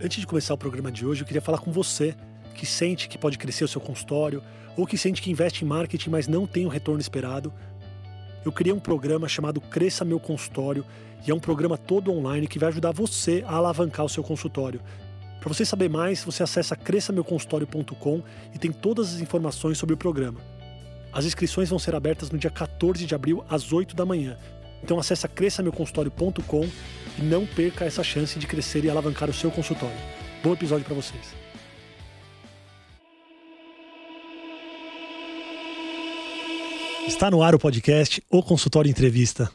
Antes 0.00 0.20
de 0.20 0.26
começar 0.26 0.54
o 0.54 0.58
programa 0.58 0.90
de 0.90 1.06
hoje, 1.06 1.22
eu 1.22 1.26
queria 1.26 1.42
falar 1.42 1.58
com 1.58 1.70
você 1.70 2.14
que 2.54 2.66
sente 2.66 3.08
que 3.08 3.18
pode 3.18 3.38
crescer 3.38 3.64
o 3.64 3.68
seu 3.68 3.80
consultório 3.80 4.42
ou 4.76 4.86
que 4.86 4.96
sente 4.96 5.20
que 5.20 5.30
investe 5.30 5.64
em 5.64 5.68
marketing, 5.68 6.10
mas 6.10 6.26
não 6.26 6.46
tem 6.46 6.66
o 6.66 6.68
retorno 6.68 7.00
esperado. 7.00 7.52
Eu 8.44 8.50
criei 8.50 8.72
um 8.72 8.80
programa 8.80 9.28
chamado 9.28 9.60
Cresça 9.60 10.04
Meu 10.04 10.18
Consultório 10.18 10.84
e 11.26 11.30
é 11.30 11.34
um 11.34 11.38
programa 11.38 11.78
todo 11.78 12.12
online 12.12 12.48
que 12.48 12.58
vai 12.58 12.68
ajudar 12.70 12.92
você 12.92 13.44
a 13.46 13.54
alavancar 13.54 14.04
o 14.04 14.08
seu 14.08 14.22
consultório. 14.22 14.80
Para 15.40 15.52
você 15.52 15.64
saber 15.64 15.88
mais, 15.88 16.24
você 16.24 16.42
acessa 16.42 16.74
cresçameuconsultório.com 16.74 18.22
e 18.54 18.58
tem 18.58 18.72
todas 18.72 19.14
as 19.14 19.20
informações 19.20 19.78
sobre 19.78 19.94
o 19.94 19.98
programa. 19.98 20.40
As 21.12 21.24
inscrições 21.24 21.68
vão 21.68 21.78
ser 21.78 21.94
abertas 21.94 22.30
no 22.30 22.38
dia 22.38 22.50
14 22.50 23.04
de 23.04 23.14
abril 23.14 23.44
às 23.48 23.72
8 23.72 23.94
da 23.94 24.06
manhã. 24.06 24.36
Então 24.82 24.98
acessa 24.98 25.28
cresçameuconsultório.com 25.28 26.68
e 27.18 27.22
não 27.22 27.46
perca 27.46 27.84
essa 27.84 28.02
chance 28.02 28.38
de 28.38 28.46
crescer 28.46 28.84
e 28.84 28.90
alavancar 28.90 29.30
o 29.30 29.34
seu 29.34 29.50
consultório. 29.50 29.96
Bom 30.42 30.52
episódio 30.52 30.84
para 30.84 30.94
vocês. 30.94 31.42
Está 37.06 37.30
no 37.30 37.42
ar 37.42 37.54
o 37.54 37.58
podcast 37.58 38.22
O 38.30 38.42
Consultório 38.42 38.90
Entrevista. 38.90 39.50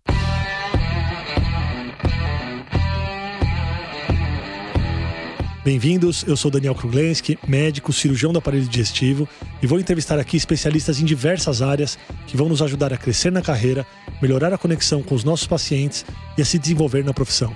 Bem-vindos, 5.68 6.24
eu 6.26 6.38
sou 6.38 6.50
Daniel 6.50 6.74
Kruglenski, 6.74 7.38
médico, 7.46 7.92
cirurgião 7.92 8.32
do 8.32 8.40
aparelho 8.40 8.64
digestivo 8.64 9.28
e 9.62 9.68
vou 9.68 9.78
entrevistar 9.78 10.18
aqui 10.18 10.38
especialistas 10.38 11.02
em 11.02 11.04
diversas 11.04 11.62
áreas 11.62 12.00
que 12.26 12.38
vão 12.38 12.48
nos 12.48 12.62
ajudar 12.62 12.94
a 12.94 12.98
crescer 12.98 13.34
na 13.34 13.42
carreira, 13.42 13.86
melhorar 14.22 14.54
a 14.54 14.58
conexão 14.58 15.04
com 15.04 15.14
os 15.14 15.26
nossos 15.26 15.46
pacientes 15.46 16.06
e 16.38 16.42
a 16.42 16.46
se 16.46 16.58
desenvolver 16.58 17.04
na 17.04 17.14
profissão. 17.14 17.54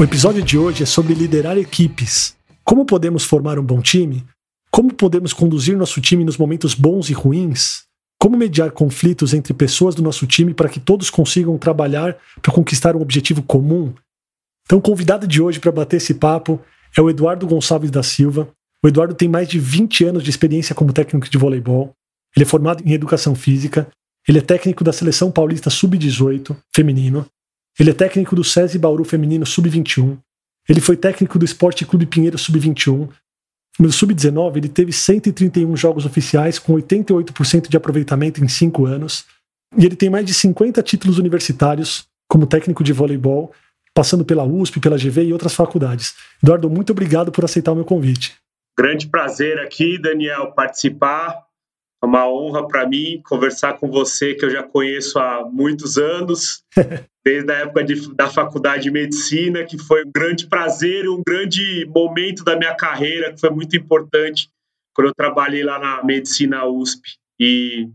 O 0.00 0.02
episódio 0.02 0.42
de 0.42 0.56
hoje 0.56 0.84
é 0.84 0.86
sobre 0.86 1.12
liderar 1.12 1.58
equipes. 1.58 2.34
Como 2.64 2.86
podemos 2.86 3.24
formar 3.24 3.58
um 3.58 3.62
bom 3.62 3.82
time? 3.82 4.24
Como 4.70 4.94
podemos 4.94 5.34
conduzir 5.34 5.76
nosso 5.76 6.00
time 6.00 6.24
nos 6.24 6.38
momentos 6.38 6.74
bons 6.74 7.10
e 7.10 7.12
ruins? 7.12 7.82
Como 8.18 8.38
mediar 8.38 8.70
conflitos 8.70 9.34
entre 9.34 9.52
pessoas 9.52 9.94
do 9.94 10.02
nosso 10.02 10.26
time 10.26 10.54
para 10.54 10.70
que 10.70 10.80
todos 10.80 11.10
consigam 11.10 11.58
trabalhar 11.58 12.16
para 12.40 12.54
conquistar 12.54 12.96
um 12.96 13.02
objetivo 13.02 13.42
comum? 13.42 13.92
Então, 14.64 14.78
o 14.78 14.82
convidado 14.82 15.26
de 15.26 15.42
hoje 15.42 15.60
para 15.60 15.72
bater 15.72 15.96
esse 15.96 16.14
papo 16.14 16.60
é 16.96 17.00
o 17.00 17.10
Eduardo 17.10 17.46
Gonçalves 17.46 17.90
da 17.90 18.02
Silva. 18.02 18.48
O 18.82 18.88
Eduardo 18.88 19.14
tem 19.14 19.28
mais 19.28 19.48
de 19.48 19.58
20 19.58 20.04
anos 20.04 20.22
de 20.22 20.30
experiência 20.30 20.74
como 20.74 20.92
técnico 20.92 21.28
de 21.28 21.38
voleibol. 21.38 21.92
Ele 22.36 22.44
é 22.44 22.48
formado 22.48 22.82
em 22.84 22.92
educação 22.92 23.34
física. 23.34 23.88
Ele 24.26 24.38
é 24.38 24.42
técnico 24.42 24.84
da 24.84 24.92
Seleção 24.92 25.30
Paulista 25.30 25.70
Sub-18 25.70 26.56
feminino. 26.74 27.26
Ele 27.78 27.90
é 27.90 27.94
técnico 27.94 28.36
do 28.36 28.44
SESI 28.44 28.78
Bauru 28.78 29.04
feminino 29.04 29.46
Sub-21. 29.46 30.18
Ele 30.68 30.80
foi 30.80 30.96
técnico 30.96 31.38
do 31.38 31.44
Esporte 31.44 31.84
Clube 31.84 32.06
Pinheiro 32.06 32.38
Sub-21. 32.38 33.08
No 33.78 33.90
Sub-19, 33.90 34.56
ele 34.56 34.68
teve 34.68 34.92
131 34.92 35.76
jogos 35.76 36.04
oficiais 36.04 36.58
com 36.58 36.74
88% 36.74 37.68
de 37.68 37.76
aproveitamento 37.76 38.44
em 38.44 38.48
5 38.48 38.86
anos. 38.86 39.24
E 39.76 39.86
ele 39.86 39.96
tem 39.96 40.10
mais 40.10 40.26
de 40.26 40.34
50 40.34 40.82
títulos 40.82 41.18
universitários 41.18 42.06
como 42.28 42.46
técnico 42.46 42.84
de 42.84 42.92
voleibol 42.92 43.52
passando 43.94 44.24
pela 44.24 44.44
USP, 44.44 44.80
pela 44.80 44.96
GV 44.96 45.24
e 45.24 45.32
outras 45.32 45.54
faculdades. 45.54 46.14
Eduardo, 46.42 46.70
muito 46.70 46.90
obrigado 46.90 47.30
por 47.30 47.44
aceitar 47.44 47.72
o 47.72 47.76
meu 47.76 47.84
convite. 47.84 48.36
Grande 48.78 49.08
prazer 49.08 49.58
aqui, 49.58 50.00
Daniel, 50.00 50.52
participar. 50.52 51.46
É 52.02 52.06
uma 52.06 52.28
honra 52.28 52.66
para 52.66 52.88
mim 52.88 53.22
conversar 53.24 53.74
com 53.74 53.88
você, 53.88 54.34
que 54.34 54.44
eu 54.44 54.50
já 54.50 54.62
conheço 54.62 55.18
há 55.18 55.48
muitos 55.48 55.98
anos, 55.98 56.64
desde 57.24 57.52
a 57.52 57.58
época 57.58 57.84
de, 57.84 58.14
da 58.14 58.28
faculdade 58.28 58.84
de 58.84 58.90
medicina, 58.90 59.64
que 59.64 59.78
foi 59.78 60.04
um 60.04 60.10
grande 60.12 60.48
prazer, 60.48 61.08
um 61.08 61.22
grande 61.24 61.86
momento 61.86 62.42
da 62.42 62.56
minha 62.56 62.74
carreira, 62.74 63.32
que 63.32 63.38
foi 63.38 63.50
muito 63.50 63.76
importante 63.76 64.48
quando 64.94 65.08
eu 65.08 65.14
trabalhei 65.14 65.62
lá 65.62 65.78
na 65.78 66.02
medicina 66.02 66.66
USP. 66.66 67.02
E 67.38 67.88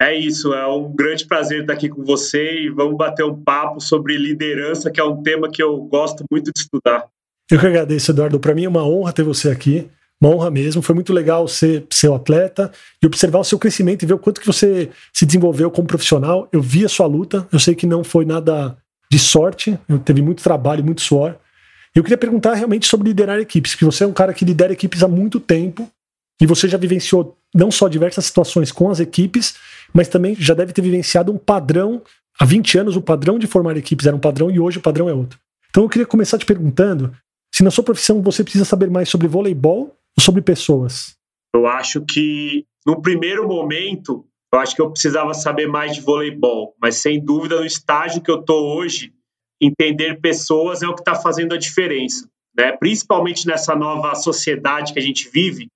é 0.00 0.14
isso, 0.14 0.52
é 0.52 0.66
um 0.66 0.92
grande 0.92 1.24
prazer 1.26 1.60
estar 1.60 1.72
aqui 1.72 1.88
com 1.88 2.04
você 2.04 2.62
e 2.62 2.70
vamos 2.70 2.96
bater 2.96 3.24
um 3.24 3.42
papo 3.42 3.80
sobre 3.80 4.16
liderança, 4.16 4.90
que 4.90 5.00
é 5.00 5.04
um 5.04 5.22
tema 5.22 5.50
que 5.50 5.62
eu 5.62 5.76
gosto 5.82 6.24
muito 6.30 6.50
de 6.52 6.60
estudar. 6.60 7.06
Eu 7.50 7.60
que 7.60 7.66
agradeço, 7.66 8.10
Eduardo. 8.10 8.40
Para 8.40 8.54
mim 8.54 8.64
é 8.64 8.68
uma 8.68 8.86
honra 8.86 9.12
ter 9.12 9.22
você 9.22 9.50
aqui, 9.50 9.88
uma 10.20 10.34
honra 10.34 10.50
mesmo. 10.50 10.82
Foi 10.82 10.94
muito 10.94 11.12
legal 11.12 11.46
ser 11.46 11.86
seu 11.90 12.14
atleta 12.14 12.72
e 13.02 13.06
observar 13.06 13.38
o 13.38 13.44
seu 13.44 13.58
crescimento 13.58 14.02
e 14.02 14.06
ver 14.06 14.14
o 14.14 14.18
quanto 14.18 14.40
que 14.40 14.46
você 14.46 14.90
se 15.12 15.24
desenvolveu 15.24 15.70
como 15.70 15.86
profissional. 15.86 16.48
Eu 16.52 16.60
vi 16.60 16.84
a 16.84 16.88
sua 16.88 17.06
luta, 17.06 17.46
eu 17.52 17.60
sei 17.60 17.74
que 17.74 17.86
não 17.86 18.02
foi 18.02 18.24
nada 18.24 18.76
de 19.10 19.18
sorte, 19.18 19.78
teve 20.04 20.22
muito 20.22 20.42
trabalho, 20.42 20.84
muito 20.84 21.02
suor. 21.02 21.36
Eu 21.94 22.02
queria 22.02 22.18
perguntar 22.18 22.54
realmente 22.54 22.86
sobre 22.86 23.08
liderar 23.08 23.38
equipes, 23.38 23.72
porque 23.72 23.84
você 23.84 24.02
é 24.02 24.06
um 24.06 24.12
cara 24.12 24.34
que 24.34 24.44
lidera 24.44 24.72
equipes 24.72 25.04
há 25.04 25.08
muito 25.08 25.38
tempo 25.38 25.88
e 26.40 26.46
você 26.46 26.68
já 26.68 26.76
vivenciou 26.76 27.38
não 27.54 27.70
só 27.70 27.88
diversas 27.88 28.26
situações 28.26 28.72
com 28.72 28.90
as 28.90 29.00
equipes, 29.00 29.54
mas 29.92 30.08
também 30.08 30.34
já 30.34 30.54
deve 30.54 30.72
ter 30.72 30.82
vivenciado 30.82 31.32
um 31.32 31.38
padrão. 31.38 32.02
Há 32.38 32.44
20 32.44 32.78
anos, 32.78 32.96
o 32.96 33.02
padrão 33.02 33.38
de 33.38 33.46
formar 33.46 33.76
equipes 33.76 34.06
era 34.06 34.16
um 34.16 34.20
padrão 34.20 34.50
e 34.50 34.58
hoje 34.58 34.78
o 34.78 34.82
padrão 34.82 35.08
é 35.08 35.14
outro. 35.14 35.38
Então 35.70 35.84
eu 35.84 35.88
queria 35.88 36.06
começar 36.06 36.38
te 36.38 36.46
perguntando 36.46 37.14
se 37.54 37.62
na 37.62 37.70
sua 37.70 37.84
profissão 37.84 38.20
você 38.20 38.42
precisa 38.42 38.64
saber 38.64 38.90
mais 38.90 39.08
sobre 39.08 39.28
voleibol 39.28 39.96
ou 40.16 40.22
sobre 40.22 40.42
pessoas. 40.42 41.16
Eu 41.54 41.66
acho 41.66 42.00
que 42.00 42.64
no 42.84 43.00
primeiro 43.00 43.46
momento, 43.46 44.26
eu 44.52 44.58
acho 44.58 44.74
que 44.74 44.82
eu 44.82 44.90
precisava 44.90 45.32
saber 45.34 45.66
mais 45.66 45.94
de 45.94 46.00
voleibol, 46.00 46.74
mas 46.80 46.96
sem 46.96 47.24
dúvida 47.24 47.56
no 47.56 47.64
estágio 47.64 48.20
que 48.20 48.30
eu 48.30 48.40
estou 48.40 48.76
hoje, 48.76 49.12
entender 49.60 50.20
pessoas 50.20 50.82
é 50.82 50.88
o 50.88 50.94
que 50.94 51.00
está 51.00 51.14
fazendo 51.14 51.54
a 51.54 51.58
diferença, 51.58 52.28
né? 52.56 52.72
Principalmente 52.72 53.46
nessa 53.46 53.74
nova 53.74 54.14
sociedade 54.14 54.92
que 54.92 54.98
a 54.98 55.02
gente 55.02 55.28
vive, 55.28 55.68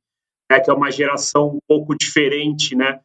né? 0.51 0.61
Que 0.61 0.71
é 0.71 0.75
uma 0.75 0.91
geração 0.91 1.49
um 1.49 1.59
pouco 1.67 1.97
diferente, 1.97 2.75
né? 2.75 3.01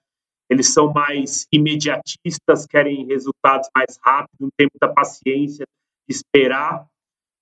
eles 0.54 0.72
são 0.72 0.92
mais 0.94 1.48
imediatistas, 1.52 2.66
querem 2.68 3.06
resultados 3.08 3.70
mais 3.76 3.98
rápidos, 4.04 4.40
não 4.40 4.50
tem 4.58 4.68
muita 4.72 4.94
paciência 4.94 5.66
de 6.08 6.16
esperar. 6.16 6.86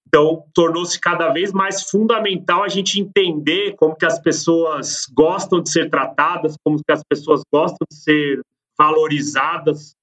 Então, 0.08 0.46
tornou-se 0.54 1.00
cada 1.00 1.30
vez 1.30 1.52
mais 1.52 1.90
fundamental 1.90 2.64
a 2.64 2.68
gente 2.68 3.00
entender 3.00 3.76
como 3.76 3.96
que 3.96 4.06
as 4.06 4.20
pessoas 4.20 5.06
gostam 5.12 5.62
de 5.62 5.70
ser 5.70 5.90
tratadas, 5.90 6.56
como 6.64 6.78
que 6.78 6.92
as 6.92 7.04
pessoas 7.04 7.42
gostam 7.52 7.86
de 7.90 7.98
ser 7.98 8.42
valorizadas, 8.78 9.96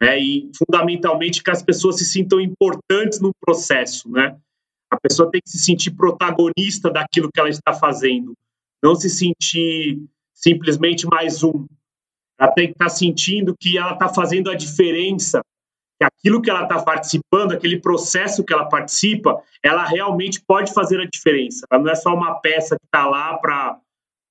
né? 0.00 0.18
e 0.18 0.50
fundamentalmente 0.56 1.42
que 1.42 1.50
as 1.50 1.62
pessoas 1.62 1.98
se 1.98 2.04
sintam 2.04 2.40
importantes 2.40 3.20
no 3.20 3.32
processo, 3.40 4.10
né? 4.10 4.36
A 4.90 4.98
pessoa 4.98 5.30
tem 5.30 5.40
que 5.40 5.48
se 5.48 5.58
sentir 5.58 5.92
protagonista 5.92 6.90
daquilo 6.90 7.30
que 7.32 7.38
ela 7.38 7.48
está 7.48 7.72
fazendo, 7.72 8.34
não 8.82 8.94
se 8.94 9.10
sentir 9.10 10.02
simplesmente 10.34 11.06
mais 11.06 11.42
um, 11.42 11.66
ela 12.40 12.50
tem 12.52 12.68
que 12.68 12.72
estar 12.72 12.86
tá 12.86 12.90
sentindo 12.90 13.54
que 13.58 13.76
ela 13.76 13.92
está 13.92 14.08
fazendo 14.08 14.50
a 14.50 14.54
diferença, 14.54 15.42
que 15.98 16.04
aquilo 16.04 16.40
que 16.40 16.48
ela 16.48 16.62
está 16.62 16.82
participando, 16.82 17.52
aquele 17.52 17.78
processo 17.78 18.42
que 18.42 18.52
ela 18.52 18.66
participa, 18.66 19.42
ela 19.62 19.84
realmente 19.84 20.40
pode 20.40 20.72
fazer 20.72 20.98
a 21.00 21.04
diferença. 21.04 21.66
Ela 21.70 21.82
não 21.82 21.90
é 21.90 21.94
só 21.94 22.14
uma 22.14 22.40
peça 22.40 22.76
que 22.76 22.86
está 22.86 23.06
lá 23.06 23.36
para 23.36 23.78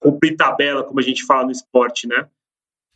cumprir 0.02 0.36
tabela, 0.36 0.84
como 0.84 1.00
a 1.00 1.04
gente 1.04 1.24
fala 1.24 1.46
no 1.46 1.52
esporte, 1.52 2.08
né? 2.08 2.28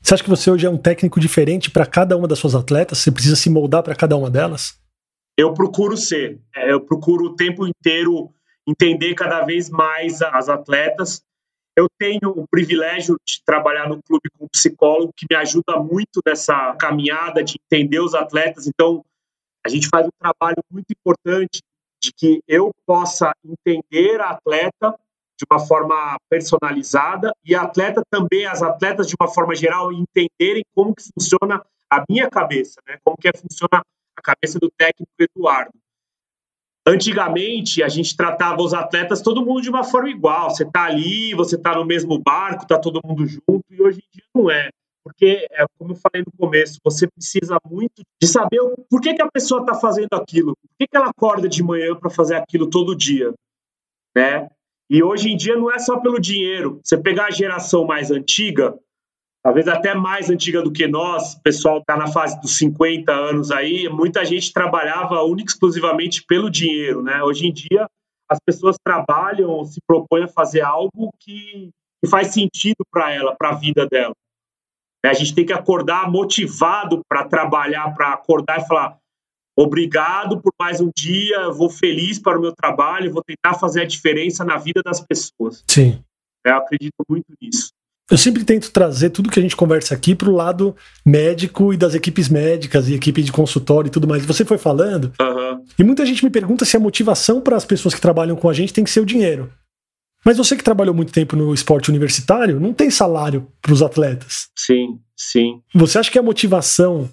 Você 0.01 0.15
acha 0.15 0.23
que 0.23 0.29
você 0.29 0.49
hoje 0.49 0.65
é 0.65 0.69
um 0.69 0.77
técnico 0.77 1.19
diferente 1.19 1.69
para 1.69 1.85
cada 1.85 2.17
uma 2.17 2.27
das 2.27 2.39
suas 2.39 2.55
atletas? 2.55 2.97
Você 2.97 3.11
precisa 3.11 3.35
se 3.35 3.49
moldar 3.49 3.83
para 3.83 3.95
cada 3.95 4.17
uma 4.17 4.29
delas? 4.29 4.79
Eu 5.37 5.53
procuro 5.53 5.95
ser. 5.95 6.41
É, 6.55 6.71
eu 6.71 6.81
procuro 6.81 7.25
o 7.25 7.35
tempo 7.35 7.65
inteiro 7.67 8.33
entender 8.67 9.13
cada 9.13 9.43
vez 9.43 9.69
mais 9.69 10.21
as 10.21 10.49
atletas 10.49 11.23
eu 11.75 11.87
tenho 11.99 12.29
o 12.29 12.47
privilégio 12.47 13.15
de 13.25 13.41
trabalhar 13.45 13.89
no 13.89 14.01
clube 14.03 14.29
com 14.37 14.45
um 14.45 14.49
psicólogo 14.49 15.13
que 15.15 15.25
me 15.29 15.35
ajuda 15.35 15.77
muito 15.77 16.21
nessa 16.25 16.75
caminhada 16.75 17.43
de 17.43 17.55
entender 17.65 17.99
os 17.99 18.13
atletas. 18.13 18.67
Então, 18.67 19.03
a 19.65 19.69
gente 19.69 19.87
faz 19.87 20.05
um 20.05 20.11
trabalho 20.19 20.57
muito 20.69 20.91
importante 20.91 21.61
de 22.01 22.11
que 22.11 22.41
eu 22.47 22.71
possa 22.85 23.33
entender 23.43 24.19
a 24.21 24.31
atleta 24.31 24.95
de 25.37 25.45
uma 25.49 25.59
forma 25.59 26.17
personalizada 26.29 27.33
e 27.43 27.55
a 27.55 27.63
atleta 27.63 28.03
também, 28.09 28.45
as 28.45 28.61
atletas 28.61 29.07
de 29.07 29.15
uma 29.19 29.27
forma 29.27 29.55
geral, 29.55 29.91
entenderem 29.91 30.63
como 30.75 30.93
que 30.93 31.03
funciona 31.13 31.63
a 31.89 32.03
minha 32.09 32.29
cabeça, 32.29 32.81
né? 32.87 32.97
Como 33.03 33.17
que 33.17 33.31
funciona 33.37 33.83
a 34.15 34.21
cabeça 34.21 34.59
do 34.59 34.69
técnico 34.77 35.11
Eduardo. 35.17 35.71
Antigamente, 36.85 37.81
a 37.81 37.87
gente 37.87 38.15
tratava 38.15 38.61
os 38.61 38.73
atletas 38.73 39.21
todo 39.21 39.45
mundo 39.45 39.61
de 39.61 39.69
uma 39.69 39.85
forma 39.85 40.09
igual. 40.09 40.49
Você 40.49 40.63
está 40.63 40.83
ali, 40.83 41.33
você 41.33 41.55
está 41.55 41.75
no 41.75 41.85
mesmo 41.85 42.19
barco, 42.19 42.63
está 42.63 42.77
todo 42.77 42.99
mundo 43.05 43.25
junto, 43.25 43.63
e 43.69 43.81
hoje 43.81 43.99
em 43.99 44.17
dia 44.17 44.25
não 44.35 44.51
é. 44.51 44.69
Porque, 45.03 45.47
é, 45.51 45.65
como 45.77 45.91
eu 45.91 45.95
falei 45.95 46.23
no 46.25 46.31
começo, 46.37 46.79
você 46.83 47.07
precisa 47.07 47.57
muito 47.69 48.03
de 48.21 48.27
saber 48.27 48.59
por 48.89 49.01
que, 49.01 49.13
que 49.13 49.21
a 49.21 49.31
pessoa 49.31 49.61
está 49.61 49.73
fazendo 49.75 50.13
aquilo, 50.13 50.55
por 50.55 50.69
que, 50.79 50.87
que 50.87 50.95
ela 50.95 51.09
acorda 51.09 51.47
de 51.47 51.61
manhã 51.61 51.95
para 51.95 52.09
fazer 52.09 52.35
aquilo 52.35 52.69
todo 52.69 52.95
dia. 52.95 53.33
Né? 54.15 54.49
E 54.89 55.03
hoje 55.03 55.29
em 55.29 55.37
dia 55.37 55.55
não 55.55 55.71
é 55.71 55.79
só 55.79 55.99
pelo 55.99 56.19
dinheiro. 56.19 56.79
Você 56.83 56.97
pegar 56.97 57.25
a 57.25 57.31
geração 57.31 57.85
mais 57.85 58.11
antiga, 58.11 58.77
talvez 59.43 59.67
até 59.67 59.93
mais 59.93 60.29
antiga 60.29 60.61
do 60.61 60.71
que 60.71 60.87
nós, 60.87 61.33
o 61.33 61.41
pessoal 61.41 61.79
está 61.79 61.97
na 61.97 62.07
fase 62.07 62.39
dos 62.39 62.57
50 62.57 63.11
anos 63.11 63.51
aí, 63.51 63.89
muita 63.89 64.23
gente 64.23 64.53
trabalhava 64.53 65.21
única 65.23 65.51
exclusivamente 65.51 66.23
pelo 66.25 66.49
dinheiro, 66.49 67.03
né? 67.03 67.21
Hoje 67.21 67.45
em 67.45 67.53
dia, 67.53 67.85
as 68.29 68.39
pessoas 68.43 68.77
trabalham, 68.83 69.63
se 69.65 69.79
propõem 69.85 70.23
a 70.23 70.27
fazer 70.27 70.61
algo 70.61 71.11
que, 71.19 71.69
que 72.01 72.09
faz 72.09 72.27
sentido 72.27 72.85
para 72.89 73.11
ela, 73.11 73.35
para 73.35 73.49
a 73.49 73.55
vida 73.55 73.85
dela. 73.85 74.15
Né? 75.03 75.11
A 75.11 75.13
gente 75.13 75.35
tem 75.35 75.45
que 75.45 75.53
acordar 75.53 76.09
motivado 76.09 77.01
para 77.07 77.27
trabalhar, 77.27 77.93
para 77.93 78.13
acordar 78.13 78.61
e 78.61 78.67
falar: 78.67 78.97
obrigado 79.57 80.41
por 80.41 80.53
mais 80.57 80.79
um 80.79 80.89
dia, 80.95 81.49
vou 81.49 81.69
feliz 81.69 82.17
para 82.17 82.37
o 82.37 82.41
meu 82.41 82.55
trabalho, 82.55 83.11
vou 83.11 83.23
tentar 83.23 83.59
fazer 83.59 83.81
a 83.81 83.87
diferença 83.87 84.45
na 84.45 84.57
vida 84.57 84.81
das 84.81 85.01
pessoas. 85.01 85.63
Sim. 85.67 86.01
Eu 86.45 86.55
acredito 86.55 87.03
muito 87.09 87.27
nisso. 87.41 87.71
Eu 88.11 88.17
sempre 88.17 88.43
tento 88.43 88.71
trazer 88.71 89.09
tudo 89.11 89.29
que 89.29 89.39
a 89.39 89.41
gente 89.41 89.55
conversa 89.55 89.93
aqui 89.95 90.13
para 90.13 90.29
o 90.29 90.35
lado 90.35 90.75
médico 91.05 91.73
e 91.73 91.77
das 91.77 91.95
equipes 91.95 92.27
médicas 92.27 92.89
e 92.89 92.93
equipe 92.93 93.23
de 93.23 93.31
consultório 93.31 93.87
e 93.87 93.91
tudo 93.91 94.07
mais. 94.07 94.25
Você 94.25 94.43
foi 94.43 94.57
falando, 94.57 95.11
uhum. 95.19 95.63
e 95.79 95.83
muita 95.83 96.05
gente 96.05 96.23
me 96.23 96.29
pergunta 96.29 96.65
se 96.65 96.75
a 96.75 96.79
motivação 96.79 97.39
para 97.39 97.55
as 97.55 97.65
pessoas 97.65 97.93
que 97.93 98.01
trabalham 98.01 98.35
com 98.35 98.49
a 98.49 98.53
gente 98.53 98.73
tem 98.73 98.83
que 98.83 98.89
ser 98.89 98.99
o 98.99 99.05
dinheiro. 99.05 99.51
Mas 100.25 100.37
você 100.37 100.55
que 100.55 100.63
trabalhou 100.63 100.95
muito 100.95 101.11
tempo 101.11 101.35
no 101.35 101.53
esporte 101.53 101.89
universitário, 101.89 102.59
não 102.59 102.73
tem 102.73 102.89
salário 102.89 103.47
para 103.61 103.73
os 103.73 103.81
atletas. 103.81 104.47
Sim, 104.57 104.99
sim. 105.17 105.61
Você 105.75 105.97
acha 105.97 106.11
que 106.11 106.19
a 106.19 106.23
motivação 106.23 107.09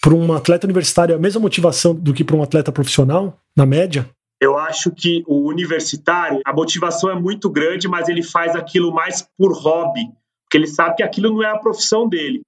para 0.00 0.14
um 0.14 0.32
atleta 0.32 0.66
universitário 0.66 1.12
é 1.12 1.16
a 1.16 1.20
mesma 1.20 1.40
motivação 1.40 1.94
do 1.94 2.12
que 2.12 2.24
para 2.24 2.36
um 2.36 2.42
atleta 2.42 2.72
profissional, 2.72 3.38
na 3.56 3.64
média? 3.64 4.08
Eu 4.40 4.58
acho 4.58 4.90
que 4.90 5.22
o 5.28 5.48
universitário, 5.48 6.40
a 6.44 6.52
motivação 6.52 7.08
é 7.10 7.14
muito 7.14 7.48
grande, 7.48 7.86
mas 7.86 8.08
ele 8.08 8.24
faz 8.24 8.56
aquilo 8.56 8.92
mais 8.92 9.24
por 9.38 9.52
hobby, 9.52 10.08
porque 10.52 10.58
ele 10.58 10.66
sabe 10.66 10.96
que 10.96 11.02
aquilo 11.02 11.32
não 11.32 11.42
é 11.42 11.50
a 11.50 11.58
profissão 11.58 12.06
dele. 12.06 12.42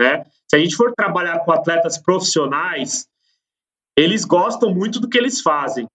Né? 0.00 0.24
Se 0.48 0.54
a 0.54 0.58
gente 0.60 0.76
for 0.76 0.92
trabalhar 0.94 1.40
com 1.40 1.50
atletas 1.50 1.98
profissionais, 1.98 3.08
eles 3.98 4.24
gostam 4.24 4.72
muito 4.72 5.00
do 5.00 5.08
que 5.08 5.18
eles 5.18 5.40
fazem, 5.40 5.88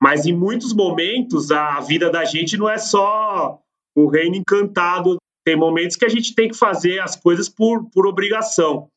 mas 0.00 0.26
em 0.26 0.32
muitos 0.32 0.72
momentos 0.72 1.50
a 1.50 1.80
vida 1.80 2.08
da 2.08 2.24
gente 2.24 2.56
não 2.56 2.68
é 2.68 2.78
só 2.78 3.58
o 3.96 4.06
reino 4.06 4.36
encantado. 4.36 5.16
Tem 5.44 5.56
momentos 5.56 5.96
que 5.96 6.04
a 6.04 6.08
gente 6.08 6.36
tem 6.36 6.48
que 6.48 6.56
fazer 6.56 7.00
as 7.00 7.16
coisas 7.16 7.48
por, 7.48 7.90
por 7.90 8.06
obrigação. 8.06 8.88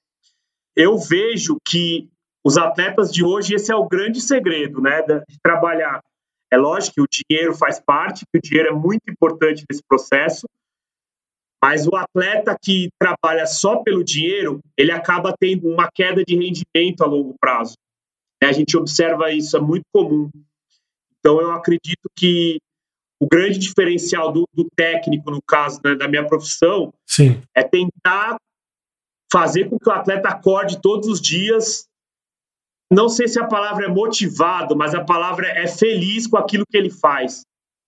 Eu 0.75 0.99
vejo 0.99 1.57
que 1.67 2.07
os 2.45 2.55
atletas 2.55 3.11
de 3.11 3.23
hoje, 3.23 3.55
esse 3.55 3.71
é 3.71 3.75
o 3.75 3.87
grande 3.87 4.21
segredo, 4.21 4.79
né, 4.79 5.01
de 5.01 5.23
trabalhar. 5.41 6.01
É 6.53 6.57
lógico 6.57 6.93
que 6.93 7.01
o 7.01 7.07
dinheiro 7.09 7.55
faz 7.55 7.79
parte, 7.79 8.25
que 8.31 8.37
o 8.37 8.41
dinheiro 8.41 8.69
é 8.69 8.73
muito 8.73 9.09
importante 9.09 9.65
nesse 9.67 9.81
processo, 9.87 10.47
mas 11.65 11.87
o 11.87 11.95
atleta 11.95 12.55
que 12.61 12.89
trabalha 12.99 13.47
só 13.47 13.77
pelo 13.77 14.03
dinheiro, 14.03 14.59
ele 14.77 14.91
acaba 14.91 15.33
tendo 15.35 15.67
uma 15.67 15.89
queda 15.91 16.23
de 16.23 16.35
rendimento 16.35 17.01
a 17.01 17.07
longo 17.07 17.33
prazo. 17.41 17.73
A 18.43 18.51
gente 18.51 18.77
observa 18.77 19.31
isso, 19.31 19.57
é 19.57 19.59
muito 19.59 19.83
comum. 19.91 20.29
Então, 21.17 21.41
eu 21.41 21.51
acredito 21.53 22.07
que 22.15 22.59
o 23.19 23.27
grande 23.27 23.57
diferencial 23.57 24.31
do, 24.31 24.47
do 24.53 24.67
técnico, 24.75 25.31
no 25.31 25.41
caso 25.41 25.81
né, 25.83 25.95
da 25.95 26.07
minha 26.07 26.27
profissão, 26.27 26.93
Sim. 27.03 27.41
é 27.55 27.63
tentar 27.63 28.37
fazer 29.33 29.67
com 29.67 29.79
que 29.79 29.89
o 29.89 29.93
atleta 29.93 30.29
acorde 30.29 30.79
todos 30.79 31.09
os 31.09 31.19
dias. 31.19 31.87
Não 32.91 33.09
sei 33.09 33.27
se 33.27 33.39
a 33.39 33.47
palavra 33.47 33.87
é 33.87 33.89
motivado, 33.89 34.75
mas 34.75 34.93
a 34.93 35.03
palavra 35.03 35.47
é 35.47 35.65
feliz 35.65 36.27
com 36.27 36.37
aquilo 36.37 36.63
que 36.69 36.77
ele 36.77 36.91
faz. 36.91 37.41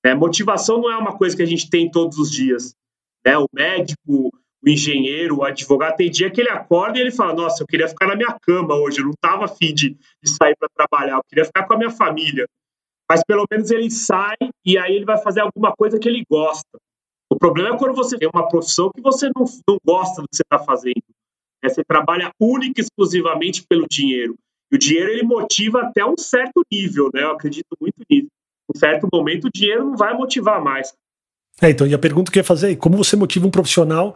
É, 0.04 0.16
motivação 0.16 0.82
não 0.82 0.92
é 0.92 0.98
uma 0.98 1.16
coisa 1.16 1.38
que 1.38 1.44
a 1.44 1.48
gente 1.48 1.70
tem 1.70 1.92
todos 1.92 2.18
os 2.18 2.32
dias. 2.32 2.76
Né? 3.26 3.38
O 3.38 3.48
médico, 3.54 4.32
o 4.64 4.70
engenheiro, 4.70 5.38
o 5.38 5.44
advogado, 5.44 5.98
tem 5.98 6.10
dia 6.10 6.32
que 6.32 6.42
ele 6.42 6.50
acorda 6.50 6.98
e 6.98 7.02
ele 7.02 7.12
fala: 7.12 7.34
Nossa, 7.34 7.64
eu 7.64 7.68
queria 7.68 7.88
ficar 7.88 8.08
na 8.08 8.16
minha 8.16 8.38
cama 8.42 8.76
hoje, 8.76 9.00
eu 9.00 9.06
não 9.06 9.12
estava 9.12 9.46
afim 9.46 9.74
de, 9.74 9.98
de 10.24 10.30
sair 10.30 10.56
para 10.58 10.70
trabalhar, 10.70 11.18
eu 11.18 11.24
queria 11.28 11.46
ficar 11.46 11.66
com 11.66 11.74
a 11.74 11.78
minha 11.78 11.92
família. 11.92 12.48
Mas 13.10 13.24
pelo 13.26 13.46
menos 13.50 13.72
ele 13.72 13.90
sai 13.90 14.36
e 14.66 14.78
aí 14.78 14.96
ele 14.96 15.06
vai 15.06 15.18
fazer 15.18 15.40
alguma 15.40 15.74
coisa 15.74 15.98
que 15.98 16.10
ele 16.10 16.24
gosta. 16.30 16.78
O 17.30 17.38
problema 17.38 17.76
é 17.76 17.78
quando 17.78 17.96
você 17.96 18.18
tem 18.18 18.30
uma 18.34 18.48
profissão 18.48 18.90
que 18.94 19.02
você 19.02 19.30
não, 19.36 19.46
não 19.68 19.78
gosta 19.86 20.22
do 20.22 20.28
que 20.28 20.36
você 20.36 20.44
está 20.44 20.60
fazendo. 20.60 21.04
Né? 21.64 21.70
Você 21.70 21.84
trabalha 21.84 22.32
única 22.40 22.82
e 22.82 22.84
exclusivamente 22.84 23.66
pelo 23.68 23.88
dinheiro. 23.90 24.36
E 24.72 24.76
o 24.76 24.80
dinheiro 24.80 25.12
ele 25.12 25.24
motiva 25.24 25.82
até 25.82 26.06
um 26.06 26.18
certo 26.18 26.62
nível, 26.72 27.10
né? 27.14 27.24
Eu 27.24 27.32
acredito 27.32 27.68
muito 27.80 28.04
nisso. 28.10 28.28
Em 28.28 28.76
um 28.76 28.80
certo 28.80 29.08
momento 29.12 29.46
o 29.46 29.52
dinheiro 29.54 29.86
não 29.86 29.96
vai 29.96 30.14
motivar 30.14 30.62
mais. 30.62 30.94
É, 31.62 31.70
então, 31.70 31.88
e 31.88 31.94
a 31.94 32.00
pergunta 32.00 32.32
que 32.32 32.38
eu 32.38 32.42
ia 32.42 32.46
fazer 32.46 32.72
é 32.72 32.76
como 32.76 32.98
você 32.98 33.16
motiva 33.16 33.48
um 33.48 33.52
profissional 33.52 34.16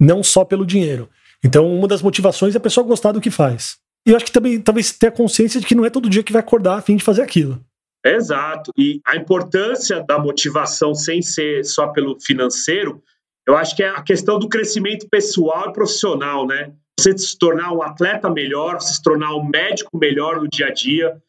não 0.00 0.22
só 0.22 0.44
pelo 0.44 0.64
dinheiro? 0.64 1.08
Então, 1.44 1.70
uma 1.72 1.86
das 1.86 2.02
motivações 2.02 2.54
é 2.54 2.58
a 2.58 2.60
pessoa 2.60 2.86
gostar 2.86 3.12
do 3.12 3.20
que 3.20 3.30
faz. 3.30 3.78
E 4.06 4.10
eu 4.10 4.16
acho 4.16 4.24
que 4.24 4.32
também 4.32 4.60
talvez 4.60 4.92
ter 4.92 5.08
a 5.08 5.12
consciência 5.12 5.60
de 5.60 5.66
que 5.66 5.74
não 5.74 5.84
é 5.84 5.90
todo 5.90 6.08
dia 6.08 6.22
que 6.22 6.32
vai 6.32 6.40
acordar 6.40 6.78
a 6.78 6.82
fim 6.82 6.96
de 6.96 7.04
fazer 7.04 7.22
aquilo. 7.22 7.62
Exato. 8.04 8.72
E 8.76 9.00
a 9.04 9.16
importância 9.16 10.02
da 10.02 10.18
motivação 10.18 10.94
sem 10.94 11.20
ser 11.20 11.64
só 11.64 11.88
pelo 11.88 12.18
financeiro, 12.18 13.02
eu 13.46 13.56
acho 13.56 13.76
que 13.76 13.82
é 13.82 13.88
a 13.88 14.02
questão 14.02 14.38
do 14.38 14.48
crescimento 14.48 15.08
pessoal 15.10 15.70
e 15.70 15.72
profissional, 15.72 16.46
né? 16.46 16.72
Você 16.98 17.16
se 17.16 17.38
tornar 17.38 17.72
um 17.72 17.82
atleta 17.82 18.30
melhor, 18.30 18.80
você 18.80 18.94
se 18.94 19.02
tornar 19.02 19.34
um 19.34 19.44
médico 19.44 19.96
melhor 19.96 20.40
no 20.40 20.48
dia 20.48 20.66
a 20.66 20.72
dia, 20.72 21.20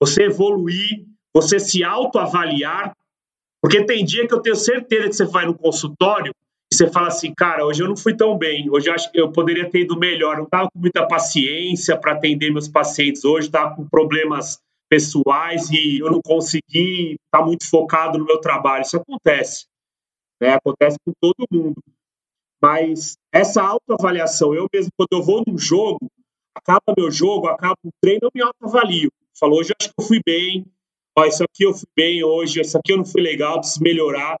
você 0.00 0.24
evoluir, 0.24 1.04
você 1.34 1.60
se 1.60 1.84
autoavaliar. 1.84 2.94
Porque 3.62 3.84
tem 3.84 4.04
dia 4.04 4.26
que 4.26 4.34
eu 4.34 4.40
tenho 4.40 4.56
certeza 4.56 5.08
que 5.08 5.14
você 5.14 5.24
vai 5.24 5.46
no 5.46 5.56
consultório 5.56 6.34
e 6.72 6.74
você 6.74 6.90
fala 6.90 7.06
assim, 7.06 7.32
cara, 7.32 7.64
hoje 7.64 7.80
eu 7.80 7.88
não 7.88 7.96
fui 7.96 8.16
tão 8.16 8.36
bem, 8.36 8.68
hoje 8.68 8.88
eu 8.88 8.94
acho 8.94 9.12
que 9.12 9.20
eu 9.20 9.30
poderia 9.30 9.70
ter 9.70 9.82
ido 9.82 9.96
melhor, 9.96 10.36
não 10.36 10.44
estava 10.44 10.68
com 10.68 10.80
muita 10.80 11.06
paciência 11.06 11.96
para 11.96 12.12
atender 12.12 12.50
meus 12.50 12.66
pacientes 12.66 13.24
hoje, 13.24 13.46
estava 13.46 13.76
com 13.76 13.86
problemas 13.86 14.58
pessoais 14.88 15.70
e 15.70 16.00
eu 16.00 16.10
não 16.10 16.20
consegui 16.20 17.12
estar 17.12 17.38
tá 17.38 17.44
muito 17.44 17.68
focado 17.70 18.18
no 18.18 18.24
meu 18.24 18.40
trabalho. 18.40 18.82
Isso 18.82 18.96
acontece, 18.96 19.66
né? 20.40 20.54
Acontece 20.54 20.96
com 21.06 21.12
todo 21.20 21.46
mundo. 21.50 21.80
Mas 22.60 23.16
essa 23.32 23.62
autoavaliação, 23.62 24.54
eu 24.54 24.66
mesmo, 24.72 24.90
quando 24.96 25.12
eu 25.12 25.22
vou 25.22 25.42
num 25.46 25.56
jogo, 25.56 26.10
acaba 26.54 26.94
meu 26.96 27.10
jogo, 27.10 27.46
acaba 27.46 27.76
o 27.84 27.90
treino, 28.00 28.20
eu 28.24 28.30
me 28.34 28.42
autoavalio. 28.42 29.10
Falou, 29.38 29.60
hoje 29.60 29.70
eu 29.70 29.76
acho 29.80 29.88
que 29.88 29.94
eu 30.00 30.06
fui 30.06 30.20
bem, 30.24 30.66
ó, 31.16 31.24
isso 31.24 31.42
aqui 31.42 31.64
eu 31.64 31.74
fui 31.74 31.88
bem 31.96 32.24
hoje, 32.24 32.60
isso 32.60 32.76
aqui 32.78 32.92
eu 32.92 32.98
não 32.98 33.04
fui 33.04 33.22
legal, 33.22 33.60
preciso 33.60 33.82
melhorar. 33.82 34.36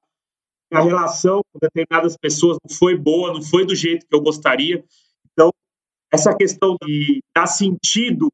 A 0.72 0.80
relação 0.80 1.42
com 1.52 1.58
determinadas 1.60 2.16
pessoas 2.16 2.56
não 2.64 2.74
foi 2.74 2.96
boa, 2.96 3.32
não 3.32 3.42
foi 3.42 3.66
do 3.66 3.74
jeito 3.74 4.06
que 4.06 4.14
eu 4.14 4.22
gostaria. 4.22 4.82
Então, 5.30 5.50
essa 6.10 6.34
questão 6.34 6.76
de 6.82 7.22
dar 7.36 7.46
sentido 7.46 8.32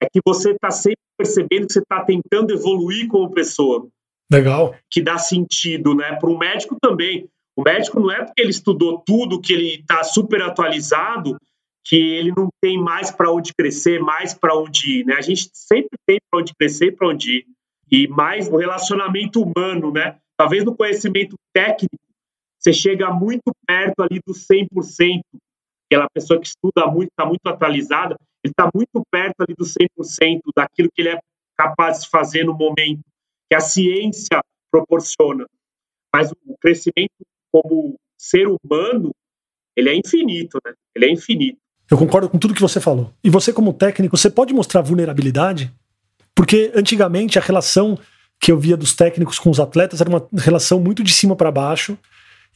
é 0.00 0.06
que 0.06 0.20
você 0.24 0.52
está 0.52 0.70
sempre 0.70 1.00
percebendo 1.18 1.66
que 1.66 1.72
você 1.72 1.80
está 1.80 2.04
tentando 2.04 2.52
evoluir 2.52 3.08
como 3.08 3.32
pessoa. 3.32 3.88
Legal. 4.30 4.74
Que 4.88 5.02
dá 5.02 5.18
sentido, 5.18 5.94
né? 5.94 6.14
Para 6.16 6.30
o 6.30 6.38
médico 6.38 6.76
também. 6.80 7.28
O 7.56 7.62
médico 7.62 7.98
não 7.98 8.10
é 8.10 8.24
porque 8.24 8.40
ele 8.40 8.50
estudou 8.50 9.02
tudo, 9.04 9.40
que 9.40 9.52
ele 9.52 9.80
está 9.80 10.04
super 10.04 10.40
atualizado, 10.42 11.36
que 11.84 11.96
ele 11.96 12.32
não 12.34 12.48
tem 12.60 12.78
mais 12.78 13.10
para 13.10 13.32
onde 13.32 13.52
crescer, 13.52 14.00
mais 14.00 14.32
para 14.32 14.56
onde 14.56 15.00
ir, 15.00 15.04
né? 15.04 15.14
A 15.14 15.20
gente 15.20 15.50
sempre 15.52 15.98
tem 16.06 16.18
para 16.30 16.40
onde 16.40 16.54
crescer 16.54 16.86
e 16.86 16.92
para 16.92 17.08
onde 17.08 17.38
ir. 17.38 17.46
E 17.90 18.06
mais 18.08 18.48
no 18.48 18.58
relacionamento 18.58 19.42
humano, 19.42 19.92
né? 19.92 20.18
Talvez 20.36 20.64
no 20.64 20.76
conhecimento 20.76 21.36
técnico, 21.52 21.96
você 22.58 22.72
chega 22.72 23.10
muito 23.12 23.52
perto 23.66 24.02
ali 24.02 24.20
do 24.24 24.32
100%. 24.32 25.20
Aquela 25.86 26.08
pessoa 26.12 26.40
que 26.40 26.46
estuda 26.46 26.86
muito, 26.86 27.10
está 27.10 27.26
muito 27.26 27.46
atualizada, 27.46 28.16
ele 28.44 28.52
está 28.52 28.70
muito 28.72 29.02
perto 29.10 29.40
ali 29.40 29.54
do 29.54 29.64
100% 29.64 30.40
daquilo 30.54 30.88
que 30.94 31.02
ele 31.02 31.10
é 31.10 31.20
capaz 31.58 32.02
de 32.02 32.08
fazer 32.08 32.44
no 32.44 32.54
momento, 32.54 33.00
que 33.50 33.56
a 33.56 33.60
ciência 33.60 34.40
proporciona. 34.70 35.46
Mas 36.14 36.30
o 36.30 36.56
crescimento 36.60 37.10
como 37.52 37.96
ser 38.16 38.46
humano, 38.46 39.10
ele 39.76 39.90
é 39.90 39.96
infinito, 39.96 40.58
né? 40.64 40.72
Ele 40.94 41.06
é 41.06 41.10
infinito. 41.10 41.58
Eu 41.90 41.98
concordo 41.98 42.28
com 42.28 42.38
tudo 42.38 42.54
que 42.54 42.60
você 42.60 42.80
falou. 42.80 43.12
E 43.22 43.28
você, 43.28 43.52
como 43.52 43.72
técnico, 43.72 44.16
você 44.16 44.30
pode 44.30 44.54
mostrar 44.54 44.80
vulnerabilidade? 44.80 45.74
Porque 46.40 46.72
antigamente 46.74 47.38
a 47.38 47.42
relação 47.42 47.98
que 48.40 48.50
eu 48.50 48.58
via 48.58 48.74
dos 48.74 48.94
técnicos 48.94 49.38
com 49.38 49.50
os 49.50 49.60
atletas 49.60 50.00
era 50.00 50.08
uma 50.08 50.26
relação 50.38 50.80
muito 50.80 51.04
de 51.04 51.12
cima 51.12 51.36
para 51.36 51.52
baixo. 51.52 51.98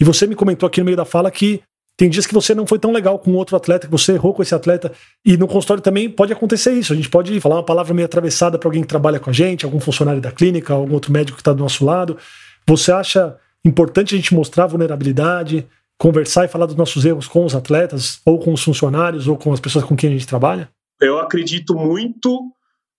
E 0.00 0.04
você 0.04 0.26
me 0.26 0.34
comentou 0.34 0.66
aqui 0.66 0.80
no 0.80 0.86
meio 0.86 0.96
da 0.96 1.04
fala 1.04 1.30
que 1.30 1.60
tem 1.94 2.08
dias 2.08 2.26
que 2.26 2.32
você 2.32 2.54
não 2.54 2.66
foi 2.66 2.78
tão 2.78 2.92
legal 2.92 3.18
com 3.18 3.34
outro 3.34 3.54
atleta, 3.54 3.86
que 3.86 3.90
você 3.90 4.12
errou 4.12 4.32
com 4.32 4.40
esse 4.40 4.54
atleta. 4.54 4.90
E 5.22 5.36
no 5.36 5.46
consultório 5.46 5.82
também 5.82 6.08
pode 6.08 6.32
acontecer 6.32 6.72
isso. 6.72 6.94
A 6.94 6.96
gente 6.96 7.10
pode 7.10 7.38
falar 7.42 7.56
uma 7.56 7.62
palavra 7.62 7.92
meio 7.92 8.06
atravessada 8.06 8.58
para 8.58 8.66
alguém 8.66 8.80
que 8.80 8.88
trabalha 8.88 9.20
com 9.20 9.28
a 9.28 9.34
gente, 9.34 9.66
algum 9.66 9.78
funcionário 9.78 10.22
da 10.22 10.32
clínica, 10.32 10.72
algum 10.72 10.94
outro 10.94 11.12
médico 11.12 11.36
que 11.36 11.42
está 11.42 11.52
do 11.52 11.62
nosso 11.62 11.84
lado. 11.84 12.16
Você 12.66 12.90
acha 12.90 13.36
importante 13.62 14.14
a 14.14 14.16
gente 14.16 14.32
mostrar 14.32 14.66
vulnerabilidade, 14.66 15.66
conversar 15.98 16.46
e 16.46 16.48
falar 16.48 16.64
dos 16.64 16.74
nossos 16.74 17.04
erros 17.04 17.28
com 17.28 17.44
os 17.44 17.54
atletas, 17.54 18.18
ou 18.24 18.38
com 18.38 18.54
os 18.54 18.62
funcionários, 18.62 19.28
ou 19.28 19.36
com 19.36 19.52
as 19.52 19.60
pessoas 19.60 19.84
com 19.84 19.94
quem 19.94 20.08
a 20.08 20.12
gente 20.14 20.26
trabalha? 20.26 20.70
Eu 21.02 21.18
acredito 21.18 21.74
muito 21.74 22.50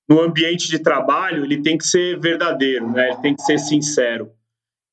no 0.10 0.22
ambiente 0.22 0.68
de 0.70 0.80
trabalho, 0.80 1.44
ele 1.44 1.62
tem 1.62 1.78
que 1.78 1.86
ser 1.86 2.20
verdadeiro, 2.20 2.92
né? 2.92 3.10
ele 3.10 3.22
tem 3.22 3.36
que 3.36 3.42
ser 3.42 3.58
sincero. 3.58 4.30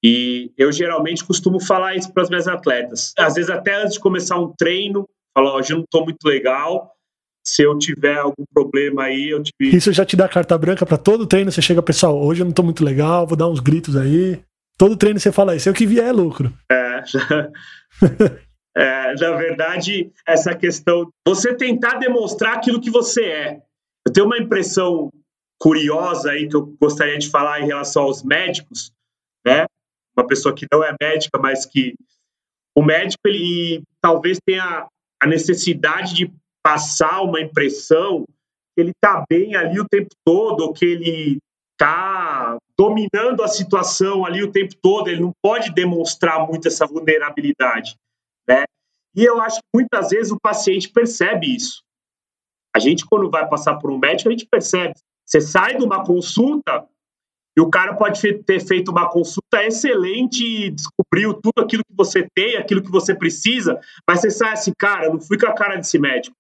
E 0.05 0.53
eu 0.59 0.73
geralmente 0.73 1.25
costumo 1.25 1.61
falar 1.61 1.95
isso 1.95 2.13
para 2.13 2.23
as 2.23 2.29
minhas 2.29 2.49
atletas. 2.49 3.13
Às 3.17 3.35
vezes, 3.35 3.51
até 3.51 3.75
antes 3.83 3.95
de 3.95 4.01
começar 4.01 4.37
um 4.37 4.53
treino, 4.57 5.09
Fala, 5.35 5.55
hoje 5.55 5.73
eu 5.73 5.79
não 5.79 5.85
estou 5.85 6.05
muito 6.05 6.25
legal. 6.25 6.93
Se 7.45 7.63
eu 7.63 7.77
tiver 7.77 8.17
algum 8.17 8.45
problema 8.55 9.05
aí, 9.05 9.31
eu 9.31 9.43
tive. 9.43 9.77
Isso 9.77 9.93
já 9.93 10.05
te 10.05 10.15
dá 10.15 10.29
carta 10.29 10.57
branca 10.57 10.87
para 10.87 10.97
todo 10.97 11.27
treino. 11.27 11.51
Você 11.51 11.63
chega, 11.63 11.83
pessoal, 11.83 12.23
hoje 12.23 12.43
eu 12.43 12.45
não 12.45 12.51
estou 12.51 12.65
muito 12.65 12.85
legal, 12.85 13.27
vou 13.27 13.37
dar 13.37 13.49
uns 13.49 13.59
gritos 13.59 13.97
aí. 13.97 14.41
Todo 14.79 14.97
treino 14.97 15.19
você 15.19 15.33
fala 15.33 15.57
isso, 15.57 15.69
é 15.69 15.73
o 15.73 15.75
que 15.75 15.87
vier 15.87 16.07
é 16.07 16.13
lucro. 16.13 16.53
É, 16.71 17.03
é, 18.77 19.15
na 19.15 19.37
verdade, 19.37 20.11
essa 20.27 20.55
questão, 20.55 21.11
você 21.27 21.55
tentar 21.55 21.99
demonstrar 21.99 22.55
aquilo 22.55 22.81
que 22.81 22.91
você 22.91 23.25
é. 23.25 23.63
Eu 24.07 24.13
tenho 24.13 24.27
uma 24.27 24.39
impressão 24.39 25.11
curiosa 25.59 26.33
aí 26.33 26.49
que 26.49 26.57
eu 26.57 26.67
gostaria 26.81 27.19
de 27.19 27.31
falar 27.31 27.61
em 27.61 27.67
relação 27.67 28.05
aos 28.05 28.23
médicos, 28.23 28.93
né? 29.47 29.67
Uma 30.17 30.27
pessoa 30.27 30.55
que 30.55 30.67
não 30.73 30.83
é 30.83 30.95
médica, 31.01 31.39
mas 31.39 31.65
que 31.65 31.95
o 32.77 32.83
médico 32.83 33.21
ele 33.27 33.83
talvez 34.01 34.39
tenha 34.45 34.89
a 35.21 35.27
necessidade 35.27 36.15
de 36.15 36.33
passar 36.63 37.23
uma 37.23 37.41
impressão 37.41 38.25
que 38.75 38.81
ele 38.81 38.91
está 38.91 39.25
bem 39.29 39.55
ali 39.55 39.79
o 39.79 39.89
tempo 39.89 40.11
todo, 40.25 40.73
que 40.73 40.85
ele 40.85 41.39
está 41.73 42.59
dominando 42.77 43.43
a 43.43 43.49
situação 43.49 44.25
ali 44.25 44.43
o 44.43 44.51
tempo 44.51 44.75
todo, 44.83 45.09
ele 45.09 45.21
não 45.21 45.33
pode 45.43 45.73
demonstrar 45.73 46.47
muito 46.47 46.69
essa 46.69 46.87
vulnerabilidade, 46.87 47.97
né? 48.49 48.65
E 49.15 49.25
eu 49.25 49.41
acho 49.41 49.59
que 49.59 49.69
muitas 49.75 50.09
vezes 50.09 50.33
o 50.33 50.41
paciente 50.41 50.89
percebe 50.89 51.55
isso. 51.55 51.83
A 52.75 52.79
gente, 52.79 53.05
quando 53.07 53.31
vai 53.31 53.49
passar 53.49 53.77
por 53.77 53.91
um 53.91 53.99
médico, 53.99 54.29
a 54.29 54.33
gente 54.33 54.47
percebe. 54.47 54.95
Você 55.27 55.41
sai 55.41 55.77
de 55.77 55.85
uma 55.85 56.05
consulta 56.05 56.87
e 57.57 57.61
o 57.61 57.69
cara 57.69 57.95
pode 57.95 58.21
ter 58.45 58.61
feito 58.61 58.91
uma 58.91 59.11
consulta 59.11 59.63
excelente, 59.63 60.71
descobriu 60.71 61.35
tudo 61.35 61.61
aquilo 61.63 61.85
que 61.85 61.95
você 61.95 62.27
tem, 62.35 62.57
aquilo 62.57 62.83
que 62.83 62.91
você 62.91 63.15
precisa, 63.15 63.79
mas 64.09 64.21
você 64.21 64.31
sai 64.31 64.53
assim, 64.53 64.73
cara, 64.79 65.11
não 65.11 65.21
fui 65.21 65.39
com 65.39 65.47
a 65.47 65.55
cara 65.55 65.77
desse 65.77 65.99
médico. 65.99 66.35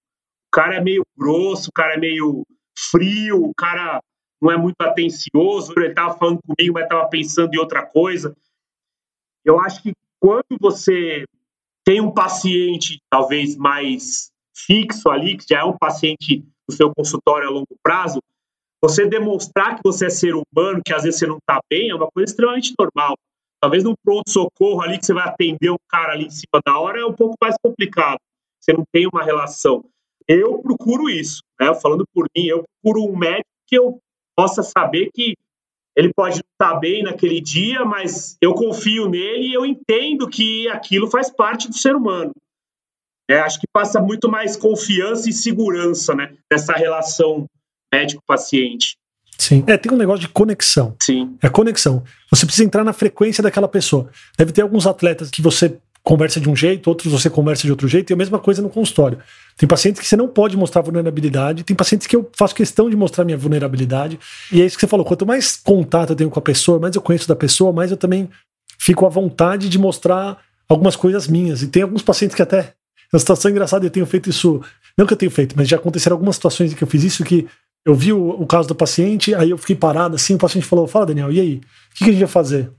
O 0.48 0.50
cara 0.50 0.76
é 0.76 0.80
meio 0.80 1.02
grosso, 1.16 1.68
o 1.68 1.72
cara 1.72 1.94
é 1.94 1.98
meio 1.98 2.44
frio, 2.76 3.44
o 3.44 3.54
cara 3.54 4.00
não 4.40 4.50
é 4.50 4.56
muito 4.56 4.80
atencioso, 4.80 5.72
ele 5.76 5.88
estava 5.88 6.16
falando 6.16 6.40
comigo, 6.42 6.74
mas 6.74 6.84
estava 6.84 7.08
pensando 7.08 7.54
em 7.54 7.58
outra 7.58 7.84
coisa. 7.84 8.34
Eu 9.44 9.60
acho 9.60 9.82
que 9.82 9.92
quando 10.18 10.56
você 10.60 11.24
tem 11.84 12.00
um 12.00 12.10
paciente 12.10 13.00
talvez 13.10 13.56
mais 13.56 14.31
fixo 14.54 15.10
ali, 15.10 15.36
que 15.36 15.44
já 15.48 15.60
é 15.60 15.64
um 15.64 15.76
paciente 15.76 16.44
do 16.68 16.74
seu 16.74 16.92
consultório 16.94 17.48
a 17.48 17.50
longo 17.50 17.76
prazo, 17.82 18.20
você 18.82 19.06
demonstrar 19.06 19.76
que 19.76 19.82
você 19.84 20.06
é 20.06 20.10
ser 20.10 20.34
humano, 20.34 20.82
que 20.84 20.92
às 20.92 21.04
vezes 21.04 21.20
você 21.20 21.26
não 21.26 21.36
está 21.36 21.60
bem, 21.70 21.90
é 21.90 21.94
uma 21.94 22.10
coisa 22.10 22.30
extremamente 22.30 22.74
normal. 22.78 23.16
Talvez 23.60 23.84
num 23.84 23.94
pronto-socorro 24.04 24.82
ali 24.82 24.98
que 24.98 25.06
você 25.06 25.14
vai 25.14 25.28
atender 25.28 25.70
um 25.70 25.76
cara 25.88 26.12
ali 26.12 26.26
em 26.26 26.30
cima 26.30 26.60
da 26.66 26.78
hora 26.78 27.00
é 27.00 27.04
um 27.04 27.12
pouco 27.12 27.36
mais 27.40 27.54
complicado. 27.62 28.18
Você 28.60 28.72
não 28.72 28.84
tem 28.92 29.06
uma 29.06 29.22
relação. 29.22 29.84
Eu 30.26 30.58
procuro 30.58 31.08
isso, 31.08 31.42
né? 31.60 31.72
Falando 31.74 32.04
por 32.12 32.26
mim, 32.36 32.46
eu 32.46 32.64
procuro 32.82 33.08
um 33.08 33.16
médico 33.16 33.48
que 33.68 33.78
eu 33.78 34.00
possa 34.36 34.64
saber 34.64 35.10
que 35.14 35.36
ele 35.94 36.12
pode 36.12 36.40
estar 36.40 36.74
bem 36.76 37.02
naquele 37.02 37.40
dia, 37.40 37.84
mas 37.84 38.36
eu 38.40 38.54
confio 38.54 39.08
nele 39.08 39.48
e 39.48 39.54
eu 39.54 39.64
entendo 39.64 40.28
que 40.28 40.68
aquilo 40.68 41.08
faz 41.08 41.30
parte 41.30 41.68
do 41.68 41.76
ser 41.76 41.94
humano. 41.94 42.32
É, 43.30 43.38
acho 43.40 43.60
que 43.60 43.66
passa 43.72 44.00
muito 44.00 44.30
mais 44.30 44.56
confiança 44.56 45.28
e 45.28 45.32
segurança 45.32 46.14
né, 46.14 46.32
nessa 46.50 46.72
relação 46.74 47.46
médico-paciente. 47.92 48.96
Sim. 49.38 49.64
É, 49.66 49.76
tem 49.76 49.92
um 49.92 49.96
negócio 49.96 50.20
de 50.20 50.28
conexão. 50.28 50.94
Sim. 51.02 51.36
É 51.42 51.48
conexão. 51.48 52.02
Você 52.30 52.46
precisa 52.46 52.64
entrar 52.64 52.84
na 52.84 52.92
frequência 52.92 53.42
daquela 53.42 53.68
pessoa. 53.68 54.10
Deve 54.38 54.52
ter 54.52 54.62
alguns 54.62 54.86
atletas 54.86 55.30
que 55.30 55.42
você 55.42 55.78
conversa 56.02 56.40
de 56.40 56.50
um 56.50 56.56
jeito, 56.56 56.88
outros 56.88 57.12
você 57.12 57.30
conversa 57.30 57.62
de 57.62 57.70
outro 57.70 57.86
jeito, 57.86 58.10
e 58.10 58.14
a 58.14 58.16
mesma 58.16 58.38
coisa 58.38 58.60
no 58.60 58.68
consultório. 58.68 59.18
Tem 59.56 59.68
pacientes 59.68 60.00
que 60.00 60.06
você 60.06 60.16
não 60.16 60.26
pode 60.26 60.56
mostrar 60.56 60.82
vulnerabilidade, 60.82 61.62
tem 61.62 61.76
pacientes 61.76 62.06
que 62.06 62.16
eu 62.16 62.28
faço 62.36 62.54
questão 62.54 62.90
de 62.90 62.96
mostrar 62.96 63.24
minha 63.24 63.36
vulnerabilidade, 63.36 64.18
e 64.50 64.60
é 64.60 64.66
isso 64.66 64.76
que 64.76 64.80
você 64.80 64.88
falou, 64.88 65.06
quanto 65.06 65.24
mais 65.24 65.56
contato 65.56 66.10
eu 66.10 66.16
tenho 66.16 66.30
com 66.30 66.38
a 66.38 66.42
pessoa, 66.42 66.80
mais 66.80 66.96
eu 66.96 67.02
conheço 67.02 67.28
da 67.28 67.36
pessoa, 67.36 67.72
mais 67.72 67.90
eu 67.90 67.96
também 67.96 68.28
fico 68.78 69.06
à 69.06 69.08
vontade 69.08 69.68
de 69.68 69.78
mostrar 69.78 70.38
algumas 70.68 70.96
coisas 70.96 71.28
minhas. 71.28 71.62
E 71.62 71.68
tem 71.68 71.82
alguns 71.84 72.02
pacientes 72.02 72.34
que 72.34 72.42
até, 72.42 72.72
uma 73.12 73.20
situação 73.20 73.50
engraçada, 73.50 73.84
eu 73.84 73.90
tenho 73.90 74.06
feito 74.06 74.30
isso, 74.30 74.60
não 74.96 75.06
que 75.06 75.12
eu 75.12 75.16
tenho 75.16 75.30
feito, 75.30 75.54
mas 75.56 75.68
já 75.68 75.76
aconteceram 75.76 76.14
algumas 76.14 76.36
situações 76.36 76.72
em 76.72 76.74
que 76.74 76.82
eu 76.82 76.88
fiz 76.88 77.04
isso 77.04 77.24
que 77.24 77.46
eu 77.84 77.94
vi 77.94 78.12
o, 78.12 78.30
o 78.30 78.46
caso 78.46 78.68
do 78.68 78.74
paciente, 78.74 79.34
aí 79.34 79.50
eu 79.50 79.58
fiquei 79.58 79.76
parado 79.76 80.14
assim, 80.14 80.34
o 80.34 80.38
paciente 80.38 80.66
falou, 80.66 80.86
fala 80.86 81.06
Daniel, 81.06 81.30
e 81.32 81.40
aí, 81.40 81.54
o 81.56 81.94
que, 81.94 82.04
que 82.04 82.10
a 82.10 82.12
gente 82.12 82.20
vai 82.20 82.28
fazer? 82.28 82.70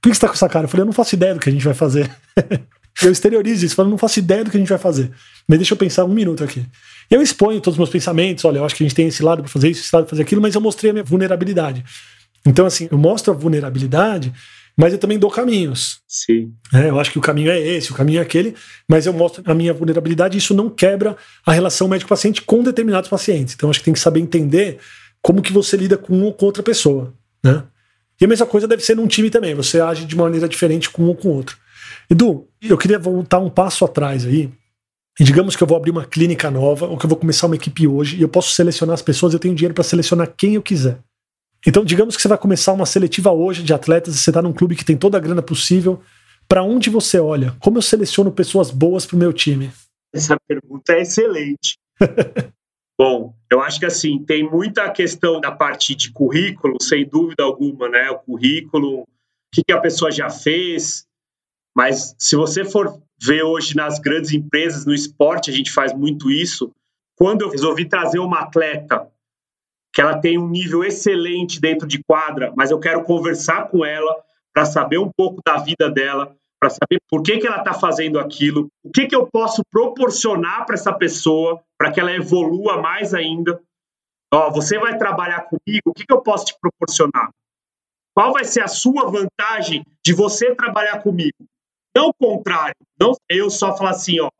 Por 0.00 0.10
que 0.10 0.14
você 0.14 0.20
tá 0.20 0.28
com 0.28 0.34
essa 0.34 0.48
cara? 0.48 0.64
Eu 0.64 0.68
falei, 0.68 0.82
eu 0.82 0.86
não 0.86 0.92
faço 0.92 1.14
ideia 1.14 1.34
do 1.34 1.40
que 1.40 1.48
a 1.48 1.52
gente 1.52 1.64
vai 1.64 1.74
fazer. 1.74 2.10
eu 3.02 3.10
exteriorizo 3.10 3.64
isso, 3.64 3.74
falando, 3.74 3.92
não 3.92 3.98
faço 3.98 4.18
ideia 4.18 4.44
do 4.44 4.50
que 4.50 4.56
a 4.56 4.60
gente 4.60 4.68
vai 4.68 4.78
fazer. 4.78 5.10
Mas 5.48 5.58
deixa 5.58 5.74
eu 5.74 5.78
pensar 5.78 6.04
um 6.04 6.12
minuto 6.12 6.42
aqui. 6.42 6.66
Eu 7.08 7.22
exponho 7.22 7.60
todos 7.60 7.74
os 7.74 7.78
meus 7.78 7.88
pensamentos, 7.90 8.44
olha, 8.44 8.58
eu 8.58 8.64
acho 8.64 8.74
que 8.74 8.82
a 8.82 8.86
gente 8.86 8.96
tem 8.96 9.06
esse 9.06 9.22
lado 9.22 9.42
para 9.42 9.50
fazer 9.50 9.70
isso, 9.70 9.82
esse 9.82 9.94
lado 9.94 10.04
para 10.04 10.10
fazer 10.10 10.22
aquilo, 10.22 10.42
mas 10.42 10.54
eu 10.54 10.60
mostrei 10.60 10.90
a 10.90 10.92
minha 10.92 11.04
vulnerabilidade. 11.04 11.84
Então, 12.44 12.66
assim, 12.66 12.88
eu 12.90 12.98
mostro 12.98 13.32
a 13.32 13.36
vulnerabilidade, 13.36 14.32
mas 14.76 14.92
eu 14.92 14.98
também 14.98 15.18
dou 15.18 15.30
caminhos. 15.30 16.00
Sim. 16.08 16.52
É, 16.72 16.88
eu 16.88 16.98
acho 16.98 17.10
que 17.10 17.18
o 17.18 17.22
caminho 17.22 17.50
é 17.50 17.58
esse, 17.58 17.92
o 17.92 17.94
caminho 17.94 18.18
é 18.18 18.22
aquele, 18.22 18.54
mas 18.88 19.06
eu 19.06 19.12
mostro 19.12 19.42
a 19.46 19.54
minha 19.54 19.72
vulnerabilidade 19.72 20.36
e 20.36 20.38
isso 20.38 20.54
não 20.54 20.70
quebra 20.70 21.16
a 21.44 21.52
relação 21.52 21.88
médico-paciente 21.88 22.42
com 22.42 22.62
determinados 22.62 23.08
pacientes. 23.08 23.54
Então, 23.54 23.70
acho 23.70 23.78
que 23.80 23.84
tem 23.84 23.94
que 23.94 24.00
saber 24.00 24.20
entender 24.20 24.78
como 25.20 25.42
que 25.42 25.52
você 25.52 25.76
lida 25.76 25.96
com 25.96 26.14
uma 26.14 26.26
ou 26.26 26.32
com 26.32 26.46
outra 26.46 26.62
pessoa, 26.62 27.12
né? 27.44 27.64
E 28.20 28.24
a 28.24 28.28
mesma 28.28 28.46
coisa 28.46 28.68
deve 28.68 28.82
ser 28.82 28.94
num 28.94 29.06
time 29.06 29.30
também, 29.30 29.54
você 29.54 29.80
age 29.80 30.04
de 30.04 30.16
maneira 30.16 30.48
diferente 30.48 30.88
com 30.88 31.04
um 31.04 31.08
ou 31.08 31.16
com 31.16 31.28
o 31.28 31.32
outro. 31.32 31.56
Edu, 32.08 32.46
eu 32.60 32.78
queria 32.78 32.98
voltar 32.98 33.38
um 33.38 33.50
passo 33.50 33.84
atrás 33.84 34.26
aí. 34.26 34.50
E 35.18 35.24
digamos 35.24 35.54
que 35.54 35.62
eu 35.62 35.66
vou 35.66 35.76
abrir 35.76 35.90
uma 35.90 36.04
clínica 36.04 36.50
nova, 36.50 36.86
ou 36.86 36.96
que 36.96 37.04
eu 37.04 37.08
vou 37.08 37.18
começar 37.18 37.46
uma 37.46 37.56
equipe 37.56 37.86
hoje, 37.86 38.16
e 38.16 38.22
eu 38.22 38.28
posso 38.28 38.54
selecionar 38.54 38.94
as 38.94 39.02
pessoas, 39.02 39.32
eu 39.32 39.38
tenho 39.38 39.54
dinheiro 39.54 39.74
para 39.74 39.84
selecionar 39.84 40.32
quem 40.36 40.54
eu 40.54 40.62
quiser. 40.62 40.98
Então, 41.66 41.84
digamos 41.84 42.16
que 42.16 42.22
você 42.22 42.28
vai 42.28 42.38
começar 42.38 42.72
uma 42.72 42.86
seletiva 42.86 43.30
hoje 43.30 43.62
de 43.62 43.72
atletas, 43.72 44.14
e 44.14 44.18
você 44.18 44.30
está 44.30 44.42
num 44.42 44.52
clube 44.52 44.74
que 44.74 44.84
tem 44.84 44.96
toda 44.96 45.16
a 45.16 45.20
grana 45.20 45.42
possível. 45.42 46.02
Para 46.48 46.62
onde 46.62 46.90
você 46.90 47.20
olha? 47.20 47.56
Como 47.60 47.78
eu 47.78 47.82
seleciono 47.82 48.32
pessoas 48.32 48.70
boas 48.70 49.06
para 49.06 49.16
o 49.16 49.18
meu 49.18 49.32
time? 49.32 49.70
Essa 50.12 50.36
pergunta 50.46 50.92
é 50.92 51.02
excelente. 51.02 51.78
Bom, 52.98 53.34
eu 53.50 53.60
acho 53.60 53.78
que 53.78 53.86
assim, 53.86 54.22
tem 54.24 54.48
muita 54.48 54.90
questão 54.90 55.40
da 55.40 55.50
parte 55.50 55.94
de 55.94 56.12
currículo, 56.12 56.76
sem 56.80 57.08
dúvida 57.08 57.42
alguma, 57.42 57.88
né? 57.88 58.10
O 58.10 58.18
currículo, 58.18 59.00
o 59.00 59.06
que, 59.52 59.62
que 59.64 59.72
a 59.72 59.80
pessoa 59.80 60.10
já 60.10 60.28
fez. 60.28 61.06
Mas 61.74 62.14
se 62.18 62.36
você 62.36 62.64
for 62.64 63.00
ver 63.20 63.44
hoje 63.44 63.74
nas 63.74 63.98
grandes 63.98 64.32
empresas, 64.32 64.84
no 64.84 64.92
esporte, 64.92 65.50
a 65.50 65.54
gente 65.54 65.72
faz 65.72 65.94
muito 65.94 66.30
isso. 66.30 66.70
Quando 67.16 67.42
eu 67.42 67.50
resolvi 67.50 67.88
trazer 67.88 68.18
uma 68.18 68.40
atleta 68.40 69.08
que 69.92 70.00
ela 70.00 70.18
tem 70.18 70.38
um 70.38 70.48
nível 70.48 70.82
excelente 70.82 71.60
dentro 71.60 71.86
de 71.86 72.02
quadra, 72.02 72.52
mas 72.56 72.70
eu 72.70 72.80
quero 72.80 73.04
conversar 73.04 73.68
com 73.68 73.84
ela 73.84 74.14
para 74.52 74.64
saber 74.64 74.98
um 74.98 75.10
pouco 75.14 75.40
da 75.44 75.58
vida 75.58 75.90
dela, 75.90 76.34
para 76.58 76.70
saber 76.70 77.00
por 77.10 77.22
que, 77.22 77.38
que 77.38 77.46
ela 77.46 77.58
está 77.58 77.74
fazendo 77.74 78.18
aquilo, 78.18 78.68
o 78.84 78.90
que, 78.90 79.06
que 79.06 79.16
eu 79.16 79.26
posso 79.26 79.62
proporcionar 79.70 80.64
para 80.64 80.74
essa 80.74 80.92
pessoa 80.92 81.60
para 81.76 81.90
que 81.90 82.00
ela 82.00 82.12
evolua 82.12 82.80
mais 82.80 83.12
ainda. 83.12 83.60
Ó, 84.32 84.50
você 84.50 84.78
vai 84.78 84.96
trabalhar 84.96 85.42
comigo, 85.42 85.82
o 85.86 85.92
que, 85.92 86.06
que 86.06 86.12
eu 86.12 86.22
posso 86.22 86.46
te 86.46 86.54
proporcionar? 86.60 87.30
Qual 88.14 88.32
vai 88.32 88.44
ser 88.44 88.62
a 88.62 88.68
sua 88.68 89.10
vantagem 89.10 89.84
de 90.04 90.12
você 90.14 90.54
trabalhar 90.54 91.02
comigo? 91.02 91.36
Não 91.94 92.08
o 92.08 92.14
contrário, 92.14 92.76
não 92.98 93.14
eu 93.28 93.50
só 93.50 93.76
falar 93.76 93.90
assim, 93.90 94.20
ó, 94.20 94.30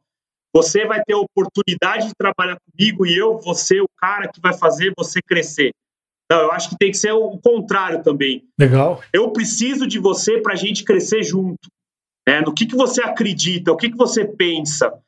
você 0.55 0.85
vai 0.87 1.03
ter 1.03 1.15
a 1.15 1.19
oportunidade 1.19 2.09
de 2.09 2.15
trabalhar 2.15 2.59
comigo 2.61 3.07
e 3.07 3.17
eu 3.17 3.39
vou 3.39 3.55
ser 3.55 3.81
o 3.81 3.89
cara 3.97 4.29
que 4.29 4.41
vai 4.41 4.53
fazer 4.53 4.93
você 4.97 5.21
crescer. 5.23 5.73
Não, 6.31 6.41
eu 6.41 6.53
acho 6.53 6.71
que 6.71 6.79
tem 6.79 6.91
que 6.91 6.97
ser 6.97 7.13
o 7.13 7.39
contrário 7.39 8.03
também. 8.03 8.45
Legal. 8.59 9.03
Eu 9.13 9.31
preciso 9.33 9.87
de 9.87 9.99
você 9.99 10.41
para 10.41 10.53
a 10.53 10.57
gente 10.57 10.85
crescer 10.85 11.23
junto. 11.23 11.69
Né? 12.27 12.41
No 12.41 12.55
que, 12.55 12.67
que 12.67 12.77
você 12.77 13.03
acredita, 13.03 13.73
o 13.73 13.77
que, 13.77 13.91
que 13.91 13.97
você 13.97 14.25
pensa. 14.25 14.99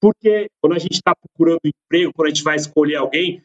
Porque 0.00 0.46
quando 0.60 0.74
a 0.74 0.78
gente 0.78 0.94
está 0.94 1.12
procurando 1.14 1.60
emprego, 1.64 2.12
quando 2.14 2.26
a 2.26 2.30
gente 2.30 2.44
vai 2.44 2.56
escolher 2.56 2.96
alguém, 2.96 3.42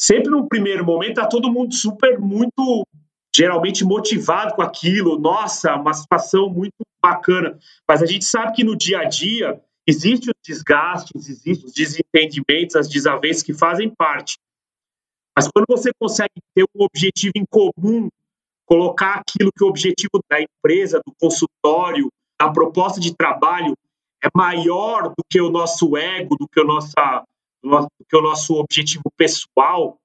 sempre 0.00 0.30
no 0.30 0.48
primeiro 0.48 0.84
momento 0.84 1.18
está 1.18 1.26
todo 1.26 1.52
mundo 1.52 1.74
super, 1.74 2.18
muito, 2.18 2.86
geralmente 3.34 3.84
motivado 3.84 4.54
com 4.54 4.62
aquilo. 4.62 5.18
Nossa, 5.18 5.74
uma 5.74 5.92
situação 5.92 6.48
muito 6.48 6.74
bacana. 7.02 7.58
Mas 7.88 8.02
a 8.02 8.06
gente 8.06 8.24
sabe 8.24 8.52
que 8.52 8.64
no 8.64 8.76
dia 8.76 9.00
a 9.00 9.04
dia 9.04 9.60
existem 9.88 10.30
os 10.30 10.40
desgastes, 10.44 11.28
existem 11.28 11.64
os 11.64 11.72
desentendimentos, 11.72 12.76
as 12.76 12.88
desavenças 12.88 13.42
que 13.42 13.54
fazem 13.54 13.88
parte. 13.88 14.38
Mas 15.34 15.48
quando 15.48 15.64
você 15.66 15.90
consegue 15.98 16.34
ter 16.54 16.64
um 16.74 16.84
objetivo 16.84 17.32
em 17.36 17.46
comum, 17.48 18.10
colocar 18.66 19.14
aquilo 19.14 19.50
que 19.50 19.64
o 19.64 19.68
objetivo 19.68 20.22
da 20.30 20.42
empresa, 20.42 21.00
do 21.06 21.14
consultório, 21.18 22.12
a 22.38 22.50
proposta 22.50 23.00
de 23.00 23.16
trabalho 23.16 23.74
é 24.22 24.28
maior 24.34 25.08
do 25.08 25.24
que 25.30 25.40
o 25.40 25.48
nosso 25.48 25.96
ego, 25.96 26.36
do 26.36 26.46
que 26.46 26.60
o, 26.60 26.64
do 26.64 27.88
que 28.06 28.16
o 28.16 28.22
nosso 28.22 28.56
objetivo 28.56 29.10
pessoal, 29.16 29.96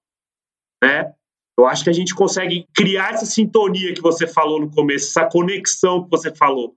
né? 0.82 1.14
Eu 1.58 1.68
acho 1.68 1.84
que 1.84 1.90
a 1.90 1.94
gente 1.94 2.16
consegue 2.16 2.66
criar 2.74 3.14
essa 3.14 3.26
sintonia 3.26 3.94
que 3.94 4.02
você 4.02 4.26
falou 4.26 4.60
no 4.60 4.72
começo, 4.72 5.10
essa 5.10 5.30
conexão 5.30 6.04
que 6.04 6.10
você 6.10 6.34
falou. 6.34 6.76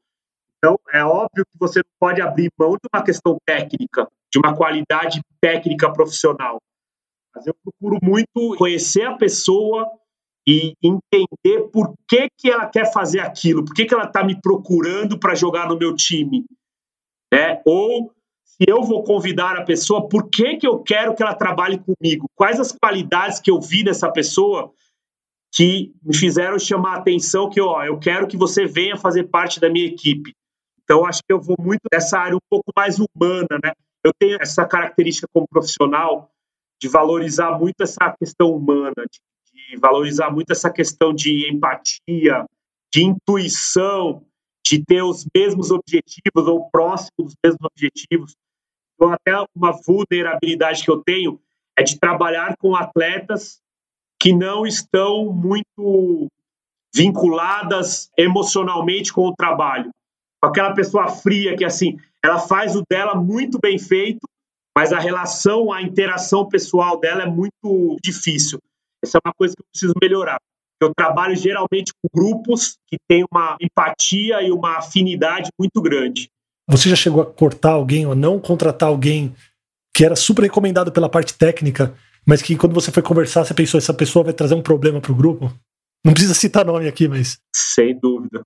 Então, 0.66 0.80
é 0.92 1.04
óbvio 1.04 1.46
que 1.46 1.58
você 1.60 1.78
não 1.78 1.92
pode 2.00 2.20
abrir 2.20 2.50
mão 2.58 2.72
de 2.72 2.88
uma 2.92 3.04
questão 3.04 3.38
técnica, 3.46 4.08
de 4.32 4.36
uma 4.36 4.56
qualidade 4.56 5.20
técnica 5.40 5.92
profissional. 5.92 6.60
Mas 7.32 7.46
eu 7.46 7.54
procuro 7.62 8.00
muito 8.02 8.56
conhecer 8.58 9.04
a 9.04 9.16
pessoa 9.16 9.88
e 10.44 10.74
entender 10.82 11.70
por 11.72 11.94
que, 12.08 12.28
que 12.36 12.50
ela 12.50 12.66
quer 12.66 12.92
fazer 12.92 13.20
aquilo, 13.20 13.64
por 13.64 13.74
que, 13.74 13.84
que 13.84 13.94
ela 13.94 14.06
está 14.06 14.24
me 14.24 14.40
procurando 14.40 15.16
para 15.16 15.36
jogar 15.36 15.68
no 15.68 15.78
meu 15.78 15.94
time. 15.94 16.44
Né? 17.32 17.62
Ou 17.64 18.12
se 18.44 18.64
eu 18.66 18.82
vou 18.82 19.04
convidar 19.04 19.56
a 19.56 19.64
pessoa, 19.64 20.08
por 20.08 20.28
que, 20.28 20.56
que 20.56 20.66
eu 20.66 20.80
quero 20.80 21.14
que 21.14 21.22
ela 21.22 21.34
trabalhe 21.34 21.78
comigo? 21.78 22.28
Quais 22.34 22.58
as 22.58 22.72
qualidades 22.72 23.38
que 23.38 23.52
eu 23.52 23.60
vi 23.60 23.84
nessa 23.84 24.10
pessoa 24.10 24.72
que 25.56 25.92
me 26.02 26.14
fizeram 26.14 26.58
chamar 26.58 26.96
a 26.96 26.98
atenção 26.98 27.48
que, 27.48 27.60
ó, 27.60 27.82
eu 27.82 27.98
quero 27.98 28.26
que 28.26 28.36
você 28.36 28.66
venha 28.66 28.96
fazer 28.96 29.24
parte 29.24 29.58
da 29.58 29.70
minha 29.70 29.86
equipe. 29.86 30.35
Então, 30.86 31.04
acho 31.04 31.20
que 31.26 31.32
eu 31.32 31.40
vou 31.40 31.56
muito 31.58 31.82
nessa 31.92 32.16
área 32.16 32.36
um 32.36 32.46
pouco 32.48 32.70
mais 32.76 32.98
humana, 32.98 33.58
né? 33.62 33.72
Eu 34.04 34.12
tenho 34.16 34.38
essa 34.40 34.64
característica 34.64 35.26
como 35.34 35.48
profissional 35.48 36.30
de 36.80 36.86
valorizar 36.88 37.58
muito 37.58 37.80
essa 37.80 38.14
questão 38.16 38.54
humana, 38.54 38.94
de, 39.10 39.18
de 39.52 39.76
valorizar 39.80 40.30
muito 40.30 40.52
essa 40.52 40.70
questão 40.70 41.12
de 41.12 41.50
empatia, 41.52 42.46
de 42.94 43.02
intuição, 43.02 44.24
de 44.64 44.84
ter 44.84 45.02
os 45.02 45.26
mesmos 45.34 45.72
objetivos 45.72 46.46
ou 46.46 46.70
próximos 46.70 47.10
dos 47.18 47.34
mesmos 47.44 47.64
objetivos. 47.64 48.36
Então, 48.94 49.12
até 49.12 49.32
uma 49.56 49.72
vulnerabilidade 49.72 50.84
que 50.84 50.90
eu 50.90 51.02
tenho 51.02 51.40
é 51.76 51.82
de 51.82 51.98
trabalhar 51.98 52.56
com 52.58 52.76
atletas 52.76 53.60
que 54.20 54.32
não 54.32 54.64
estão 54.64 55.32
muito 55.32 56.28
vinculadas 56.94 58.08
emocionalmente 58.16 59.12
com 59.12 59.26
o 59.26 59.34
trabalho. 59.34 59.90
Aquela 60.42 60.74
pessoa 60.74 61.08
fria 61.08 61.56
que, 61.56 61.64
assim, 61.64 61.98
ela 62.24 62.38
faz 62.38 62.76
o 62.76 62.82
dela 62.88 63.14
muito 63.14 63.58
bem 63.60 63.78
feito, 63.78 64.20
mas 64.76 64.92
a 64.92 64.98
relação, 64.98 65.72
a 65.72 65.82
interação 65.82 66.48
pessoal 66.48 67.00
dela 67.00 67.22
é 67.22 67.26
muito 67.26 67.96
difícil. 68.02 68.58
Essa 69.02 69.18
é 69.18 69.20
uma 69.26 69.34
coisa 69.34 69.54
que 69.54 69.62
eu 69.62 69.66
preciso 69.72 69.94
melhorar. 70.00 70.38
Eu 70.80 70.92
trabalho 70.94 71.34
geralmente 71.34 71.92
com 71.94 72.08
grupos 72.14 72.76
que 72.86 72.98
têm 73.08 73.24
uma 73.32 73.56
empatia 73.60 74.42
e 74.42 74.52
uma 74.52 74.78
afinidade 74.78 75.48
muito 75.58 75.80
grande. 75.80 76.28
Você 76.68 76.88
já 76.90 76.96
chegou 76.96 77.22
a 77.22 77.26
cortar 77.26 77.72
alguém 77.72 78.06
ou 78.06 78.14
não 78.14 78.38
contratar 78.38 78.88
alguém 78.88 79.34
que 79.94 80.04
era 80.04 80.14
super 80.14 80.42
recomendado 80.42 80.92
pela 80.92 81.08
parte 81.08 81.32
técnica, 81.32 81.94
mas 82.26 82.42
que 82.42 82.56
quando 82.56 82.74
você 82.74 82.92
foi 82.92 83.02
conversar, 83.02 83.44
você 83.44 83.54
pensou 83.54 83.78
essa 83.78 83.94
pessoa 83.94 84.24
vai 84.24 84.34
trazer 84.34 84.54
um 84.54 84.62
problema 84.62 85.00
para 85.00 85.12
o 85.12 85.16
grupo? 85.16 85.50
Não 86.04 86.12
precisa 86.12 86.34
citar 86.34 86.64
nome 86.64 86.86
aqui, 86.86 87.08
mas. 87.08 87.38
Sem 87.54 87.98
dúvida. 87.98 88.42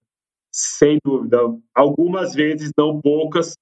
Sem 0.52 0.99
dúvida. 1.04 1.38
Algumas 1.75 2.35
vezes, 2.35 2.73
não 2.76 3.00
poucas, 3.00 3.54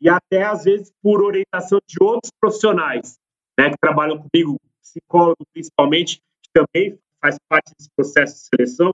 e 0.00 0.08
até 0.08 0.42
às 0.42 0.64
vezes 0.64 0.92
por 1.02 1.22
orientação 1.22 1.80
de 1.88 1.96
outros 2.00 2.30
profissionais 2.40 3.16
né, 3.58 3.70
que 3.70 3.76
trabalham 3.80 4.18
comigo, 4.18 4.60
psicólogo 4.82 5.44
principalmente, 5.52 6.20
que 6.42 6.50
também 6.52 6.98
faz 7.20 7.36
parte 7.48 7.72
desse 7.76 7.88
processo 7.96 8.34
de 8.34 8.48
seleção. 8.48 8.92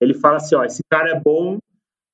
Ele 0.00 0.14
fala 0.14 0.36
assim: 0.36 0.56
ó, 0.56 0.64
esse 0.64 0.82
cara 0.90 1.10
é 1.10 1.20
bom, 1.20 1.58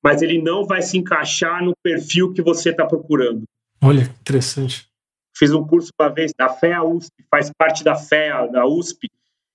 mas 0.03 0.21
ele 0.21 0.41
não 0.41 0.65
vai 0.65 0.81
se 0.81 0.97
encaixar 0.97 1.63
no 1.63 1.73
perfil 1.83 2.33
que 2.33 2.41
você 2.41 2.69
está 2.69 2.85
procurando. 2.85 3.43
Olha, 3.81 4.03
interessante. 4.21 4.87
Fiz 5.35 5.51
um 5.51 5.65
curso 5.65 5.91
uma 5.99 6.09
vez 6.09 6.31
da 6.37 6.49
FEA 6.49 6.83
USP, 6.83 7.11
faz 7.29 7.51
parte 7.57 7.83
da 7.83 7.95
FEA, 7.95 8.47
da 8.47 8.67
USP. 8.67 9.09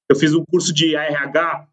Eu 0.09 0.17
fiz 0.17 0.35
um 0.35 0.45
curso 0.45 0.73
de 0.73 0.97
ARH, 0.97 1.69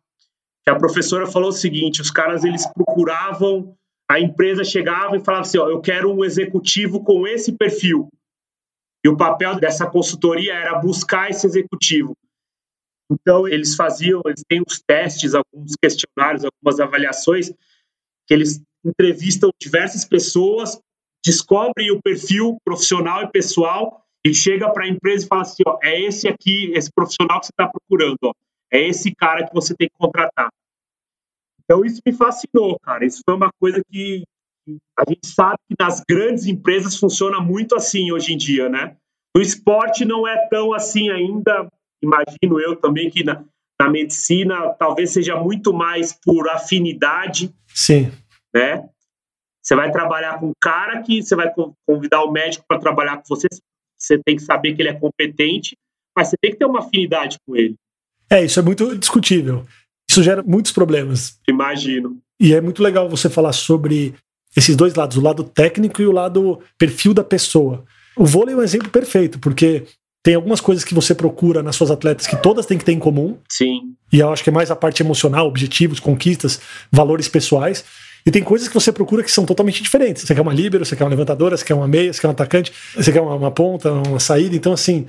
que 0.65 0.72
a 0.72 0.77
professora 0.77 1.27
falou 1.27 1.50
o 1.50 1.53
seguinte: 1.53 2.01
os 2.01 2.12
caras 2.12 2.43
eles 2.43 2.65
procuravam 2.74 3.75
a 4.10 4.20
empresa 4.20 4.63
chegava 4.63 5.15
e 5.17 5.24
falava 5.24 5.41
assim: 5.41 5.58
ó, 5.58 5.70
eu 5.70 5.82
quero 5.82 6.12
um 6.12 6.24
executivo 6.24 7.03
com 7.03 7.27
esse 7.27 7.53
perfil. 7.53 8.10
E 9.05 9.10
o 9.10 9.17
papel 9.17 9.60
dessa 9.60 9.89
consultoria 9.89 10.53
era 10.53 10.79
buscar 10.79 11.29
esse 11.29 11.46
executivo. 11.46 12.15
Então, 13.12 13.48
eles 13.48 13.75
faziam, 13.75 14.22
eles 14.25 14.43
têm 14.48 14.62
uns 14.62 14.82
testes, 14.88 15.34
alguns 15.34 15.75
questionários, 15.82 16.46
algumas 16.46 16.79
avaliações, 16.79 17.50
que 18.25 18.33
eles 18.33 18.61
entrevistam 18.83 19.51
diversas 19.61 20.05
pessoas, 20.05 20.79
descobrem 21.24 21.92
o 21.92 22.01
perfil 22.01 22.57
profissional 22.64 23.24
e 23.24 23.31
pessoal 23.31 24.01
e 24.25 24.33
chega 24.33 24.72
para 24.72 24.85
a 24.85 24.88
empresa 24.88 25.25
e 25.25 25.27
fala 25.27 25.42
assim: 25.42 25.64
ó, 25.66 25.77
é 25.81 26.00
esse 26.01 26.27
aqui, 26.27 26.72
esse 26.74 26.90
profissional 26.94 27.40
que 27.40 27.48
você 27.48 27.51
está 27.51 27.68
procurando, 27.68 28.18
ó, 28.24 28.33
é 28.74 28.81
esse 28.81 29.14
cara 29.14 29.46
que 29.46 29.53
você 29.53 29.75
tem 29.75 29.88
que 29.88 29.98
contratar. 29.98 30.50
Então 31.64 31.86
isso 31.86 32.01
me 32.05 32.12
fascinou, 32.12 32.77
cara. 32.79 33.05
Isso 33.05 33.22
foi 33.24 33.36
uma 33.36 33.51
coisa 33.59 33.81
que 33.90 34.24
a 34.98 35.03
gente 35.07 35.27
sabe 35.27 35.57
que 35.70 35.75
nas 35.79 36.01
grandes 36.07 36.48
empresas 36.48 36.98
funciona 36.98 37.40
muito 37.40 37.75
assim 37.75 38.12
hoje 38.12 38.33
em 38.33 38.38
dia, 38.38 38.68
né? 38.68 38.98
No 39.36 39.42
esporte 39.42 40.05
não 40.05 40.27
é 40.27 40.48
tão 40.48 40.74
assim 40.74 41.09
ainda. 41.09 41.68
Imagino 42.01 42.59
eu 42.59 42.75
também 42.75 43.09
que 43.09 43.24
na, 43.24 43.44
na 43.79 43.90
medicina 43.90 44.70
talvez 44.74 45.12
seja 45.12 45.36
muito 45.36 45.74
mais 45.74 46.14
por 46.14 46.50
afinidade. 46.50 47.53
Sim. 47.68 48.12
Né? 48.53 48.90
Você 49.62 49.75
vai 49.75 49.92
trabalhar 49.92 50.40
com 50.40 50.48
um 50.48 50.53
cara 50.62 51.01
que 51.01 51.22
você 51.22 51.36
vai 51.36 51.51
convidar 51.88 52.24
o 52.24 52.31
médico 52.31 52.66
para 52.68 52.79
trabalhar 52.79 53.18
com 53.18 53.24
você. 53.27 53.48
Você 53.98 54.20
tem 54.20 54.36
que 54.36 54.42
saber 54.42 54.75
que 54.75 54.81
ele 54.81 54.90
é 54.90 55.00
competente, 55.00 55.77
mas 56.16 56.27
você 56.27 56.36
tem 56.42 56.51
que 56.51 56.57
ter 56.57 56.66
uma 56.66 56.79
afinidade 56.79 57.38
com 57.46 57.55
ele. 57.55 57.75
É, 58.33 58.43
isso 58.43 58.59
é 58.59 58.63
muito 58.63 58.98
discutível. 58.98 59.63
Isso 60.09 60.24
gera 60.24 60.41
muitos 60.41 60.72
problemas. 60.72 61.37
Imagino. 61.48 62.17
E 62.39 62.51
é 62.53 62.59
muito 62.59 62.81
legal 62.81 63.07
você 63.07 63.29
falar 63.29 63.53
sobre 63.53 64.15
esses 64.57 64.75
dois 64.75 64.96
lados, 64.96 65.17
o 65.17 65.22
lado 65.22 65.43
técnico 65.43 66.01
e 66.01 66.07
o 66.07 66.11
lado 66.11 66.59
perfil 66.77 67.13
da 67.13 67.24
pessoa. 67.24 67.83
O 68.17 68.25
vôlei 68.25 68.55
é 68.55 68.57
um 68.57 68.63
exemplo 68.63 68.89
perfeito, 68.89 69.37
porque 69.37 69.83
tem 70.24 70.33
algumas 70.33 70.59
coisas 70.59 70.83
que 70.83 70.96
você 70.96 71.13
procura 71.13 71.61
nas 71.61 71.75
suas 71.75 71.91
atletas 71.91 72.25
que 72.25 72.35
todas 72.35 72.65
têm 72.65 72.77
que 72.77 72.85
ter 72.85 72.93
em 72.93 73.00
comum. 73.00 73.37
Sim. 73.48 73.93
E 74.11 74.19
eu 74.19 74.33
acho 74.33 74.43
que 74.43 74.50
é 74.50 74.53
mais 74.53 74.72
a 74.72 74.75
parte 74.75 75.03
emocional, 75.03 75.48
objetivos, 75.48 76.00
conquistas, 76.00 76.59
valores 76.91 77.27
pessoais. 77.27 77.85
E 78.25 78.31
tem 78.31 78.41
coisas 78.41 78.67
que 78.67 78.74
você 78.74 78.91
procura 78.91 79.22
que 79.22 79.31
são 79.31 79.46
totalmente 79.46 79.83
diferentes. 79.83 80.24
Você 80.24 80.33
quer 80.33 80.41
uma 80.41 80.53
líbero, 80.53 80.83
você 80.83 80.96
quer 80.96 81.03
uma 81.03 81.09
levantadora, 81.09 81.55
você 81.55 81.65
quer 81.65 81.75
uma 81.75 81.87
meia, 81.87 82.11
você 82.11 82.22
quer 82.22 82.27
um 82.29 82.31
atacante, 82.31 82.72
você 82.96 83.11
quer 83.11 83.22
uma, 83.22 83.35
uma 83.35 83.51
ponta, 83.51 83.91
uma 83.91 84.19
saída. 84.19 84.55
Então, 84.55 84.74
assim, 84.74 85.05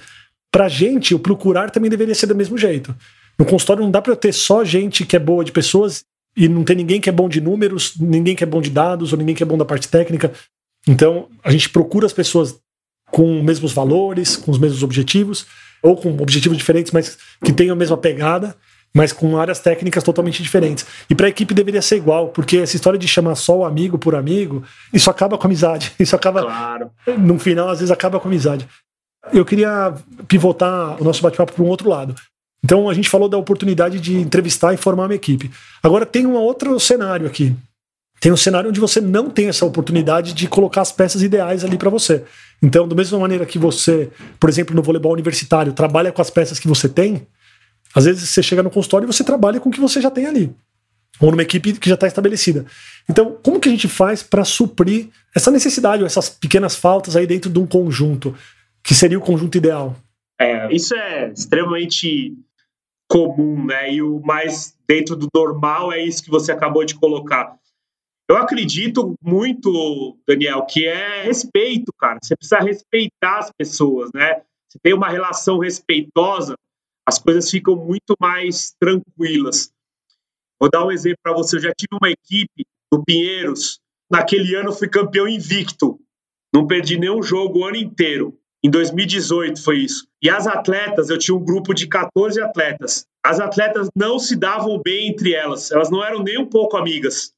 pra 0.55 0.69
gente, 0.69 1.17
o 1.17 1.19
procurar 1.19 1.69
também 1.69 1.91
deveria 1.91 2.15
ser 2.15 2.29
do 2.29 2.35
mesmo 2.37 2.57
jeito. 2.57 2.95
No 3.37 3.45
consultório 3.45 3.83
não 3.83 3.91
dá 3.91 4.01
para 4.01 4.13
eu 4.13 4.17
ter 4.17 4.33
só 4.33 4.65
gente 4.65 5.05
que 5.05 5.17
é 5.17 5.19
boa 5.19 5.45
de 5.45 5.51
pessoas 5.51 6.05
e 6.37 6.49
não 6.49 6.63
ter 6.63 6.77
ninguém 6.77 7.01
que 7.01 7.09
é 7.09 7.13
bom 7.13 7.29
de 7.29 7.41
números, 7.41 7.95
ninguém 7.99 8.37
que 8.37 8.45
é 8.45 8.47
bom 8.47 8.61
de 8.61 8.71
dados 8.71 9.13
ou 9.13 9.19
ninguém 9.19 9.35
que 9.35 9.43
é 9.43 9.47
bom 9.47 9.59
da 9.59 9.65
parte 9.65 9.89
técnica. 9.89 10.31
Então, 10.87 11.27
a 11.43 11.51
gente 11.51 11.69
procura 11.69 12.07
as 12.07 12.13
pessoas 12.13 12.57
com 13.11 13.39
os 13.39 13.45
mesmos 13.45 13.73
valores, 13.73 14.37
com 14.37 14.53
os 14.53 14.59
mesmos 14.59 14.85
objetivos, 14.85 15.45
ou 15.83 15.97
com 15.97 16.11
objetivos 16.23 16.57
diferentes, 16.57 16.93
mas 16.93 17.19
que 17.45 17.53
tenham 17.53 17.73
a 17.73 17.77
mesma 17.77 17.97
pegada, 17.97 18.55
mas 18.95 19.13
com 19.13 19.37
áreas 19.37 19.59
técnicas 19.59 20.05
totalmente 20.05 20.41
diferentes. 20.41 20.87
E 21.11 21.17
para 21.17 21.27
a 21.27 21.31
equipe 21.31 21.53
deveria 21.53 21.83
ser 21.83 21.97
igual, 21.97 22.29
porque 22.29 22.59
essa 22.59 22.77
história 22.77 22.97
de 22.99 23.09
chamar 23.09 23.35
só 23.35 23.59
o 23.59 23.65
amigo 23.65 23.99
por 23.99 24.15
amigo, 24.15 24.63
isso 24.93 25.11
acaba 25.11 25.37
com 25.37 25.43
a 25.43 25.49
amizade. 25.49 25.91
Isso 25.99 26.15
acaba. 26.15 26.43
Claro. 26.43 26.93
No 27.19 27.41
final, 27.41 27.69
às 27.69 27.81
vezes, 27.81 27.91
acaba 27.91 28.21
com 28.21 28.29
a 28.29 28.31
amizade. 28.31 28.69
Eu 29.33 29.45
queria 29.45 29.95
pivotar 30.29 31.01
o 31.01 31.05
nosso 31.05 31.23
bate-papo 31.23 31.53
para 31.53 31.65
um 31.65 31.69
outro 31.69 31.89
lado. 31.89 32.15
Então 32.65 32.89
a 32.89 32.95
gente 32.95 33.11
falou 33.11 33.29
da 33.29 33.37
oportunidade 33.37 34.01
de 34.01 34.17
entrevistar 34.17 34.73
e 34.73 34.77
formar 34.77 35.05
uma 35.05 35.15
equipe. 35.15 35.51
Agora 35.83 36.07
tem 36.07 36.27
um 36.27 36.35
outro 36.35 36.79
cenário 36.81 37.27
aqui. 37.27 37.55
Tem 38.21 38.33
um 38.33 38.37
cenário 38.37 38.71
onde 38.71 38.81
você 38.81 39.03
não 39.03 39.29
tem 39.29 39.49
essa 39.49 39.67
oportunidade 39.67 40.33
de 40.33 40.49
colocar 40.49 40.81
as 40.81 40.91
peças 40.91 41.23
ideais 41.23 41.63
ali 41.63 41.77
para 41.77 41.91
você. 41.91 42.25
Então, 42.63 42.89
da 42.89 42.95
mesma 42.95 43.19
maneira 43.19 43.45
que 43.45 43.59
você, 43.59 44.11
por 44.41 44.49
exemplo, 44.49 44.75
no 44.75 44.83
voleibol 44.83 45.13
universitário, 45.13 45.75
trabalha 45.75 46.11
com 46.11 46.23
as 46.23 46.31
peças 46.31 46.59
que 46.59 46.67
você 46.67 46.89
tem, 46.89 47.27
às 47.95 48.07
vezes 48.07 48.31
você 48.31 48.43
chega 48.43 48.63
no 48.63 48.71
consultório 48.71 49.05
e 49.05 49.13
você 49.13 49.23
trabalha 49.23 49.61
com 49.61 49.69
o 49.69 49.73
que 49.73 49.81
você 49.81 50.01
já 50.01 50.11
tem 50.11 50.25
ali. 50.25 50.55
Ou 51.21 51.31
numa 51.31 51.43
equipe 51.43 51.75
que 51.75 51.89
já 51.89 51.95
está 51.95 52.07
estabelecida. 52.07 52.65
Então, 53.09 53.37
como 53.43 53.61
que 53.61 53.69
a 53.69 53.73
gente 53.73 53.89
faz 53.89 54.23
para 54.23 54.45
suprir 54.45 55.09
essa 55.35 55.51
necessidade, 55.51 56.03
ou 56.03 56.07
essas 56.07 56.31
pequenas 56.31 56.75
faltas 56.75 57.17
aí 57.17 57.27
dentro 57.27 57.51
de 57.51 57.59
um 57.59 57.67
conjunto, 57.67 58.35
que 58.85 58.95
seria 58.95 59.19
o 59.19 59.23
conjunto 59.23 59.57
ideal? 59.57 59.97
É, 60.39 60.71
isso 60.73 60.95
é 60.95 61.33
extremamente 61.33 62.37
comum, 63.09 63.65
né? 63.65 63.95
E 63.95 64.03
o 64.03 64.21
mais 64.21 64.77
dentro 64.87 65.17
do 65.17 65.29
normal 65.35 65.93
é 65.93 66.05
isso 66.05 66.23
que 66.23 66.31
você 66.31 66.53
acabou 66.53 66.85
de 66.85 66.95
colocar. 66.95 67.57
Eu 68.29 68.37
acredito 68.37 69.15
muito, 69.23 70.19
Daniel, 70.27 70.65
que 70.67 70.87
é 70.87 71.23
respeito, 71.23 71.93
cara. 71.99 72.19
Você 72.23 72.37
precisa 72.37 72.59
respeitar 72.59 73.39
as 73.39 73.51
pessoas, 73.53 74.11
né? 74.15 74.43
Se 74.69 74.79
tem 74.83 74.95
uma 74.95 75.09
relação 75.09 75.59
respeitosa, 75.59 76.57
as 77.07 77.19
coisas 77.19 77.51
ficam 77.51 77.77
muito 77.77 78.15
mais 78.19 78.75
tranquilas. 78.79 79.71
Vou 80.59 80.71
dar 80.71 80.85
um 80.85 80.91
exemplo 80.91 81.19
para 81.23 81.35
você. 81.35 81.57
Eu 81.57 81.61
já 81.61 81.73
tive 81.73 81.97
uma 82.01 82.11
equipe 82.11 82.67
do 82.91 83.03
Pinheiros. 83.05 83.81
Naquele 84.11 84.55
ano 84.55 84.73
fui 84.73 84.89
campeão 84.89 85.29
invicto. 85.29 86.01
Não 86.53 86.67
perdi 86.67 86.99
nenhum 86.99 87.23
jogo 87.23 87.61
o 87.61 87.65
ano 87.65 87.77
inteiro. 87.77 88.39
Em 88.65 88.71
2018 88.71 89.63
foi 89.63 89.81
isso. 89.81 90.07
E 90.23 90.31
as 90.31 90.47
atletas, 90.47 91.11
eu 91.11 91.19
tinha 91.19 91.37
um 91.37 91.45
grupo 91.45 91.75
de 91.75 91.87
14 91.87 92.41
atletas. 92.41 93.05
As 93.23 93.39
atletas 93.39 93.91
não 93.95 94.19
se 94.19 94.35
davam 94.35 94.81
bem 94.83 95.09
entre 95.09 95.35
elas, 95.35 95.71
elas 95.71 95.91
não 95.91 96.03
eram 96.03 96.23
nem 96.23 96.39
um 96.39 96.47
pouco 96.47 96.79
amigas. 96.79 97.35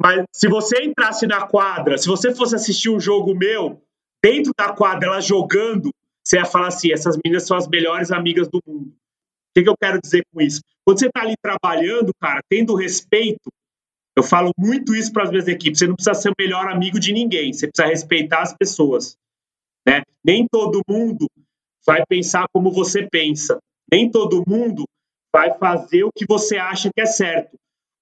Mas 0.00 0.24
se 0.32 0.48
você 0.48 0.82
entrasse 0.82 1.26
na 1.26 1.46
quadra, 1.46 1.98
se 1.98 2.06
você 2.06 2.34
fosse 2.34 2.54
assistir 2.54 2.88
um 2.88 2.98
jogo 2.98 3.34
meu, 3.34 3.82
dentro 4.24 4.50
da 4.58 4.72
quadra, 4.72 5.10
ela 5.10 5.20
jogando, 5.20 5.90
você 6.24 6.38
ia 6.38 6.46
falar 6.46 6.68
assim: 6.68 6.90
essas 6.90 7.18
meninas 7.22 7.46
são 7.46 7.56
as 7.56 7.68
melhores 7.68 8.10
amigas 8.10 8.48
do 8.48 8.60
mundo. 8.66 8.88
O 8.88 9.54
que, 9.54 9.62
que 9.62 9.68
eu 9.68 9.76
quero 9.76 10.00
dizer 10.00 10.24
com 10.32 10.40
isso? 10.40 10.62
Quando 10.86 11.00
você 11.00 11.06
está 11.06 11.20
ali 11.20 11.34
trabalhando, 11.40 12.12
cara, 12.18 12.40
tendo 12.48 12.74
respeito, 12.74 13.52
eu 14.16 14.22
falo 14.22 14.52
muito 14.56 14.94
isso 14.94 15.12
para 15.12 15.24
as 15.24 15.30
minhas 15.30 15.48
equipes. 15.48 15.78
Você 15.78 15.86
não 15.86 15.94
precisa 15.94 16.14
ser 16.14 16.30
o 16.30 16.34
melhor 16.38 16.66
amigo 16.68 16.98
de 16.98 17.12
ninguém, 17.12 17.52
você 17.52 17.68
precisa 17.68 17.88
respeitar 17.88 18.40
as 18.40 18.56
pessoas. 18.56 19.16
Né? 19.86 20.02
Nem 20.24 20.46
todo 20.46 20.82
mundo 20.88 21.26
vai 21.86 22.04
pensar 22.06 22.46
como 22.52 22.72
você 22.72 23.06
pensa. 23.08 23.58
Nem 23.90 24.10
todo 24.10 24.44
mundo 24.46 24.84
vai 25.32 25.56
fazer 25.58 26.04
o 26.04 26.10
que 26.14 26.24
você 26.26 26.56
acha 26.56 26.90
que 26.94 27.00
é 27.00 27.06
certo. 27.06 27.54
O 27.54 27.58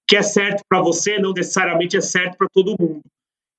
que 0.07 0.15
é 0.15 0.21
certo 0.21 0.63
para 0.69 0.81
você 0.81 1.19
não 1.19 1.33
necessariamente 1.33 1.97
é 1.97 2.01
certo 2.01 2.37
para 2.37 2.47
todo 2.51 2.75
mundo. 2.79 3.01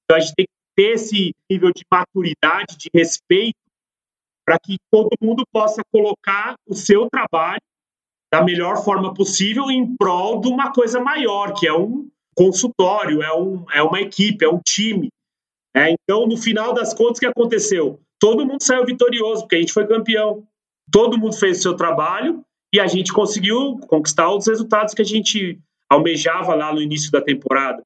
Então 0.04 0.16
a 0.16 0.20
gente 0.20 0.34
tem 0.34 0.46
que 0.46 0.52
ter 0.76 0.94
esse 0.94 1.32
nível 1.50 1.72
de 1.72 1.82
maturidade, 1.90 2.76
de 2.76 2.88
respeito, 2.94 3.58
para 4.44 4.58
que 4.58 4.76
todo 4.90 5.10
mundo 5.20 5.44
possa 5.50 5.82
colocar 5.90 6.54
o 6.68 6.74
seu 6.74 7.08
trabalho 7.10 7.60
da 8.30 8.42
melhor 8.42 8.84
forma 8.84 9.14
possível 9.14 9.70
em 9.70 9.96
prol 9.96 10.40
de 10.40 10.48
uma 10.48 10.72
coisa 10.72 11.00
maior, 11.00 11.54
que 11.54 11.66
é 11.66 11.72
um 11.72 12.08
consultório, 12.34 13.22
é, 13.22 13.32
um, 13.32 13.64
é 13.72 13.82
uma 13.82 14.00
equipe, 14.00 14.44
é 14.44 14.48
um 14.48 14.60
time. 14.60 15.08
É, 15.74 15.90
então, 15.90 16.26
no 16.26 16.36
final 16.36 16.74
das 16.74 16.92
contas, 16.92 17.18
o 17.18 17.20
que 17.20 17.26
aconteceu? 17.26 18.00
Todo 18.20 18.46
mundo 18.46 18.62
saiu 18.62 18.84
vitorioso, 18.84 19.42
porque 19.42 19.56
a 19.56 19.60
gente 19.60 19.72
foi 19.72 19.86
campeão. 19.86 20.46
Todo 20.90 21.18
mundo 21.18 21.34
fez 21.34 21.58
o 21.58 21.62
seu 21.62 21.76
trabalho 21.76 22.44
e 22.72 22.80
a 22.80 22.86
gente 22.86 23.12
conseguiu 23.12 23.78
conquistar 23.86 24.34
os 24.34 24.46
resultados 24.46 24.94
que 24.94 25.02
a 25.02 25.04
gente 25.04 25.58
almejava 25.88 26.54
lá 26.54 26.72
no 26.72 26.82
início 26.82 27.10
da 27.10 27.20
temporada. 27.20 27.82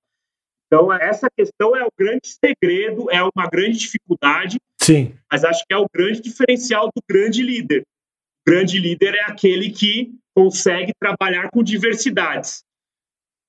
Então, 0.67 0.93
essa 0.93 1.29
questão 1.35 1.75
é 1.75 1.83
o 1.83 1.93
grande 1.99 2.29
segredo, 2.29 3.11
é 3.11 3.23
uma 3.23 3.49
grande 3.51 3.79
dificuldade, 3.79 4.59
Sim. 4.81 5.14
mas 5.31 5.45
acho 5.45 5.64
que 5.67 5.75
é 5.75 5.79
o 5.79 5.87
grande 5.93 6.21
diferencial 6.21 6.87
do 6.87 7.03
grande 7.09 7.43
líder. 7.43 7.81
O 7.81 8.51
grande 8.51 8.79
líder 8.79 9.14
é 9.14 9.23
aquele 9.23 9.71
que 9.71 10.14
consegue 10.37 10.93
trabalhar 11.01 11.51
com 11.51 11.62
diversidades. 11.62 12.62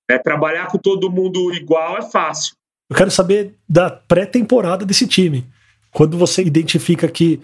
É, 0.09 0.17
trabalhar 0.17 0.67
com 0.67 0.77
todo 0.77 1.11
mundo 1.11 1.53
igual 1.53 1.97
é 1.97 2.01
fácil. 2.01 2.55
Eu 2.89 2.97
quero 2.97 3.11
saber 3.11 3.55
da 3.67 3.91
pré-temporada 3.91 4.85
desse 4.85 5.07
time. 5.07 5.45
Quando 5.91 6.17
você 6.17 6.43
identifica 6.43 7.07
que 7.07 7.41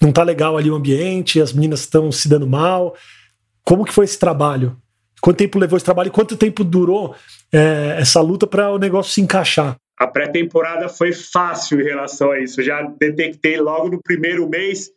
não 0.00 0.12
tá 0.12 0.22
legal 0.22 0.56
ali 0.56 0.70
o 0.70 0.74
ambiente, 0.74 1.40
as 1.40 1.52
meninas 1.52 1.80
estão 1.80 2.10
se 2.12 2.28
dando 2.28 2.46
mal, 2.46 2.96
como 3.64 3.84
que 3.84 3.92
foi 3.92 4.04
esse 4.04 4.18
trabalho? 4.18 4.76
Quanto 5.20 5.38
tempo 5.38 5.58
levou 5.58 5.76
esse 5.76 5.84
trabalho 5.84 6.08
e 6.08 6.12
quanto 6.12 6.36
tempo 6.36 6.62
durou 6.62 7.14
é, 7.52 7.96
essa 7.98 8.20
luta 8.20 8.46
para 8.46 8.70
o 8.70 8.78
negócio 8.78 9.12
se 9.12 9.20
encaixar? 9.20 9.76
A 9.98 10.06
pré-temporada 10.06 10.88
foi 10.88 11.12
fácil 11.12 11.80
em 11.80 11.84
relação 11.84 12.30
a 12.30 12.38
isso. 12.38 12.60
Eu 12.60 12.64
já 12.64 12.82
detectei 12.82 13.60
logo 13.60 13.88
no 13.88 14.00
primeiro 14.00 14.48
mês 14.48 14.90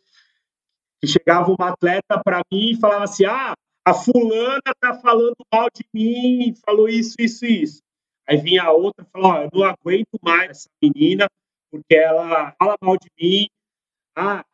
que 1.00 1.08
chegava 1.08 1.50
uma 1.50 1.70
atleta 1.70 2.20
para 2.24 2.40
mim 2.52 2.70
e 2.70 2.76
falava 2.78 3.04
assim: 3.04 3.24
ah, 3.24 3.52
a 3.84 3.92
fulana 3.92 4.62
tá 4.80 4.94
falando 4.94 5.34
mal 5.52 5.66
de 5.74 5.84
mim, 5.92 6.54
falou 6.64 6.88
isso, 6.88 7.16
isso, 7.18 7.44
isso. 7.44 7.82
Aí 8.28 8.36
vinha 8.36 8.70
outra 8.70 9.04
e 9.04 9.10
falou: 9.10 9.32
ó, 9.32 9.42
eu 9.42 9.50
não 9.52 9.64
aguento 9.64 10.18
mais 10.22 10.50
essa 10.50 10.68
menina 10.80 11.26
porque 11.72 11.96
ela 11.96 12.54
fala 12.58 12.76
mal 12.82 12.96
de 12.98 13.10
mim. 13.18 13.48
Ah, 14.14 14.44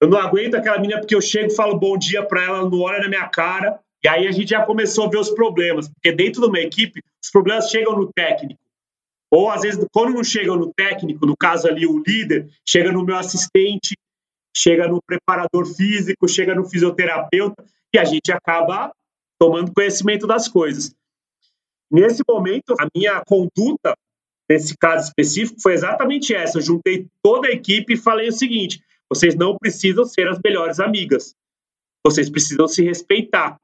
eu 0.00 0.08
não 0.08 0.18
aguento 0.18 0.56
aquela 0.56 0.78
menina 0.78 1.00
porque 1.00 1.14
eu 1.14 1.22
chego 1.22 1.50
falo 1.50 1.78
bom 1.78 1.96
dia 1.96 2.26
para 2.26 2.42
ela, 2.42 2.58
ela 2.58 2.70
não 2.70 2.80
olha 2.80 2.98
na 2.98 3.08
minha 3.08 3.28
cara. 3.28 3.80
E 4.02 4.08
aí 4.08 4.26
a 4.26 4.32
gente 4.32 4.50
já 4.50 4.66
começou 4.66 5.06
a 5.06 5.08
ver 5.08 5.18
os 5.18 5.30
problemas, 5.30 5.88
porque 5.88 6.12
dentro 6.12 6.42
de 6.42 6.48
uma 6.48 6.58
equipe, 6.58 7.00
os 7.22 7.30
problemas 7.30 7.70
chegam 7.70 7.96
no 7.96 8.12
técnico. 8.12 8.60
Ou 9.30 9.50
às 9.50 9.62
vezes, 9.62 9.82
quando 9.92 10.12
não 10.12 10.22
chegam 10.22 10.56
no 10.56 10.72
técnico, 10.74 11.24
no 11.24 11.36
caso 11.36 11.66
ali 11.66 11.86
o 11.86 12.02
líder, 12.06 12.50
chega 12.68 12.92
no 12.92 13.04
meu 13.04 13.16
assistente, 13.16 13.96
chega 14.54 14.86
no 14.86 15.00
preparador 15.02 15.66
físico, 15.66 16.28
chega 16.28 16.54
no 16.54 16.68
fisioterapeuta, 16.68 17.64
e 17.94 17.98
a 17.98 18.04
gente 18.04 18.30
acaba 18.30 18.92
tomando 19.38 19.72
conhecimento 19.72 20.26
das 20.26 20.48
coisas. 20.48 20.94
Nesse 21.90 22.22
momento, 22.28 22.74
a 22.78 22.86
minha 22.94 23.22
conduta, 23.26 23.96
nesse 24.50 24.76
caso 24.76 25.08
específico, 25.08 25.60
foi 25.60 25.74
exatamente 25.74 26.34
essa. 26.34 26.58
Eu 26.58 26.62
juntei 26.62 27.06
toda 27.22 27.48
a 27.48 27.52
equipe 27.52 27.94
e 27.94 27.96
falei 27.96 28.28
o 28.28 28.32
seguinte: 28.32 28.82
vocês 29.08 29.34
não 29.34 29.56
precisam 29.56 30.04
ser 30.04 30.28
as 30.28 30.38
melhores 30.44 30.80
amigas. 30.80 31.34
Vocês 32.06 32.28
precisam 32.28 32.68
se 32.68 32.82
respeitar. 32.82 33.56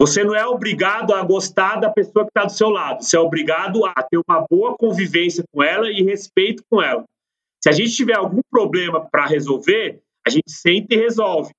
Você 0.00 0.22
não 0.22 0.34
é 0.34 0.46
obrigado 0.46 1.14
a 1.14 1.22
gostar 1.22 1.76
da 1.76 1.90
pessoa 1.90 2.24
que 2.24 2.30
está 2.30 2.44
do 2.44 2.52
seu 2.52 2.68
lado. 2.68 3.02
Você 3.02 3.16
é 3.16 3.20
obrigado 3.20 3.84
a 3.86 4.02
ter 4.02 4.20
uma 4.28 4.44
boa 4.48 4.76
convivência 4.76 5.42
com 5.50 5.62
ela 5.62 5.90
e 5.90 6.02
respeito 6.02 6.62
com 6.70 6.82
ela. 6.82 7.04
Se 7.62 7.70
a 7.70 7.72
gente 7.72 7.96
tiver 7.96 8.16
algum 8.16 8.42
problema 8.50 9.08
para 9.10 9.26
resolver, 9.26 10.00
a 10.26 10.30
gente 10.30 10.50
senta 10.50 10.94
e 10.94 10.98
resolve. 10.98 11.50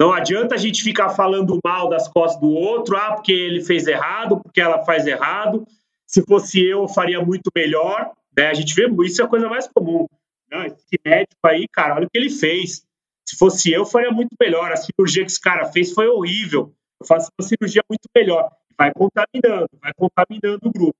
Não 0.00 0.12
adianta 0.12 0.54
a 0.54 0.58
gente 0.58 0.82
ficar 0.82 1.10
falando 1.10 1.58
mal 1.64 1.88
das 1.88 2.08
costas 2.08 2.40
do 2.40 2.50
outro, 2.50 2.96
ah, 2.96 3.12
porque 3.14 3.32
ele 3.32 3.62
fez 3.62 3.86
errado, 3.86 4.40
porque 4.40 4.60
ela 4.60 4.84
faz 4.84 5.06
errado. 5.06 5.66
Se 6.12 6.22
fosse 6.22 6.60
eu, 6.60 6.82
eu 6.82 6.88
faria 6.88 7.20
muito 7.20 7.50
melhor. 7.54 8.12
Né? 8.36 8.48
A 8.48 8.54
gente 8.54 8.74
vê 8.74 8.88
isso 9.04 9.22
é 9.22 9.24
a 9.24 9.28
coisa 9.28 9.48
mais 9.48 9.68
comum. 9.68 10.06
Não, 10.50 10.64
esse 10.64 10.98
médico 11.04 11.40
aí, 11.44 11.66
cara, 11.68 11.94
olha 11.94 12.06
o 12.06 12.10
que 12.10 12.18
ele 12.18 12.30
fez. 12.30 12.84
Se 13.26 13.36
fosse 13.36 13.72
eu, 13.72 13.86
faria 13.86 14.10
muito 14.10 14.36
melhor. 14.40 14.72
A 14.72 14.76
cirurgia 14.76 15.24
que 15.24 15.30
esse 15.30 15.40
cara 15.40 15.64
fez 15.72 15.92
foi 15.92 16.06
horrível 16.06 16.74
eu 17.02 17.06
faço 17.06 17.30
uma 17.38 17.46
cirurgia 17.46 17.82
muito 17.88 18.08
melhor. 18.16 18.50
Vai 18.78 18.92
contaminando, 18.94 19.68
vai 19.80 19.92
contaminando 19.94 20.60
o 20.62 20.72
grupo. 20.72 20.96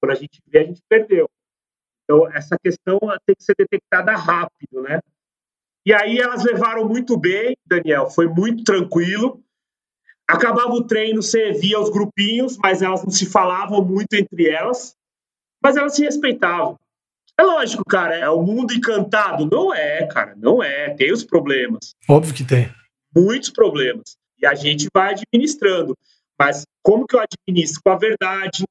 Quando 0.00 0.12
a 0.12 0.14
gente 0.14 0.40
vê, 0.46 0.60
a 0.60 0.64
gente 0.64 0.80
perdeu. 0.88 1.28
Então, 2.04 2.30
essa 2.32 2.56
questão 2.62 2.98
tem 3.26 3.34
que 3.34 3.42
ser 3.42 3.54
detectada 3.58 4.14
rápido, 4.14 4.82
né? 4.82 5.00
E 5.84 5.92
aí 5.92 6.18
elas 6.18 6.44
levaram 6.44 6.86
muito 6.86 7.18
bem, 7.18 7.56
Daniel, 7.66 8.10
foi 8.10 8.28
muito 8.28 8.62
tranquilo. 8.62 9.42
Acabava 10.28 10.72
o 10.72 10.84
treino, 10.84 11.22
você 11.22 11.52
via 11.52 11.80
os 11.80 11.88
grupinhos, 11.88 12.58
mas 12.58 12.82
elas 12.82 13.02
não 13.02 13.10
se 13.10 13.24
falavam 13.24 13.82
muito 13.82 14.12
entre 14.12 14.46
elas, 14.46 14.94
mas 15.62 15.76
elas 15.76 15.94
se 15.94 16.04
respeitavam. 16.04 16.78
É 17.40 17.42
lógico, 17.42 17.84
cara, 17.84 18.16
é 18.16 18.28
o 18.28 18.42
mundo 18.42 18.74
encantado. 18.74 19.48
Não 19.50 19.72
é, 19.72 20.06
cara, 20.06 20.34
não 20.36 20.62
é. 20.62 20.90
Tem 20.90 21.12
os 21.12 21.24
problemas. 21.24 21.94
Óbvio 22.08 22.34
que 22.34 22.44
tem. 22.44 22.68
Muitos 23.14 23.48
problemas. 23.48 24.16
E 24.38 24.44
a 24.44 24.54
gente 24.54 24.88
vai 24.92 25.14
administrando. 25.14 25.96
Mas 26.38 26.64
como 26.82 27.06
que 27.06 27.16
eu 27.16 27.20
administro? 27.20 27.80
Com 27.82 27.90
a 27.90 27.96
verdade, 27.96 28.64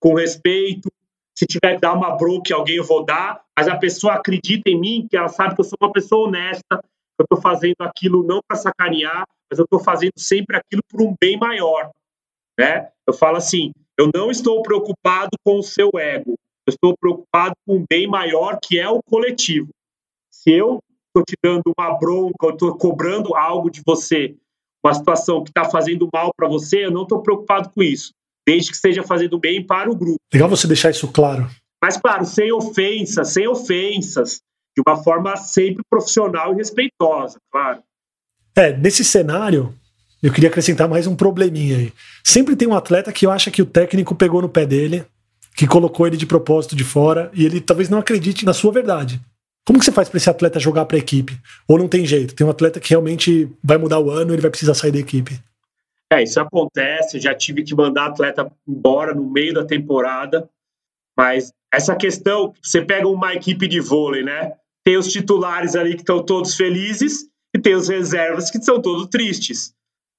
com 0.00 0.14
respeito. 0.14 0.90
Se 1.38 1.46
tiver 1.46 1.76
que 1.76 1.80
dar 1.80 1.94
uma 1.94 2.16
bronca 2.16 2.54
alguém, 2.54 2.76
eu 2.76 2.84
vou 2.84 3.04
dar. 3.04 3.42
Mas 3.56 3.68
a 3.68 3.76
pessoa 3.76 4.14
acredita 4.14 4.68
em 4.68 4.78
mim, 4.78 5.06
que 5.08 5.16
ela 5.16 5.28
sabe 5.28 5.54
que 5.54 5.60
eu 5.60 5.64
sou 5.64 5.78
uma 5.80 5.92
pessoa 5.92 6.26
honesta, 6.26 6.82
eu 7.18 7.24
estou 7.24 7.40
fazendo 7.40 7.80
aquilo 7.80 8.26
não 8.26 8.40
para 8.46 8.56
sacanear, 8.56 9.24
mas 9.50 9.58
eu 9.58 9.64
estou 9.64 9.80
fazendo 9.80 10.12
sempre 10.16 10.56
aquilo 10.56 10.82
por 10.88 11.02
um 11.02 11.14
bem 11.20 11.36
maior. 11.36 11.90
Né? 12.58 12.88
Eu 13.06 13.12
falo 13.12 13.36
assim: 13.36 13.72
eu 13.98 14.10
não 14.14 14.30
estou 14.30 14.62
preocupado 14.62 15.30
com 15.44 15.58
o 15.58 15.62
seu 15.62 15.90
ego, 15.96 16.34
eu 16.66 16.72
estou 16.72 16.96
preocupado 16.98 17.54
com 17.66 17.76
um 17.76 17.84
bem 17.88 18.06
maior 18.06 18.58
que 18.62 18.78
é 18.78 18.88
o 18.88 19.02
coletivo. 19.02 19.68
Se 20.30 20.50
eu 20.52 20.78
estou 21.08 21.24
te 21.26 21.36
dando 21.42 21.72
uma 21.76 21.98
bronca, 21.98 22.46
eu 22.46 22.50
estou 22.50 22.76
cobrando 22.76 23.34
algo 23.34 23.70
de 23.70 23.82
você 23.84 24.36
uma 24.84 24.94
situação 24.94 25.44
que 25.44 25.50
está 25.50 25.64
fazendo 25.64 26.08
mal 26.12 26.32
para 26.34 26.48
você, 26.48 26.84
eu 26.86 26.90
não 26.90 27.02
estou 27.02 27.22
preocupado 27.22 27.70
com 27.70 27.82
isso, 27.82 28.12
desde 28.46 28.70
que 28.70 28.76
esteja 28.76 29.02
fazendo 29.02 29.38
bem 29.38 29.64
para 29.64 29.90
o 29.90 29.94
grupo. 29.94 30.18
Legal 30.32 30.48
você 30.48 30.66
deixar 30.66 30.90
isso 30.90 31.10
claro. 31.12 31.48
Mas, 31.82 31.96
claro, 31.96 32.24
sem 32.24 32.52
ofensas, 32.52 33.28
sem 33.28 33.46
ofensas, 33.46 34.40
de 34.76 34.82
uma 34.86 35.02
forma 35.02 35.36
sempre 35.36 35.82
profissional 35.88 36.52
e 36.52 36.56
respeitosa, 36.56 37.38
claro. 37.50 37.82
É, 38.54 38.72
nesse 38.72 39.04
cenário, 39.04 39.74
eu 40.22 40.32
queria 40.32 40.50
acrescentar 40.50 40.88
mais 40.88 41.06
um 41.06 41.16
probleminha 41.16 41.78
aí. 41.78 41.92
Sempre 42.22 42.56
tem 42.56 42.68
um 42.68 42.74
atleta 42.74 43.12
que 43.12 43.26
acha 43.26 43.50
que 43.50 43.62
o 43.62 43.66
técnico 43.66 44.14
pegou 44.14 44.42
no 44.42 44.48
pé 44.48 44.66
dele, 44.66 45.04
que 45.56 45.66
colocou 45.66 46.06
ele 46.06 46.16
de 46.16 46.26
propósito 46.26 46.76
de 46.76 46.84
fora, 46.84 47.30
e 47.32 47.44
ele 47.44 47.60
talvez 47.60 47.88
não 47.88 47.98
acredite 47.98 48.44
na 48.44 48.52
sua 48.52 48.72
verdade. 48.72 49.20
Como 49.66 49.78
que 49.78 49.84
você 49.84 49.92
faz 49.92 50.08
para 50.08 50.16
esse 50.16 50.28
atleta 50.28 50.58
jogar 50.58 50.84
para 50.84 50.96
a 50.96 51.00
equipe? 51.00 51.38
Ou 51.68 51.78
não 51.78 51.88
tem 51.88 52.04
jeito? 52.04 52.34
Tem 52.34 52.46
um 52.46 52.50
atleta 52.50 52.80
que 52.80 52.90
realmente 52.90 53.48
vai 53.62 53.78
mudar 53.78 54.00
o 54.00 54.10
ano, 54.10 54.32
ele 54.32 54.42
vai 54.42 54.50
precisar 54.50 54.74
sair 54.74 54.90
da 54.90 54.98
equipe. 54.98 55.40
É, 56.12 56.22
isso 56.22 56.40
acontece. 56.40 57.20
Já 57.20 57.34
tive 57.34 57.62
que 57.62 57.74
mandar 57.74 58.06
atleta 58.06 58.50
embora 58.66 59.14
no 59.14 59.30
meio 59.30 59.54
da 59.54 59.64
temporada. 59.64 60.48
Mas 61.16 61.52
essa 61.72 61.94
questão, 61.94 62.52
você 62.60 62.82
pega 62.82 63.06
uma 63.06 63.32
equipe 63.32 63.68
de 63.68 63.80
vôlei, 63.80 64.24
né? 64.24 64.54
Tem 64.84 64.96
os 64.96 65.08
titulares 65.12 65.76
ali 65.76 65.94
que 65.94 66.00
estão 66.00 66.22
todos 66.22 66.56
felizes 66.56 67.29
e 67.54 67.60
tem 67.60 67.74
os 67.74 67.88
reservas 67.88 68.50
que 68.50 68.62
são 68.62 68.80
todos 68.80 69.08
tristes. 69.08 69.72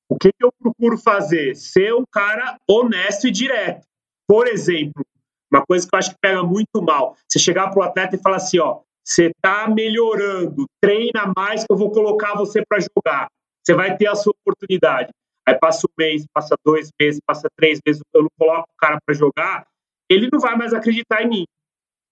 O 0.09 0.17
que, 0.17 0.31
eu 0.39 0.51
procuro 0.51 0.97
fazer? 0.97 1.55
Ser 1.55 1.93
um 1.93 2.03
cara 2.11 2.59
honesto 2.67 3.27
e 3.27 3.31
direto. 3.31 3.87
Por 4.27 4.47
exemplo, 4.47 5.05
uma 5.51 5.65
coisa 5.65 5.87
que 5.87 5.95
eu 5.95 5.99
acho 5.99 6.11
que 6.11 6.19
pega 6.21 6.43
muito 6.43 6.81
mal. 6.81 7.15
Você 7.27 7.39
chegar 7.39 7.69
para 7.69 7.79
o 7.79 7.83
atleta 7.83 8.15
e 8.15 8.21
falar 8.21 8.37
assim: 8.37 8.59
ó, 8.59 8.81
você 9.03 9.27
está 9.27 9.69
melhorando, 9.69 10.65
treina 10.81 11.31
mais 11.35 11.63
que 11.63 11.71
eu 11.71 11.77
vou 11.77 11.91
colocar 11.91 12.35
você 12.35 12.61
para 12.67 12.79
jogar. 12.79 13.29
Você 13.63 13.73
vai 13.73 13.95
ter 13.95 14.07
a 14.07 14.15
sua 14.15 14.33
oportunidade. 14.41 15.11
Aí 15.47 15.57
passa 15.57 15.87
um 15.87 15.93
mês, 15.97 16.25
passa 16.33 16.55
dois 16.63 16.89
meses, 16.99 17.19
passa 17.25 17.47
três 17.55 17.79
meses, 17.85 18.01
eu 18.13 18.23
não 18.23 18.29
coloco 18.37 18.69
o 18.69 18.77
cara 18.77 18.99
para 19.03 19.15
jogar, 19.15 19.65
ele 20.09 20.29
não 20.31 20.39
vai 20.39 20.55
mais 20.55 20.73
acreditar 20.73 21.23
em 21.23 21.29
mim. 21.29 21.45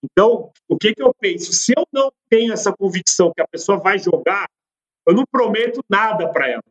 Então, 0.03 0.49
o 0.67 0.77
que, 0.77 0.93
que 0.95 1.03
eu 1.03 1.13
penso? 1.13 1.51
Se 1.53 1.73
eu 1.77 1.86
não 1.91 2.12
tenho 2.29 2.53
essa 2.53 2.73
convicção 2.73 3.32
que 3.36 3.41
a 3.41 3.47
pessoa 3.47 3.77
vai 3.77 3.99
jogar, 3.99 4.47
eu 5.08 5.14
não 5.14 5.24
prometo 5.32 5.82
nada 5.90 6.32
para 6.32 6.50
ela. 6.50 6.64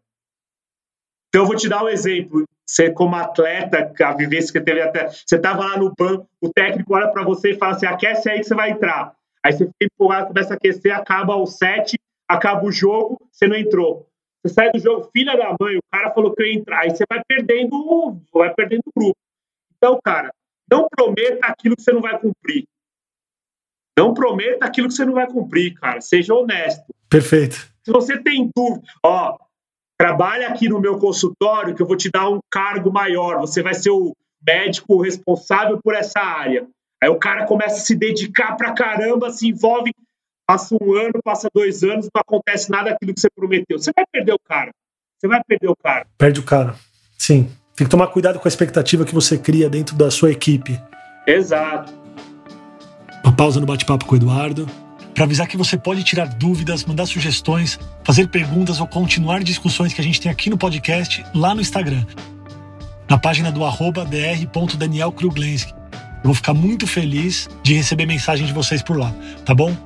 Então, 1.29 1.43
eu 1.43 1.47
vou 1.47 1.57
te 1.57 1.69
dar 1.69 1.85
um 1.85 1.89
exemplo. 1.89 2.45
Você, 2.67 2.91
como 2.91 3.17
atleta, 3.17 3.93
a 4.03 4.15
vivência 4.15 4.53
que 4.53 4.61
teve 4.61 4.81
até. 4.81 5.09
Você 5.09 5.37
estava 5.37 5.65
lá 5.65 5.77
no 5.79 5.93
banco, 5.97 6.29
o 6.41 6.53
técnico 6.53 6.95
olha 6.95 7.09
para 7.09 7.25
você 7.25 7.53
e 7.53 7.59
fala 7.59 7.75
assim: 7.75 7.87
aquece 7.87 8.31
aí 8.31 8.41
que 8.41 8.45
você 8.45 8.55
vai 8.55 8.71
entrar. 8.71 9.15
Aí 9.45 9.53
você 9.53 9.67
fica 9.67 9.85
empurrado, 9.95 10.29
começa 10.29 10.55
a 10.55 10.57
aquecer, 10.57 10.95
acaba 10.95 11.37
o 11.37 11.47
set, 11.47 11.97
acaba 12.29 12.65
o 12.65 12.73
jogo, 12.73 13.19
você 13.31 13.47
não 13.47 13.57
entrou. 13.57 14.07
Você 14.43 14.55
sai 14.55 14.71
do 14.71 14.79
jogo, 14.79 15.11
filha 15.13 15.37
da 15.37 15.57
mãe, 15.59 15.77
o 15.77 15.83
cara 15.91 16.13
falou 16.13 16.35
que 16.35 16.43
eu 16.43 16.47
ia 16.47 16.55
entrar. 16.55 16.81
Aí 16.81 16.91
você 16.91 17.05
vai 17.11 17.23
perdendo, 17.27 18.21
vai 18.33 18.53
perdendo 18.55 18.83
o 18.87 18.93
grupo. 18.95 19.17
Então, 19.77 19.99
cara, 20.03 20.31
não 20.71 20.87
prometa 20.89 21.47
aquilo 21.47 21.77
que 21.77 21.83
você 21.83 21.93
não 21.93 22.01
vai 22.01 22.19
cumprir. 22.19 22.65
Não 23.97 24.15
prometa 24.15 24.65
aquilo 24.65 24.89
que 24.89 24.95
você 24.95 25.05
não 25.05 25.15
vai 25.15 25.27
cumprir, 25.27 25.75
cara. 25.75 26.01
Seja 26.01 26.35
honesto. 26.35 26.95
Perfeito. 27.09 27.69
Se 27.85 27.91
você 27.91 28.19
tem 28.23 28.51
dúvida, 28.55 28.87
ó, 29.05 29.37
trabalha 29.99 30.49
aqui 30.49 30.69
no 30.69 30.81
meu 30.81 30.99
consultório 30.99 31.75
que 31.75 31.83
eu 31.83 31.87
vou 31.87 31.97
te 31.97 32.11
dar 32.11 32.29
um 32.29 32.39
cargo 32.51 32.93
maior. 32.93 33.41
Você 33.41 33.63
vai 33.63 33.75
ser 33.75 33.91
o 33.91 34.15
médico 34.47 35.01
responsável 35.03 35.81
por 35.83 35.95
essa 35.95 36.21
área. 36.21 36.67
Aí 37.03 37.09
o 37.09 37.19
cara 37.19 37.47
começa 37.47 37.77
a 37.77 37.81
se 37.81 37.95
dedicar 37.95 38.57
pra 38.57 38.73
caramba, 38.73 39.31
se 39.31 39.49
envolve, 39.49 39.93
passa 40.47 40.77
um 40.81 40.95
ano, 40.95 41.21
passa 41.23 41.49
dois 41.55 41.83
anos, 41.83 42.09
não 42.15 42.21
acontece 42.21 42.71
nada 42.71 42.91
daquilo 42.91 43.15
que 43.15 43.21
você 43.21 43.29
prometeu. 43.31 43.79
Você 43.79 43.93
vai 43.95 44.05
perder 44.11 44.33
o 44.33 44.39
cara. 44.39 44.71
Você 45.19 45.29
vai 45.29 45.43
perder 45.47 45.69
o 45.69 45.77
cara. 45.77 46.07
Perde 46.17 46.41
o 46.41 46.45
cara. 46.45 46.75
Sim. 47.17 47.51
Tem 47.75 47.87
que 47.87 47.91
tomar 47.91 48.09
cuidado 48.09 48.39
com 48.41 48.49
a 48.49 48.51
expectativa 48.51 49.05
que 49.05 49.15
você 49.15 49.39
cria 49.39 49.69
dentro 49.71 49.97
da 49.97 50.11
sua 50.11 50.31
equipe. 50.31 50.81
Exato. 51.27 51.93
Uma 53.25 53.35
pausa 53.37 53.61
no 53.61 53.67
bate-papo 53.67 54.05
com 54.05 54.15
o 54.15 54.17
Eduardo. 54.17 54.67
Para 55.15 55.25
avisar 55.25 55.49
que 55.49 55.57
você 55.57 55.77
pode 55.77 56.05
tirar 56.05 56.27
dúvidas, 56.27 56.85
mandar 56.85 57.07
sugestões, 57.07 57.81
fazer 58.05 58.29
perguntas 58.29 58.79
ou 58.81 58.87
continuar 58.87 59.43
discussões 59.43 59.93
que 59.93 60.01
a 60.01 60.05
gente 60.05 60.21
tem 60.21 60.31
aqui 60.31 60.49
no 60.49 60.57
podcast 60.57 61.25
lá 61.35 61.53
no 61.55 61.61
Instagram. 61.61 62.05
Na 63.09 63.19
página 63.19 63.51
do 63.51 63.59
dr.danielkruglenski. 63.61 65.73
Eu 65.73 66.25
vou 66.25 66.35
ficar 66.35 66.55
muito 66.55 66.87
feliz 66.87 67.49
de 67.63 67.75
receber 67.75 68.07
mensagem 68.07 68.47
de 68.47 68.53
vocês 68.53 68.83
por 68.83 68.97
lá, 68.97 69.13
tá 69.45 69.55
bom? 69.55 69.77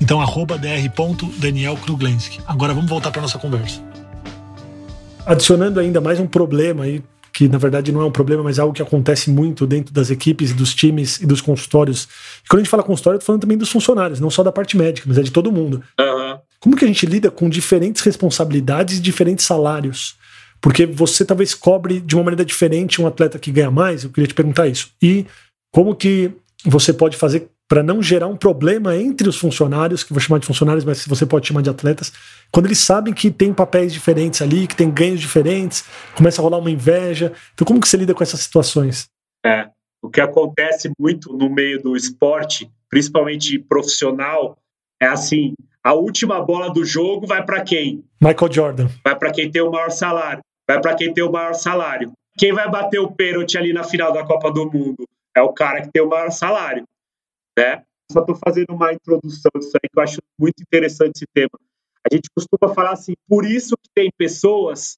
Então, 0.00 0.22
dr.danielkruglenski. 0.58 2.40
Agora 2.46 2.72
vamos 2.74 2.90
voltar 2.90 3.10
para 3.10 3.22
nossa 3.22 3.38
conversa. 3.38 3.80
Adicionando 5.24 5.80
ainda 5.80 6.00
mais 6.00 6.20
um 6.20 6.26
problema 6.26 6.84
aí, 6.84 7.02
que 7.36 7.48
na 7.48 7.58
verdade 7.58 7.92
não 7.92 8.00
é 8.00 8.04
um 8.06 8.10
problema, 8.10 8.42
mas 8.42 8.58
é 8.58 8.62
algo 8.62 8.72
que 8.72 8.80
acontece 8.80 9.28
muito 9.28 9.66
dentro 9.66 9.92
das 9.92 10.08
equipes, 10.10 10.54
dos 10.54 10.74
times 10.74 11.20
e 11.20 11.26
dos 11.26 11.42
consultórios. 11.42 12.08
E 12.42 12.48
quando 12.48 12.60
a 12.60 12.62
gente 12.62 12.70
fala 12.70 12.82
consultório, 12.82 13.16
eu 13.16 13.20
tô 13.20 13.26
falando 13.26 13.42
também 13.42 13.58
dos 13.58 13.70
funcionários, 13.70 14.18
não 14.18 14.30
só 14.30 14.42
da 14.42 14.50
parte 14.50 14.74
médica, 14.74 15.06
mas 15.06 15.18
é 15.18 15.22
de 15.22 15.30
todo 15.30 15.52
mundo. 15.52 15.82
Uhum. 16.00 16.38
Como 16.58 16.74
que 16.74 16.84
a 16.86 16.88
gente 16.88 17.04
lida 17.04 17.30
com 17.30 17.50
diferentes 17.50 18.00
responsabilidades 18.00 18.96
e 18.96 19.02
diferentes 19.02 19.44
salários? 19.44 20.16
Porque 20.62 20.86
você 20.86 21.26
talvez 21.26 21.54
cobre 21.54 22.00
de 22.00 22.14
uma 22.14 22.24
maneira 22.24 22.42
diferente 22.42 23.02
um 23.02 23.06
atleta 23.06 23.38
que 23.38 23.52
ganha 23.52 23.70
mais, 23.70 24.04
eu 24.04 24.08
queria 24.08 24.28
te 24.28 24.34
perguntar 24.34 24.66
isso. 24.66 24.88
E 25.02 25.26
como 25.70 25.94
que 25.94 26.32
você 26.64 26.90
pode 26.90 27.18
fazer 27.18 27.50
para 27.68 27.82
não 27.82 28.02
gerar 28.02 28.28
um 28.28 28.36
problema 28.36 28.96
entre 28.96 29.28
os 29.28 29.36
funcionários, 29.36 30.04
que 30.04 30.12
vou 30.12 30.20
chamar 30.20 30.38
de 30.38 30.46
funcionários, 30.46 30.84
mas 30.84 31.04
você 31.06 31.26
pode 31.26 31.48
chamar 31.48 31.62
de 31.62 31.70
atletas, 31.70 32.12
quando 32.52 32.66
eles 32.66 32.78
sabem 32.78 33.12
que 33.12 33.30
tem 33.30 33.52
papéis 33.52 33.92
diferentes 33.92 34.40
ali, 34.40 34.66
que 34.66 34.76
tem 34.76 34.90
ganhos 34.90 35.20
diferentes, 35.20 35.84
começa 36.14 36.40
a 36.40 36.44
rolar 36.44 36.58
uma 36.58 36.70
inveja. 36.70 37.32
Então, 37.54 37.66
como 37.66 37.80
que 37.80 37.88
você 37.88 37.96
lida 37.96 38.14
com 38.14 38.22
essas 38.22 38.40
situações? 38.40 39.08
É, 39.44 39.68
o 40.00 40.08
que 40.08 40.20
acontece 40.20 40.90
muito 40.98 41.32
no 41.32 41.50
meio 41.50 41.82
do 41.82 41.96
esporte, 41.96 42.70
principalmente 42.88 43.58
profissional, 43.58 44.56
é 45.00 45.06
assim: 45.06 45.54
a 45.82 45.92
última 45.92 46.40
bola 46.40 46.72
do 46.72 46.84
jogo 46.84 47.26
vai 47.26 47.44
para 47.44 47.62
quem? 47.62 48.04
Michael 48.20 48.52
Jordan. 48.52 48.88
Vai 49.04 49.18
para 49.18 49.32
quem 49.32 49.50
tem 49.50 49.62
o 49.62 49.70
maior 49.70 49.90
salário. 49.90 50.40
Vai 50.68 50.80
para 50.80 50.94
quem 50.94 51.12
tem 51.12 51.24
o 51.24 51.32
maior 51.32 51.54
salário. 51.54 52.12
Quem 52.38 52.52
vai 52.52 52.70
bater 52.70 52.98
o 52.98 53.10
pênalti 53.10 53.56
ali 53.56 53.72
na 53.72 53.82
final 53.82 54.12
da 54.12 54.24
Copa 54.24 54.50
do 54.52 54.70
Mundo? 54.70 55.04
É 55.34 55.42
o 55.42 55.52
cara 55.52 55.80
que 55.82 55.90
tem 55.90 56.02
o 56.02 56.08
maior 56.08 56.30
salário 56.30 56.84
né? 57.56 57.82
Só 58.10 58.20
estou 58.20 58.36
fazendo 58.36 58.70
uma 58.70 58.92
introdução 58.92 59.50
disso 59.56 59.72
aí 59.76 59.88
que 59.88 59.98
eu 59.98 60.02
acho 60.02 60.20
muito 60.38 60.60
interessante 60.60 61.16
esse 61.16 61.26
tema. 61.34 61.58
A 62.08 62.14
gente 62.14 62.28
costuma 62.34 62.72
falar 62.72 62.92
assim, 62.92 63.14
por 63.28 63.44
isso 63.44 63.76
que 63.76 63.90
tem 63.94 64.10
pessoas 64.16 64.96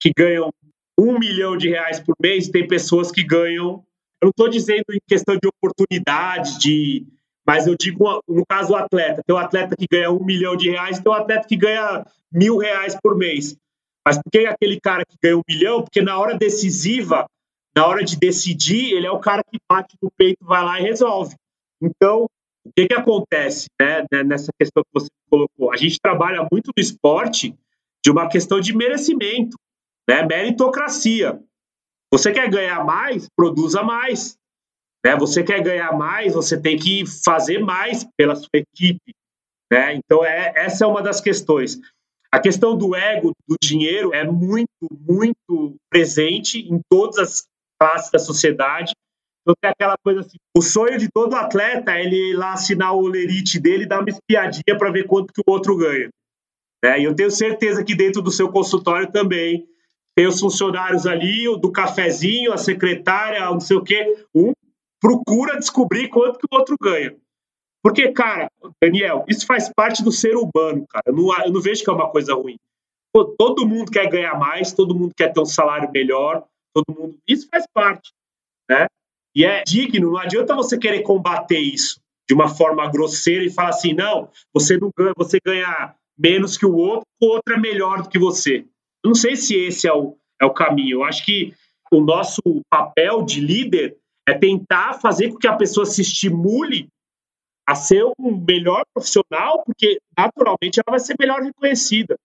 que 0.00 0.12
ganham 0.14 0.52
um 0.98 1.18
milhão 1.18 1.56
de 1.56 1.68
reais 1.68 1.98
por 2.00 2.14
mês, 2.20 2.48
tem 2.48 2.66
pessoas 2.68 3.10
que 3.10 3.24
ganham. 3.24 3.82
Eu 4.20 4.26
não 4.26 4.30
estou 4.30 4.48
dizendo 4.48 4.84
em 4.92 4.98
questão 5.08 5.36
de 5.36 5.48
oportunidade, 5.48 6.58
de, 6.58 7.06
mas 7.46 7.66
eu 7.66 7.74
digo 7.74 8.22
no 8.28 8.44
caso 8.46 8.68
do 8.68 8.76
atleta. 8.76 9.22
Tem 9.26 9.34
um 9.34 9.38
atleta 9.38 9.74
que 9.74 9.86
ganha 9.90 10.10
um 10.10 10.22
milhão 10.22 10.54
de 10.54 10.70
reais, 10.70 10.98
tem 10.98 11.10
um 11.10 11.14
atleta 11.14 11.48
que 11.48 11.56
ganha 11.56 12.06
mil 12.30 12.58
reais 12.58 12.94
por 13.02 13.16
mês. 13.16 13.56
Mas 14.06 14.18
por 14.18 14.30
que 14.30 14.40
é 14.40 14.48
aquele 14.48 14.78
cara 14.78 15.04
que 15.06 15.16
ganha 15.22 15.38
um 15.38 15.42
milhão? 15.48 15.82
Porque 15.82 16.02
na 16.02 16.18
hora 16.18 16.36
decisiva, 16.36 17.24
na 17.74 17.86
hora 17.86 18.04
de 18.04 18.18
decidir, 18.18 18.92
ele 18.92 19.06
é 19.06 19.10
o 19.10 19.18
cara 19.18 19.42
que 19.42 19.58
bate 19.70 19.96
no 20.02 20.10
peito, 20.10 20.44
vai 20.44 20.62
lá 20.62 20.78
e 20.78 20.82
resolve. 20.82 21.34
Então, 21.84 22.24
o 22.64 22.72
que, 22.74 22.86
que 22.86 22.94
acontece 22.94 23.66
né, 23.80 24.04
né, 24.10 24.24
nessa 24.24 24.50
questão 24.58 24.82
que 24.82 24.90
você 24.92 25.08
colocou? 25.30 25.72
A 25.72 25.76
gente 25.76 25.98
trabalha 26.00 26.46
muito 26.50 26.68
no 26.68 26.80
esporte 26.80 27.54
de 28.02 28.10
uma 28.10 28.28
questão 28.28 28.58
de 28.60 28.74
merecimento, 28.74 29.56
né, 30.08 30.24
meritocracia. 30.24 31.40
Você 32.12 32.32
quer 32.32 32.48
ganhar 32.48 32.84
mais, 32.84 33.28
produza 33.36 33.82
mais. 33.82 34.36
Né? 35.04 35.14
Você 35.16 35.42
quer 35.44 35.62
ganhar 35.62 35.92
mais, 35.92 36.32
você 36.32 36.60
tem 36.60 36.78
que 36.78 37.04
fazer 37.06 37.58
mais 37.58 38.06
pela 38.16 38.34
sua 38.34 38.48
equipe. 38.54 39.14
Né? 39.70 39.94
Então, 39.94 40.24
é, 40.24 40.52
essa 40.56 40.84
é 40.84 40.86
uma 40.86 41.02
das 41.02 41.20
questões. 41.20 41.78
A 42.32 42.40
questão 42.40 42.76
do 42.76 42.94
ego, 42.94 43.32
do 43.46 43.56
dinheiro, 43.62 44.14
é 44.14 44.24
muito, 44.24 44.68
muito 44.90 45.76
presente 45.90 46.60
em 46.60 46.80
todas 46.88 47.18
as 47.18 47.44
classes 47.78 48.10
da 48.10 48.18
sociedade. 48.18 48.92
Então 49.44 49.54
tem 49.60 49.70
aquela 49.70 49.96
coisa 50.02 50.20
assim, 50.20 50.38
o 50.56 50.62
sonho 50.62 50.98
de 50.98 51.08
todo 51.10 51.34
atleta 51.34 51.92
é 51.92 52.02
ele 52.02 52.34
lá 52.34 52.54
assinar 52.54 52.94
o 52.94 53.06
lerite 53.06 53.60
dele 53.60 53.86
dar 53.86 54.00
uma 54.00 54.08
espiadinha 54.08 54.78
para 54.78 54.90
ver 54.90 55.06
quanto 55.06 55.34
que 55.34 55.42
o 55.46 55.52
outro 55.52 55.76
ganha. 55.76 56.08
Né? 56.82 57.00
E 57.00 57.04
eu 57.04 57.14
tenho 57.14 57.30
certeza 57.30 57.84
que 57.84 57.94
dentro 57.94 58.22
do 58.22 58.30
seu 58.30 58.50
consultório 58.50 59.12
também 59.12 59.66
tem 60.16 60.26
os 60.26 60.40
funcionários 60.40 61.06
ali, 61.06 61.46
o 61.46 61.56
do 61.56 61.70
cafezinho, 61.70 62.52
a 62.52 62.56
secretária, 62.56 63.44
não 63.44 63.60
sei 63.60 63.76
o 63.76 63.82
quê. 63.82 64.24
Um 64.34 64.52
procura 64.98 65.58
descobrir 65.58 66.08
quanto 66.08 66.38
que 66.38 66.46
o 66.50 66.56
outro 66.56 66.76
ganha. 66.80 67.14
Porque, 67.82 68.10
cara, 68.12 68.50
Daniel, 68.82 69.26
isso 69.28 69.44
faz 69.44 69.70
parte 69.74 70.02
do 70.02 70.10
ser 70.10 70.36
humano, 70.36 70.86
cara. 70.88 71.04
Eu 71.06 71.14
não, 71.14 71.44
eu 71.44 71.52
não 71.52 71.60
vejo 71.60 71.84
que 71.84 71.90
é 71.90 71.92
uma 71.92 72.10
coisa 72.10 72.32
ruim. 72.34 72.56
Pô, 73.12 73.26
todo 73.26 73.66
mundo 73.66 73.90
quer 73.90 74.08
ganhar 74.08 74.38
mais, 74.38 74.72
todo 74.72 74.94
mundo 74.94 75.12
quer 75.14 75.32
ter 75.32 75.40
um 75.40 75.44
salário 75.44 75.90
melhor, 75.90 76.44
todo 76.72 76.98
mundo. 76.98 77.18
Isso 77.28 77.46
faz 77.50 77.66
parte, 77.72 78.12
né? 78.68 78.86
E 79.34 79.44
é 79.44 79.62
digno, 79.64 80.12
não 80.12 80.18
adianta 80.18 80.54
você 80.54 80.78
querer 80.78 81.02
combater 81.02 81.58
isso 81.58 82.00
de 82.28 82.34
uma 82.34 82.48
forma 82.48 82.90
grosseira 82.90 83.44
e 83.44 83.50
falar 83.50 83.70
assim, 83.70 83.92
não, 83.92 84.30
você 84.52 84.78
não 84.78 84.90
ganha, 84.96 85.12
você 85.16 85.38
ganha 85.44 85.94
menos 86.16 86.56
que 86.56 86.64
o 86.64 86.74
outro, 86.74 87.06
o 87.20 87.26
outro 87.26 87.54
é 87.54 87.58
melhor 87.58 88.02
do 88.02 88.08
que 88.08 88.18
você. 88.18 88.66
Eu 89.02 89.08
não 89.08 89.14
sei 89.14 89.36
se 89.36 89.54
esse 89.54 89.86
é 89.86 89.92
o, 89.92 90.16
é 90.40 90.46
o 90.46 90.54
caminho. 90.54 90.98
Eu 90.98 91.04
acho 91.04 91.24
que 91.24 91.52
o 91.90 92.00
nosso 92.00 92.40
papel 92.70 93.22
de 93.22 93.40
líder 93.40 93.96
é 94.26 94.32
tentar 94.32 94.94
fazer 94.94 95.30
com 95.30 95.38
que 95.38 95.46
a 95.46 95.56
pessoa 95.56 95.84
se 95.84 96.00
estimule 96.00 96.88
a 97.66 97.74
ser 97.74 98.04
um 98.18 98.36
melhor 98.46 98.84
profissional, 98.94 99.62
porque 99.64 99.98
naturalmente 100.16 100.80
ela 100.80 100.96
vai 100.96 101.00
ser 101.00 101.14
melhor 101.18 101.42
reconhecida. 101.42 102.16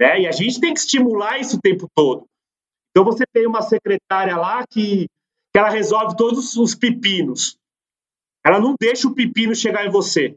Né? 0.00 0.22
E 0.22 0.26
a 0.26 0.32
gente 0.32 0.60
tem 0.60 0.72
que 0.72 0.80
estimular 0.80 1.38
isso 1.38 1.56
o 1.56 1.60
tempo 1.60 1.88
todo. 1.94 2.26
Então 2.90 3.04
você 3.04 3.24
tem 3.26 3.46
uma 3.46 3.62
secretária 3.62 4.36
lá 4.36 4.64
que 4.66 5.08
que 5.56 5.58
ela 5.58 5.70
resolve 5.70 6.14
todos 6.18 6.54
os 6.58 6.74
pepinos. 6.74 7.56
Ela 8.44 8.60
não 8.60 8.74
deixa 8.78 9.08
o 9.08 9.14
pepino 9.14 9.54
chegar 9.54 9.86
em 9.86 9.90
você. 9.90 10.36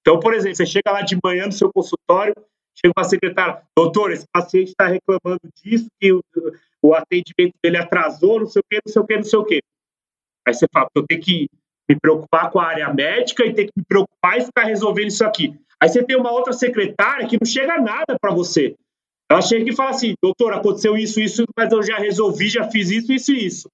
Então, 0.00 0.20
por 0.20 0.32
exemplo, 0.32 0.54
você 0.58 0.64
chega 0.64 0.92
lá 0.92 1.02
de 1.02 1.18
manhã 1.24 1.46
no 1.46 1.52
seu 1.52 1.72
consultório, 1.72 2.32
chega 2.72 2.94
uma 2.96 3.02
secretária, 3.02 3.64
doutor, 3.76 4.12
esse 4.12 4.24
paciente 4.32 4.68
está 4.68 4.86
reclamando 4.86 5.40
disso, 5.56 5.88
que 6.00 6.12
o, 6.12 6.22
o, 6.80 6.94
atendimento 6.94 7.54
dele 7.60 7.78
atrasou, 7.78 8.38
não 8.38 8.46
sei 8.46 8.60
o 8.60 8.64
quê, 8.70 8.78
não 8.86 8.92
sei 8.92 9.02
o 9.02 9.04
quê, 9.04 9.16
não 9.16 9.24
sei 9.24 9.38
o 9.40 9.44
quê. 9.44 9.60
Aí 10.46 10.54
você 10.54 10.66
fala, 10.72 10.86
eu 10.94 11.04
tenho 11.04 11.20
que 11.20 11.48
me 11.90 11.98
preocupar 11.98 12.48
com 12.52 12.60
a 12.60 12.66
área 12.66 12.94
médica 12.94 13.44
e 13.44 13.52
ter 13.52 13.64
que 13.64 13.72
me 13.76 13.84
preocupar 13.84 14.38
e 14.38 14.44
ficar 14.44 14.66
resolvendo 14.66 15.08
isso 15.08 15.24
aqui. 15.24 15.52
Aí 15.80 15.88
você 15.88 16.00
tem 16.00 16.16
uma 16.16 16.30
outra 16.30 16.52
secretária 16.52 17.26
que 17.26 17.38
não 17.40 17.50
chega 17.50 17.76
nada 17.80 18.16
para 18.20 18.32
você. 18.32 18.76
Ela 19.28 19.42
chega 19.42 19.68
e 19.68 19.74
fala 19.74 19.90
assim, 19.90 20.14
doutor, 20.22 20.52
aconteceu 20.52 20.96
isso, 20.96 21.20
isso, 21.20 21.42
mas 21.56 21.72
eu 21.72 21.82
já 21.82 21.96
resolvi, 21.96 22.48
já 22.48 22.70
fiz 22.70 22.88
isso, 22.88 23.12
isso 23.12 23.32
e 23.32 23.46
isso. 23.46 23.68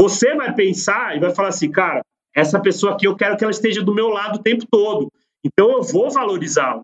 Você 0.00 0.34
vai 0.34 0.54
pensar 0.54 1.16
e 1.16 1.20
vai 1.20 1.34
falar 1.34 1.48
assim, 1.48 1.70
cara, 1.70 2.02
essa 2.34 2.60
pessoa 2.60 2.92
aqui 2.92 3.06
eu 3.06 3.16
quero 3.16 3.36
que 3.36 3.44
ela 3.44 3.50
esteja 3.50 3.82
do 3.82 3.94
meu 3.94 4.08
lado 4.08 4.38
o 4.38 4.42
tempo 4.42 4.64
todo. 4.70 5.12
Então 5.44 5.72
eu 5.72 5.82
vou 5.82 6.10
valorizá-la. 6.10 6.82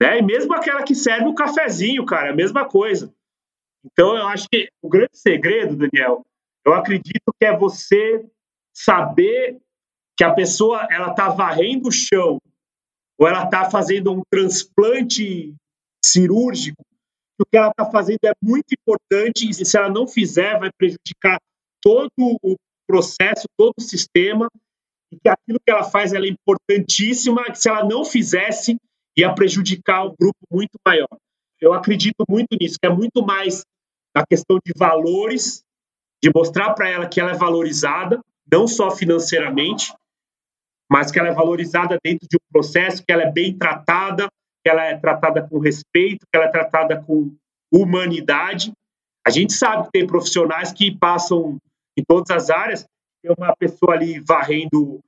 Né? 0.00 0.18
E 0.18 0.22
mesmo 0.22 0.54
aquela 0.54 0.82
que 0.82 0.94
serve 0.94 1.26
o 1.26 1.34
cafezinho, 1.34 2.04
cara, 2.04 2.28
é 2.28 2.30
a 2.30 2.36
mesma 2.36 2.64
coisa. 2.68 3.12
Então 3.84 4.16
eu 4.16 4.26
acho 4.28 4.46
que 4.50 4.68
o 4.82 4.88
grande 4.88 5.16
segredo, 5.16 5.76
Daniel, 5.76 6.24
eu 6.64 6.74
acredito 6.74 7.32
que 7.38 7.46
é 7.46 7.56
você 7.56 8.24
saber 8.74 9.58
que 10.16 10.24
a 10.24 10.32
pessoa 10.32 10.86
ela 10.90 11.10
está 11.10 11.28
varrendo 11.28 11.88
o 11.88 11.92
chão 11.92 12.40
ou 13.18 13.26
ela 13.26 13.44
está 13.44 13.70
fazendo 13.70 14.12
um 14.12 14.22
transplante 14.30 15.54
cirúrgico, 16.04 16.84
o 17.40 17.44
que 17.44 17.56
ela 17.56 17.70
está 17.70 17.90
fazendo 17.90 18.20
é 18.24 18.32
muito 18.42 18.72
importante 18.72 19.48
e 19.48 19.54
se 19.54 19.76
ela 19.76 19.90
não 19.90 20.06
fizer 20.06 20.58
vai 20.58 20.70
prejudicar 20.76 21.38
todo 21.82 22.10
o 22.18 22.56
processo, 22.86 23.46
todo 23.56 23.74
o 23.78 23.82
sistema 23.82 24.48
e 25.12 25.16
que 25.18 25.28
aquilo 25.28 25.58
que 25.64 25.70
ela 25.70 25.84
faz 25.84 26.12
ela 26.12 26.26
é 26.26 26.30
importantíssima, 26.30 27.44
que 27.44 27.58
se 27.58 27.68
ela 27.68 27.84
não 27.84 28.04
fizesse 28.04 28.76
ia 29.16 29.34
prejudicar 29.34 30.04
um 30.04 30.14
grupo 30.18 30.38
muito 30.50 30.78
maior. 30.86 31.08
Eu 31.60 31.72
acredito 31.72 32.22
muito 32.28 32.56
nisso, 32.60 32.76
que 32.78 32.86
é 32.86 32.90
muito 32.90 33.24
mais 33.24 33.62
a 34.14 34.24
questão 34.26 34.58
de 34.64 34.72
valores, 34.76 35.62
de 36.22 36.30
mostrar 36.34 36.74
para 36.74 36.88
ela 36.88 37.08
que 37.08 37.20
ela 37.20 37.30
é 37.30 37.36
valorizada, 37.36 38.20
não 38.50 38.66
só 38.66 38.90
financeiramente, 38.90 39.92
mas 40.90 41.10
que 41.10 41.18
ela 41.18 41.28
é 41.28 41.32
valorizada 41.32 41.98
dentro 42.04 42.26
de 42.28 42.36
um 42.36 42.52
processo, 42.52 43.02
que 43.02 43.12
ela 43.12 43.22
é 43.22 43.32
bem 43.32 43.56
tratada, 43.56 44.28
que 44.62 44.70
ela 44.70 44.84
é 44.84 44.96
tratada 44.96 45.46
com 45.46 45.58
respeito, 45.58 46.26
que 46.30 46.36
ela 46.36 46.46
é 46.46 46.50
tratada 46.50 47.02
com 47.02 47.34
humanidade. 47.72 48.72
A 49.26 49.30
gente 49.30 49.52
sabe 49.52 49.84
que 49.84 49.92
tem 49.92 50.06
profissionais 50.06 50.72
que 50.72 50.96
passam 50.96 51.58
em 51.96 52.04
todas 52.04 52.30
as 52.30 52.50
áreas, 52.50 52.86
tem 53.22 53.34
uma 53.36 53.54
pessoa 53.56 53.94
ali 53.94 54.20
varrendo, 54.20 55.00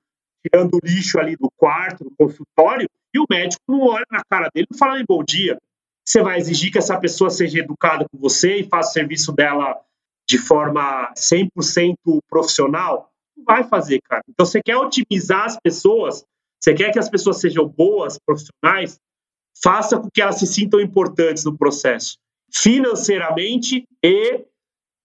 tirando 0.44 0.74
o 0.74 0.81
lixo 0.83 1.18
ali 1.18 1.37
do 1.37 1.51
quarto, 1.57 2.05
do 2.05 2.12
consultório, 2.18 2.88
e 3.14 3.18
o 3.18 3.27
médico 3.29 3.62
não 3.68 3.83
olha 3.83 4.07
na 4.11 4.22
cara 4.29 4.51
dele 4.55 4.66
e 4.72 4.77
fala 4.77 5.03
bom 5.07 5.22
dia. 5.22 5.59
Você 6.05 6.22
vai 6.22 6.38
exigir 6.38 6.72
que 6.72 6.79
essa 6.79 6.98
pessoa 6.98 7.31
seja 7.31 7.59
educada 7.59 8.07
com 8.11 8.18
você 8.18 8.57
e 8.57 8.68
faça 8.68 8.90
o 8.90 8.92
serviço 8.94 9.33
dela 9.33 9.79
de 10.27 10.38
forma 10.38 11.12
100% 11.14 11.96
profissional? 12.29 13.11
Não 13.37 13.44
vai 13.44 13.64
fazer, 13.64 14.01
cara. 14.03 14.22
Então, 14.29 14.44
você 14.44 14.61
quer 14.62 14.77
otimizar 14.77 15.44
as 15.44 15.59
pessoas, 15.61 16.24
você 16.61 16.74
quer 16.74 16.92
que 16.92 16.98
as 16.98 17.09
pessoas 17.09 17.40
sejam 17.40 17.68
boas, 17.68 18.18
profissionais, 18.18 18.98
faça 19.62 19.98
com 19.98 20.09
que 20.11 20.20
elas 20.20 20.38
se 20.38 20.46
sintam 20.46 20.81
importantes 20.81 21.44
no 21.44 21.57
processo, 21.57 22.16
financeiramente 22.53 23.85
e 24.03 24.44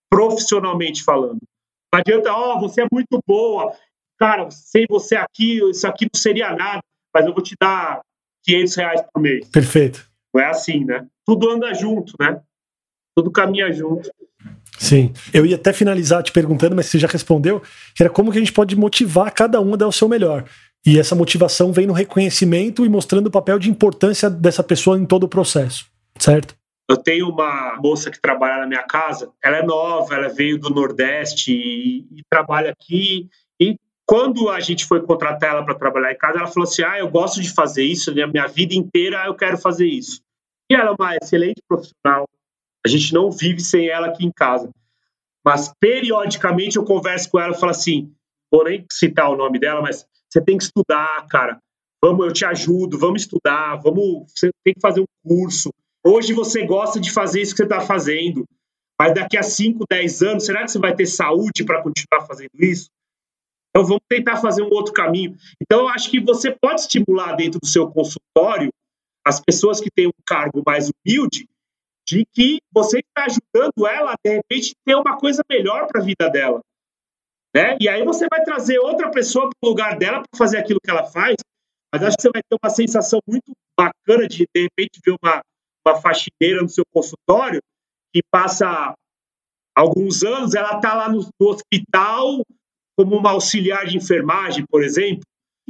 profissionalmente 0.10 1.04
falando. 1.04 1.42
Não 1.94 2.00
adianta, 2.00 2.34
ó, 2.34 2.56
oh, 2.56 2.60
você 2.60 2.82
é 2.82 2.88
muito 2.92 3.22
boa, 3.28 3.72
cara, 4.18 4.50
sem 4.50 4.88
você 4.90 5.16
aqui, 5.16 5.60
isso 5.70 5.86
aqui 5.86 6.06
não 6.06 6.20
seria 6.20 6.50
nada, 6.56 6.82
mas 7.14 7.24
eu 7.24 7.34
vou 7.36 7.44
te 7.44 7.56
dar 7.62 8.02
500 8.46 8.76
reais 8.76 9.02
por 9.14 9.22
mês. 9.22 9.48
Perfeito. 9.50 10.04
Não 10.34 10.42
é 10.42 10.48
assim, 10.48 10.84
né? 10.84 11.06
Tudo 11.24 11.52
anda 11.52 11.72
junto, 11.76 12.14
né? 12.20 12.42
Tudo 13.16 13.30
caminha 13.30 13.72
junto. 13.72 14.10
Sim. 14.80 15.14
Eu 15.32 15.46
ia 15.46 15.56
até 15.56 15.72
finalizar 15.72 16.24
te 16.24 16.32
perguntando, 16.32 16.76
mas 16.76 16.88
você 16.88 16.98
já 16.98 17.08
respondeu, 17.08 17.62
que 17.96 18.02
era 18.02 18.10
como 18.10 18.32
que 18.32 18.40
a 18.40 18.42
gente 18.42 18.52
pode 18.52 18.76
motivar 18.76 19.32
cada 19.32 19.62
um 19.62 19.76
a 19.76 19.78
dar 19.78 19.88
o 19.88 19.92
seu 19.92 20.10
melhor. 20.10 20.46
E 20.84 20.98
essa 20.98 21.14
motivação 21.14 21.72
vem 21.72 21.86
no 21.86 21.94
reconhecimento 21.94 22.84
e 22.84 22.90
mostrando 22.90 23.28
o 23.28 23.32
papel 23.32 23.60
de 23.60 23.70
importância 23.70 24.32
dessa 24.32 24.64
pessoa 24.64 24.98
em 24.98 25.06
todo 25.06 25.26
o 25.26 25.30
processo, 25.30 25.86
certo? 26.18 26.56
Eu 26.90 26.98
tenho 26.98 27.30
uma 27.30 27.78
moça 27.82 28.12
que 28.12 28.20
trabalha 28.20 28.62
na 28.62 28.68
minha 28.68 28.84
casa, 28.84 29.32
ela 29.42 29.58
é 29.58 29.64
nova, 29.64 30.16
ela 30.16 30.28
veio 30.28 30.60
do 30.60 30.70
Nordeste 30.70 31.54
e, 31.54 32.00
e 32.20 32.24
trabalha 32.30 32.72
aqui. 32.72 33.30
E 33.60 33.78
quando 34.06 34.50
a 34.50 34.60
gente 34.60 34.86
foi 34.86 35.02
contratar 35.02 35.52
ela 35.52 35.66
para 35.66 35.76
trabalhar 35.76 36.12
em 36.12 36.18
casa, 36.18 36.40
ela 36.40 36.48
falou 36.48 36.68
assim: 36.68 36.84
Ah, 36.84 37.00
eu 37.00 37.10
gosto 37.10 37.42
de 37.42 37.54
fazer 37.54 37.84
isso, 37.84 38.14
né? 38.14 38.26
minha 38.26 38.48
vida 38.48 38.76
inteira 38.76 39.24
eu 39.26 39.36
quero 39.36 39.58
fazer 39.58 39.88
isso. 39.88 40.22
E 40.70 40.76
ela 40.76 40.90
é 40.90 40.96
uma 41.00 41.16
excelente 41.16 41.62
profissional. 41.68 42.28
A 42.86 42.90
gente 42.90 43.14
não 43.14 43.32
vive 43.32 43.62
sem 43.62 43.88
ela 43.88 44.08
aqui 44.08 44.26
em 44.26 44.32
casa. 44.32 44.70
Mas 45.46 45.74
periodicamente 45.80 46.78
eu 46.78 46.84
converso 46.84 47.30
com 47.30 47.40
ela 47.40 47.54
e 47.54 47.60
falo 47.60 47.72
assim: 47.72 48.14
vou 48.52 48.66
nem 48.66 48.86
citar 48.92 49.30
o 49.30 49.38
nome 49.38 49.60
dela, 49.60 49.82
mas 49.82 50.06
você 50.30 50.42
tem 50.42 50.58
que 50.58 50.64
estudar, 50.64 51.26
cara. 51.28 51.60
Vamos, 52.02 52.26
eu 52.26 52.34
te 52.34 52.44
ajudo, 52.44 52.98
vamos 52.98 53.22
estudar, 53.22 53.78
vamos, 53.78 54.30
você 54.36 54.50
tem 54.64 54.74
que 54.74 54.82
fazer 54.82 55.00
um 55.00 55.06
curso. 55.26 55.70
Hoje 56.06 56.34
você 56.34 56.66
gosta 56.66 57.00
de 57.00 57.12
fazer 57.12 57.42
isso 57.42 57.54
que 57.54 57.58
você 57.58 57.64
está 57.64 57.80
fazendo, 57.82 58.46
mas 59.00 59.14
daqui 59.14 59.38
a 59.38 59.44
5, 59.44 59.86
10 59.90 60.22
anos, 60.22 60.46
será 60.46 60.64
que 60.64 60.72
você 60.72 60.80
vai 60.80 60.96
ter 60.96 61.06
saúde 61.06 61.64
para 61.64 61.82
continuar 61.82 62.26
fazendo 62.28 62.52
isso? 62.56 62.90
Então 63.70 63.86
vamos 63.86 64.04
tentar 64.08 64.38
fazer 64.38 64.62
um 64.62 64.70
outro 64.70 64.94
caminho. 64.94 65.36
Então 65.62 65.82
eu 65.82 65.90
acho 65.90 66.12
que 66.12 66.20
você 66.20 66.52
pode 66.52 66.82
estimular 66.82 67.36
dentro 67.36 67.60
do 67.60 67.66
seu 67.66 67.90
consultório 67.90 68.70
as 69.26 69.40
pessoas 69.40 69.80
que 69.80 69.90
têm 69.90 70.08
um 70.08 70.24
cargo 70.26 70.62
mais 70.66 70.90
humilde 70.90 71.48
de 72.08 72.26
que 72.34 72.60
você 72.72 73.00
está 73.00 73.26
ajudando 73.26 73.88
ela 73.88 74.14
de 74.24 74.32
repente 74.32 74.76
ter 74.86 74.96
uma 74.96 75.18
coisa 75.18 75.42
melhor 75.50 75.88
para 75.88 76.02
a 76.02 76.04
vida 76.04 76.30
dela. 76.30 76.62
Né? 77.56 77.78
E 77.80 77.88
aí 77.88 78.04
você 78.04 78.28
vai 78.30 78.44
trazer 78.44 78.78
outra 78.80 79.10
pessoa 79.10 79.50
para 79.50 79.68
o 79.68 79.70
lugar 79.70 79.98
dela 79.98 80.20
para 80.20 80.38
fazer 80.38 80.58
aquilo 80.58 80.80
que 80.84 80.92
ela 80.92 81.06
faz, 81.06 81.36
mas 81.92 82.04
acho 82.04 82.18
que 82.18 82.24
você 82.24 82.32
vai 82.32 82.42
ter 82.44 82.58
uma 82.62 82.70
sensação 82.70 83.20
muito 83.28 83.54
bacana 83.78 84.28
de 84.28 84.46
de 84.54 84.62
repente 84.64 85.00
ver 85.06 85.16
uma, 85.22 85.42
uma 85.86 86.00
faxineira 86.02 86.62
no 86.62 86.70
seu 86.70 86.84
consultório 86.92 87.62
que 88.14 88.22
passa 88.32 88.94
alguns 89.76 90.24
anos, 90.24 90.54
ela 90.54 90.76
está 90.76 90.94
lá 90.94 91.10
no, 91.10 91.28
no 91.40 91.48
hospital 91.48 92.44
como 92.96 93.18
uma 93.18 93.32
auxiliar 93.32 93.86
de 93.88 93.98
enfermagem, 93.98 94.66
por 94.70 94.84
exemplo, 94.84 95.24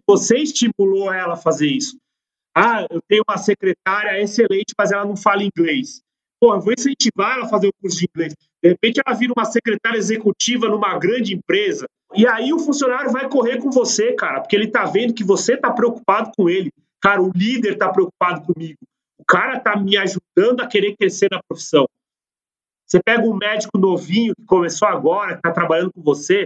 você 0.06 0.38
estimulou 0.39 1.12
ela 1.12 1.34
a 1.36 1.38
fazer 1.38 1.67
isso. 1.67 1.97
Ah, 2.56 2.86
eu 2.89 3.02
tenho 3.08 3.23
uma 3.28 3.38
secretária 3.38 4.21
excelente, 4.21 4.73
mas 4.78 4.91
ela 4.91 5.06
não 5.06 5.15
fala 5.15 5.43
inglês. 5.43 6.02
Pô, 6.39 6.54
eu 6.54 6.60
vou 6.60 6.73
incentivar 6.73 7.38
ela 7.38 7.45
a 7.45 7.49
fazer 7.49 7.67
o 7.67 7.73
curso 7.82 7.97
de 7.97 8.06
inglês. 8.13 8.34
De 8.62 8.69
repente 8.69 9.02
ela 9.04 9.15
vira 9.15 9.34
uma 9.36 9.45
secretária 9.45 9.97
executiva 9.97 10.67
numa 10.67 10.97
grande 10.99 11.34
empresa. 11.34 11.86
E 12.13 12.28
aí 12.28 12.54
o 12.54 12.60
funcionário 12.60 13.12
vai 13.12 13.28
correr 13.28 13.58
com 13.58 13.71
você, 13.71 14.13
cara, 14.13 14.41
porque 14.41 14.56
ele 14.56 14.67
tá 14.67 14.86
vendo 14.86 15.13
que 15.13 15.23
você 15.23 15.58
tá 15.58 15.71
preocupado 15.71 16.32
com 16.38 16.49
ele. 16.49 16.69
Cara, 17.02 17.21
o 17.21 17.32
líder 17.34 17.78
tá 17.78 17.89
preocupado 17.89 18.41
comigo. 18.45 18.78
O 19.23 19.25
cara 19.25 19.57
tá 19.57 19.77
me 19.77 19.95
ajudando 19.95 20.59
a 20.59 20.67
querer 20.67 20.97
crescer 20.97 21.29
na 21.31 21.41
profissão. 21.47 21.88
Você 22.86 23.01
pega 23.01 23.23
um 23.25 23.33
médico 23.33 23.77
novinho 23.77 24.36
que 24.36 24.45
começou 24.45 24.86
agora, 24.86 25.38
que 25.38 25.41
tá 25.41 25.49
trabalhando 25.49 25.93
com 25.93 26.01
você, 26.01 26.45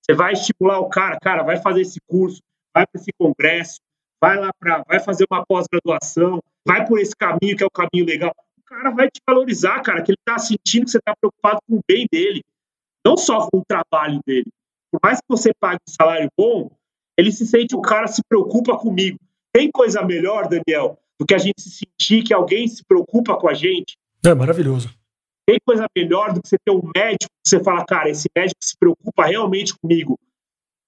você 0.00 0.14
vai 0.14 0.32
estimular 0.32 0.78
o 0.78 0.88
cara, 0.88 1.18
cara, 1.20 1.42
vai 1.42 1.60
fazer 1.60 1.80
esse 1.80 1.98
curso, 2.06 2.40
vai 2.72 2.86
para 2.86 3.00
esse 3.00 3.10
congresso, 3.18 3.80
vai 4.22 4.38
lá 4.38 4.52
para, 4.56 4.84
vai 4.86 5.00
fazer 5.00 5.26
uma 5.28 5.44
pós-graduação, 5.44 6.40
vai 6.64 6.86
por 6.86 7.00
esse 7.00 7.14
caminho 7.16 7.56
que 7.56 7.64
é 7.64 7.66
o 7.66 7.70
caminho 7.70 8.06
legal. 8.06 8.32
O 8.56 8.62
cara 8.64 8.90
vai 8.90 9.10
te 9.10 9.20
valorizar, 9.28 9.82
cara, 9.82 10.00
que 10.00 10.12
ele 10.12 10.18
está 10.20 10.38
sentindo 10.38 10.84
que 10.84 10.92
você 10.92 10.98
está 10.98 11.16
preocupado 11.20 11.58
com 11.68 11.78
o 11.78 11.80
bem 11.88 12.06
dele, 12.10 12.40
não 13.04 13.16
só 13.16 13.48
com 13.50 13.58
o 13.58 13.64
trabalho 13.66 14.20
dele. 14.24 14.46
Por 14.92 15.00
mais 15.02 15.18
que 15.18 15.26
você 15.28 15.50
pague 15.58 15.80
um 15.88 15.92
salário 15.92 16.28
bom, 16.38 16.70
ele 17.18 17.32
se 17.32 17.44
sente, 17.44 17.74
o 17.74 17.82
cara 17.82 18.06
se 18.06 18.22
preocupa 18.28 18.78
comigo. 18.78 19.18
Tem 19.52 19.72
coisa 19.72 20.02
melhor, 20.02 20.48
Daniel, 20.48 21.02
do 21.22 21.26
que 21.26 21.34
a 21.34 21.38
gente 21.38 21.62
se 21.62 21.70
sentir 21.70 22.24
que 22.24 22.34
alguém 22.34 22.66
se 22.66 22.84
preocupa 22.84 23.38
com 23.38 23.48
a 23.48 23.54
gente? 23.54 23.96
É 24.26 24.34
maravilhoso. 24.34 24.92
Tem 25.46 25.56
coisa 25.64 25.86
melhor 25.96 26.32
do 26.32 26.42
que 26.42 26.48
você 26.48 26.56
ter 26.58 26.72
um 26.72 26.82
médico 26.94 27.30
que 27.44 27.48
você 27.48 27.62
fala, 27.62 27.84
cara, 27.84 28.10
esse 28.10 28.28
médico 28.36 28.58
se 28.60 28.76
preocupa 28.76 29.26
realmente 29.26 29.72
comigo. 29.78 30.18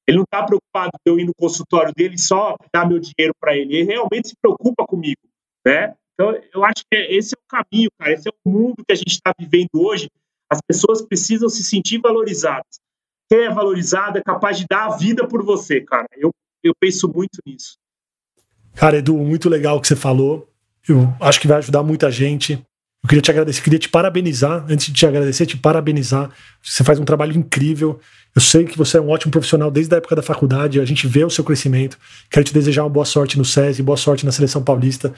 Ele 0.09 0.17
não 0.17 0.25
está 0.25 0.43
preocupado 0.43 0.91
de 0.95 1.13
eu 1.13 1.21
ir 1.21 1.25
no 1.25 1.33
consultório 1.35 1.93
dele 1.95 2.19
só 2.19 2.57
dar 2.73 2.87
meu 2.87 2.99
dinheiro 2.99 3.33
para 3.41 3.57
ele. 3.57 3.77
Ele 3.77 3.85
realmente 3.85 4.31
se 4.31 4.35
preocupa 4.41 4.85
comigo, 4.85 5.21
né? 5.65 5.95
Então, 6.15 6.37
eu 6.53 6.65
acho 6.65 6.85
que 6.91 6.97
esse 6.97 7.35
é 7.35 7.39
o 7.39 7.49
caminho, 7.49 7.91
cara. 7.97 8.13
Esse 8.13 8.29
é 8.29 8.33
o 8.33 8.51
mundo 8.51 8.85
que 8.85 8.93
a 8.93 8.97
gente 8.97 9.13
está 9.13 9.33
vivendo 9.39 9.71
hoje. 9.75 10.09
As 10.51 10.61
pessoas 10.67 11.01
precisam 11.01 11.49
se 11.49 11.63
sentir 11.63 11.99
valorizadas. 11.99 12.81
Quem 13.31 13.45
é 13.45 13.51
valorizado 13.51 14.19
é 14.19 14.23
capaz 14.23 14.59
de 14.59 14.67
dar 14.69 14.87
a 14.87 14.97
vida 14.97 15.29
por 15.29 15.45
você, 15.45 15.81
cara. 15.81 16.09
Eu, 16.17 16.31
eu 16.63 16.75
penso 16.79 17.09
muito 17.09 17.39
nisso. 17.47 17.77
Cara, 18.75 18.99
Edu, 18.99 19.17
muito 19.17 19.49
legal 19.49 19.77
o 19.77 19.81
que 19.81 19.89
você 19.89 19.97
falou. 19.97 20.49
Eu 20.89 21.15
acho 21.21 21.41
que 21.41 21.49
vai 21.49 21.59
ajudar 21.59 21.83
muita 21.83 22.11
gente. 22.11 22.53
Eu 23.03 23.09
queria 23.09 23.23
te 23.23 23.31
agradecer, 23.31 23.63
queria 23.63 23.79
te 23.79 23.89
parabenizar. 23.89 24.65
Antes 24.69 24.87
de 24.87 24.93
te 24.93 25.07
agradecer, 25.07 25.47
te 25.47 25.57
parabenizar. 25.57 26.31
Você 26.63 26.83
faz 26.83 26.99
um 26.99 27.05
trabalho 27.05 27.37
incrível. 27.37 28.01
Eu 28.35 28.41
sei 28.41 28.65
que 28.65 28.77
você 28.77 28.99
é 28.99 29.01
um 29.01 29.11
ótimo 29.11 29.31
profissional 29.31 29.71
desde 29.71 29.95
a 29.95 29.99
época 29.99 30.17
da 30.17 30.23
faculdade. 30.23 30.81
A 30.81 30.85
gente 30.85 31.07
vê 31.07 31.25
o 31.25 31.31
seu 31.31 31.45
crescimento. 31.45 31.99
Quero 32.31 32.45
te 32.45 32.53
desejar 32.53 32.83
uma 32.83 32.91
boa 32.91 33.05
sorte 33.05 33.39
no 33.39 33.45
SESI, 33.45 33.83
boa 33.83 33.97
sorte 33.97 34.25
na 34.27 34.33
seleção 34.33 34.63
paulista. 34.63 35.13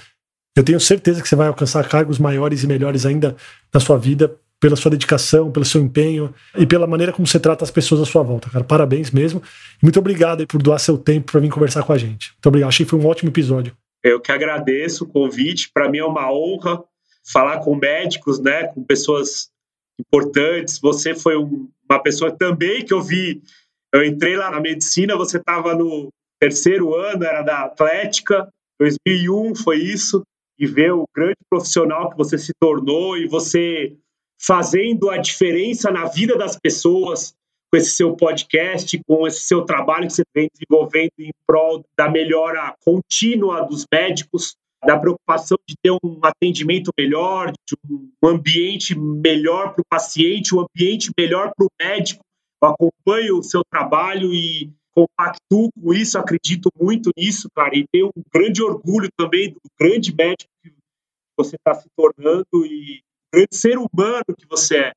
Eu 0.57 0.65
tenho 0.65 0.81
certeza 0.81 1.23
que 1.23 1.29
você 1.29 1.37
vai 1.37 1.49
alcançar 1.49 1.87
cargos 1.87 2.19
maiores 2.19 2.63
e 2.65 2.67
melhores 2.67 3.05
ainda 3.05 3.37
na 3.73 3.79
sua 3.79 3.99
vida, 3.99 4.35
pela 4.61 4.77
sua 4.77 4.91
dedicação, 4.91 5.51
pelo 5.51 5.65
seu 5.65 5.81
empenho 5.81 6.35
e 6.57 6.67
pela 6.67 6.87
maneira 6.87 7.13
como 7.13 7.27
você 7.27 7.39
trata 7.39 7.65
as 7.65 7.71
pessoas 7.71 8.01
à 8.01 8.05
sua 8.07 8.23
volta, 8.23 8.49
cara. 8.49 8.65
Parabéns 8.65 9.11
mesmo. 9.11 9.43
Muito 9.83 9.99
obrigado 9.99 10.47
por 10.47 10.63
doar 10.63 10.79
seu 10.79 10.97
tempo 10.97 11.31
para 11.31 11.41
vir 11.41 11.51
conversar 11.51 11.83
com 11.83 11.93
a 11.93 11.99
gente. 11.99 12.33
Muito 12.33 12.47
obrigado. 12.47 12.69
Achei 12.69 12.87
que 12.87 12.91
foi 12.91 12.99
um 12.99 13.07
ótimo 13.07 13.31
episódio. 13.31 13.77
Eu 14.03 14.21
que 14.21 14.33
agradeço 14.33 15.05
o 15.05 15.09
convite. 15.09 15.71
Para 15.73 15.91
mim 15.91 15.99
é 15.99 16.05
uma 16.05 16.33
honra 16.33 16.83
falar 17.31 17.59
com 17.59 17.75
médicos, 17.75 18.39
né, 18.39 18.69
com 18.69 18.83
pessoas 18.83 19.49
importantes. 20.01 20.79
Você 20.79 21.15
foi 21.15 21.37
um, 21.37 21.69
uma 21.89 22.03
pessoa 22.03 22.31
também 22.31 22.85
que 22.85 22.95
eu 22.95 23.03
vi. 23.03 23.43
Eu 23.93 24.05
entrei 24.05 24.37
lá 24.37 24.51
na 24.51 24.61
medicina, 24.61 25.17
você 25.17 25.39
estava 25.39 25.75
no 25.75 26.09
terceiro 26.41 26.95
ano, 26.95 27.25
era 27.25 27.43
da 27.43 27.65
Atlética, 27.65 28.49
2001 28.79 29.55
foi 29.55 29.79
isso, 29.79 30.23
e 30.59 30.67
ver 30.67 30.93
o 30.93 31.05
grande 31.15 31.39
profissional 31.49 32.11
que 32.11 32.17
você 32.17 32.37
se 32.39 32.53
tornou 32.61 33.17
e 33.17 33.27
você 33.27 33.97
fazendo 34.41 35.11
a 35.11 35.19
diferença 35.19 35.91
na 35.91 36.07
vida 36.07 36.37
das 36.37 36.59
pessoas, 36.59 37.35
com 37.71 37.77
esse 37.77 37.91
seu 37.91 38.15
podcast, 38.15 39.01
com 39.07 39.27
esse 39.27 39.41
seu 39.41 39.65
trabalho 39.65 40.07
que 40.07 40.13
você 40.13 40.23
vem 40.35 40.49
desenvolvendo 40.53 41.13
em 41.19 41.31
prol 41.47 41.85
da 41.99 42.09
melhora 42.09 42.75
contínua 42.85 43.63
dos 43.63 43.85
médicos, 43.93 44.55
da 44.85 44.99
preocupação 44.99 45.59
de 45.69 45.75
ter 45.83 45.91
um 45.91 46.21
atendimento 46.23 46.91
melhor, 46.99 47.51
de 47.51 47.77
um 47.91 48.29
ambiente 48.29 48.97
melhor 48.97 49.75
para 49.75 49.83
o 49.83 49.89
paciente, 49.89 50.55
um 50.55 50.61
ambiente 50.61 51.11
melhor 51.19 51.53
para 51.57 51.67
o 51.67 51.71
médico. 51.81 52.23
Eu 52.63 52.69
acompanho 52.69 53.39
o 53.39 53.43
seu 53.43 53.63
trabalho 53.65 54.33
e 54.33 54.71
compactuo 54.95 55.69
com 55.79 55.93
isso, 55.93 56.19
acredito 56.19 56.71
muito 56.81 57.11
nisso, 57.17 57.49
cara, 57.55 57.77
e 57.77 57.85
tenho 57.93 58.11
um 58.17 58.23
grande 58.33 58.63
orgulho 58.63 59.09
também 59.17 59.53
do 59.53 59.61
grande 59.79 60.15
médico 60.15 60.51
que 60.63 60.73
você 61.37 61.57
está 61.57 61.75
se 61.75 61.87
tornando 61.95 62.65
e 62.65 63.03
grande 63.33 63.55
ser 63.57 63.79
humano 63.79 64.25
que 64.37 64.47
você 64.49 64.77
é. 64.79 64.93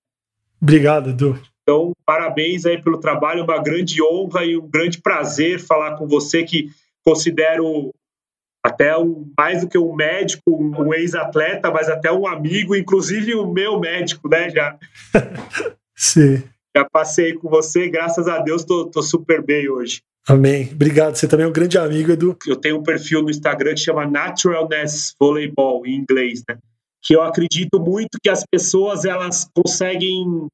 Obrigado, 0.61 1.11
Edu. 1.11 1.39
Então, 1.61 1.93
parabéns 2.05 2.65
aí 2.65 2.81
pelo 2.81 2.99
trabalho, 2.99 3.43
uma 3.43 3.61
grande 3.61 4.01
honra 4.01 4.43
e 4.43 4.57
um 4.57 4.67
grande 4.67 4.99
prazer 4.99 5.59
falar 5.59 5.95
com 5.97 6.07
você 6.07 6.43
que 6.43 6.69
considero 7.03 7.93
até 8.63 8.97
um, 8.97 9.31
mais 9.37 9.61
do 9.61 9.69
que 9.69 9.77
um 9.77 9.95
médico, 9.95 10.43
um 10.47 10.93
ex-atleta, 10.93 11.71
mas 11.71 11.87
até 11.87 12.11
um 12.11 12.27
amigo, 12.27 12.75
inclusive 12.75 13.35
o 13.35 13.51
meu 13.51 13.79
médico, 13.79 14.27
né? 14.27 14.49
Já, 14.49 14.77
Sim. 15.95 16.43
já 16.75 16.85
passei 16.91 17.33
com 17.33 17.47
você, 17.49 17.87
graças 17.87 18.27
a 18.27 18.39
Deus 18.39 18.63
tô, 18.65 18.85
tô 18.85 19.01
super 19.01 19.41
bem 19.41 19.69
hoje. 19.69 20.01
Amém. 20.27 20.69
Obrigado. 20.71 21.15
Você 21.15 21.27
também 21.27 21.45
é 21.45 21.49
um 21.49 21.53
grande 21.53 21.77
amigo, 21.77 22.11
Edu. 22.11 22.37
Eu 22.45 22.55
tenho 22.55 22.77
um 22.77 22.83
perfil 22.83 23.23
no 23.23 23.29
Instagram 23.29 23.73
que 23.73 23.79
chama 23.79 24.05
Naturalness 24.05 25.15
Volleyball, 25.19 25.85
em 25.85 25.95
inglês, 25.95 26.43
né? 26.47 26.57
Que 27.01 27.15
eu 27.15 27.21
acredito 27.21 27.79
muito 27.79 28.19
que 28.21 28.29
as 28.29 28.43
pessoas 28.45 29.05
elas 29.05 29.49
conseguem 29.55 30.47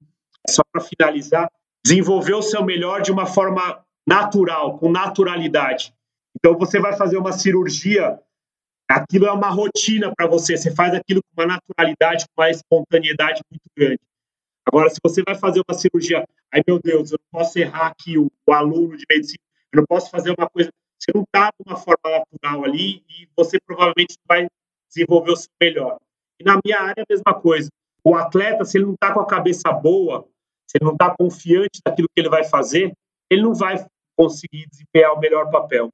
só 0.50 0.62
para 0.72 0.82
finalizar, 0.82 1.50
desenvolver 1.84 2.34
o 2.34 2.42
seu 2.42 2.64
melhor 2.64 3.02
de 3.02 3.12
uma 3.12 3.26
forma 3.26 3.84
natural, 4.08 4.78
com 4.78 4.92
naturalidade. 4.92 5.94
Então 6.38 6.58
você 6.58 6.80
vai 6.80 6.96
fazer 6.96 7.18
uma 7.18 7.32
cirurgia, 7.32 8.20
aquilo 8.88 9.26
é 9.26 9.32
uma 9.32 9.50
rotina 9.50 10.14
para 10.16 10.28
você, 10.28 10.56
você 10.56 10.74
faz 10.74 10.94
aquilo 10.94 11.22
com 11.24 11.42
uma 11.42 11.54
naturalidade, 11.56 12.26
com 12.26 12.42
uma 12.42 12.50
espontaneidade 12.50 13.42
muito 13.50 13.66
grande. 13.76 14.00
Agora, 14.68 14.90
se 14.90 15.00
você 15.04 15.24
vai 15.24 15.36
fazer 15.36 15.62
uma 15.68 15.78
cirurgia, 15.78 16.26
ai 16.52 16.62
meu 16.68 16.80
Deus, 16.80 17.12
eu 17.12 17.20
não 17.22 17.40
posso 17.40 17.58
errar 17.58 17.88
aqui 17.88 18.18
o, 18.18 18.32
o 18.48 18.54
aluno 18.54 18.98
de 18.98 19.06
medicina, 19.10 19.40
eu 19.72 19.78
não 19.78 19.86
posso 19.86 20.10
fazer 20.10 20.34
uma 20.38 20.50
coisa, 20.50 20.70
você 21.00 21.12
não 21.14 21.24
está 21.24 21.50
de 21.50 21.64
uma 21.66 21.78
forma 21.78 22.02
natural 22.04 22.66
ali 22.66 23.04
e 23.10 23.28
você 23.36 23.58
provavelmente 23.66 24.18
vai 24.28 24.48
desenvolver 24.90 25.32
o 25.32 25.36
seu 25.36 25.50
melhor. 25.62 26.00
E 26.40 26.44
na 26.44 26.60
minha 26.64 26.80
área, 26.80 27.04
a 27.04 27.14
mesma 27.14 27.34
coisa. 27.34 27.70
O 28.04 28.16
atleta, 28.16 28.64
se 28.66 28.78
ele 28.78 28.86
não 28.86 28.94
está 28.94 29.14
com 29.14 29.20
a 29.20 29.28
cabeça 29.28 29.72
boa, 29.72 30.28
se 30.70 30.78
ele 30.78 30.86
não 30.86 30.94
está 30.94 31.16
confiante 31.16 31.80
daquilo 31.86 32.08
que 32.14 32.20
ele 32.20 32.30
vai 32.30 32.44
fazer, 32.44 32.94
ele 33.30 33.42
não 33.42 33.54
vai 33.54 33.86
conseguir 34.16 34.68
desempenhar 34.70 35.14
o 35.14 35.20
melhor 35.20 35.50
papel. 35.50 35.92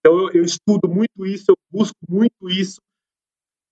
Então, 0.00 0.18
eu, 0.18 0.30
eu 0.32 0.44
estudo 0.44 0.88
muito 0.88 1.26
isso, 1.26 1.46
eu 1.48 1.56
busco 1.70 1.96
muito 2.08 2.50
isso, 2.50 2.80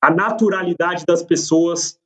a 0.03 0.11
naturalidade 0.11 1.05
das 1.07 1.23
pessoas 1.23 1.97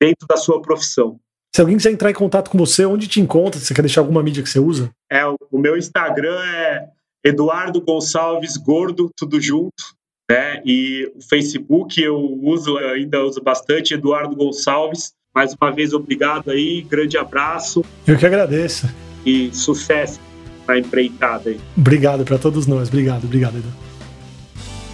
dentro 0.00 0.26
da 0.26 0.36
sua 0.36 0.62
profissão. 0.62 1.20
Se 1.54 1.60
alguém 1.60 1.76
quiser 1.76 1.92
entrar 1.92 2.10
em 2.10 2.14
contato 2.14 2.50
com 2.50 2.58
você, 2.58 2.84
onde 2.84 3.08
te 3.08 3.20
encontra? 3.20 3.60
Você 3.60 3.74
quer 3.74 3.82
deixar 3.82 4.00
alguma 4.00 4.22
mídia 4.22 4.42
que 4.42 4.48
você 4.48 4.58
usa? 4.58 4.90
É, 5.10 5.26
o, 5.26 5.36
o 5.50 5.58
meu 5.58 5.76
Instagram 5.76 6.38
é 6.42 6.90
Eduardo 7.24 7.80
Gonçalves 7.80 8.56
Gordo, 8.56 9.10
tudo 9.16 9.40
junto. 9.40 9.97
Né? 10.30 10.60
E 10.64 11.10
o 11.16 11.22
Facebook 11.22 12.00
eu 12.00 12.16
uso, 12.42 12.76
ainda 12.78 13.24
uso 13.24 13.40
bastante, 13.40 13.94
Eduardo 13.94 14.36
Gonçalves. 14.36 15.14
Mais 15.34 15.54
uma 15.54 15.70
vez, 15.70 15.92
obrigado 15.92 16.50
aí, 16.50 16.82
grande 16.82 17.16
abraço. 17.16 17.84
Eu 18.06 18.16
que 18.16 18.26
agradeço. 18.26 18.88
E 19.24 19.50
sucesso 19.54 20.20
na 20.66 20.78
empreitada 20.78 21.50
aí. 21.50 21.60
Obrigado 21.76 22.24
para 22.24 22.38
todos 22.38 22.66
nós. 22.66 22.88
Obrigado, 22.88 23.24
obrigado, 23.24 23.56
Edu. 23.56 23.68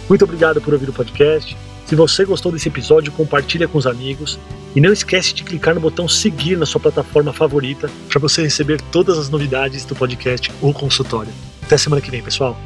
Muito 0.07 0.23
obrigado 0.23 0.61
por 0.61 0.73
ouvir 0.73 0.89
o 0.89 0.93
podcast. 0.93 1.57
Se 1.85 1.95
você 1.95 2.25
gostou 2.25 2.51
desse 2.51 2.69
episódio, 2.69 3.11
compartilha 3.11 3.67
com 3.67 3.77
os 3.77 3.85
amigos. 3.85 4.39
E 4.75 4.81
não 4.81 4.91
esquece 4.91 5.33
de 5.33 5.43
clicar 5.43 5.73
no 5.73 5.81
botão 5.81 6.07
seguir 6.07 6.57
na 6.57 6.65
sua 6.65 6.81
plataforma 6.81 7.31
favorita 7.31 7.89
para 8.09 8.19
você 8.19 8.41
receber 8.41 8.81
todas 8.91 9.17
as 9.17 9.29
novidades 9.29 9.85
do 9.85 9.95
podcast 9.95 10.51
ou 10.61 10.73
consultório. 10.73 11.31
Até 11.63 11.77
semana 11.77 12.01
que 12.01 12.11
vem, 12.11 12.21
pessoal. 12.21 12.57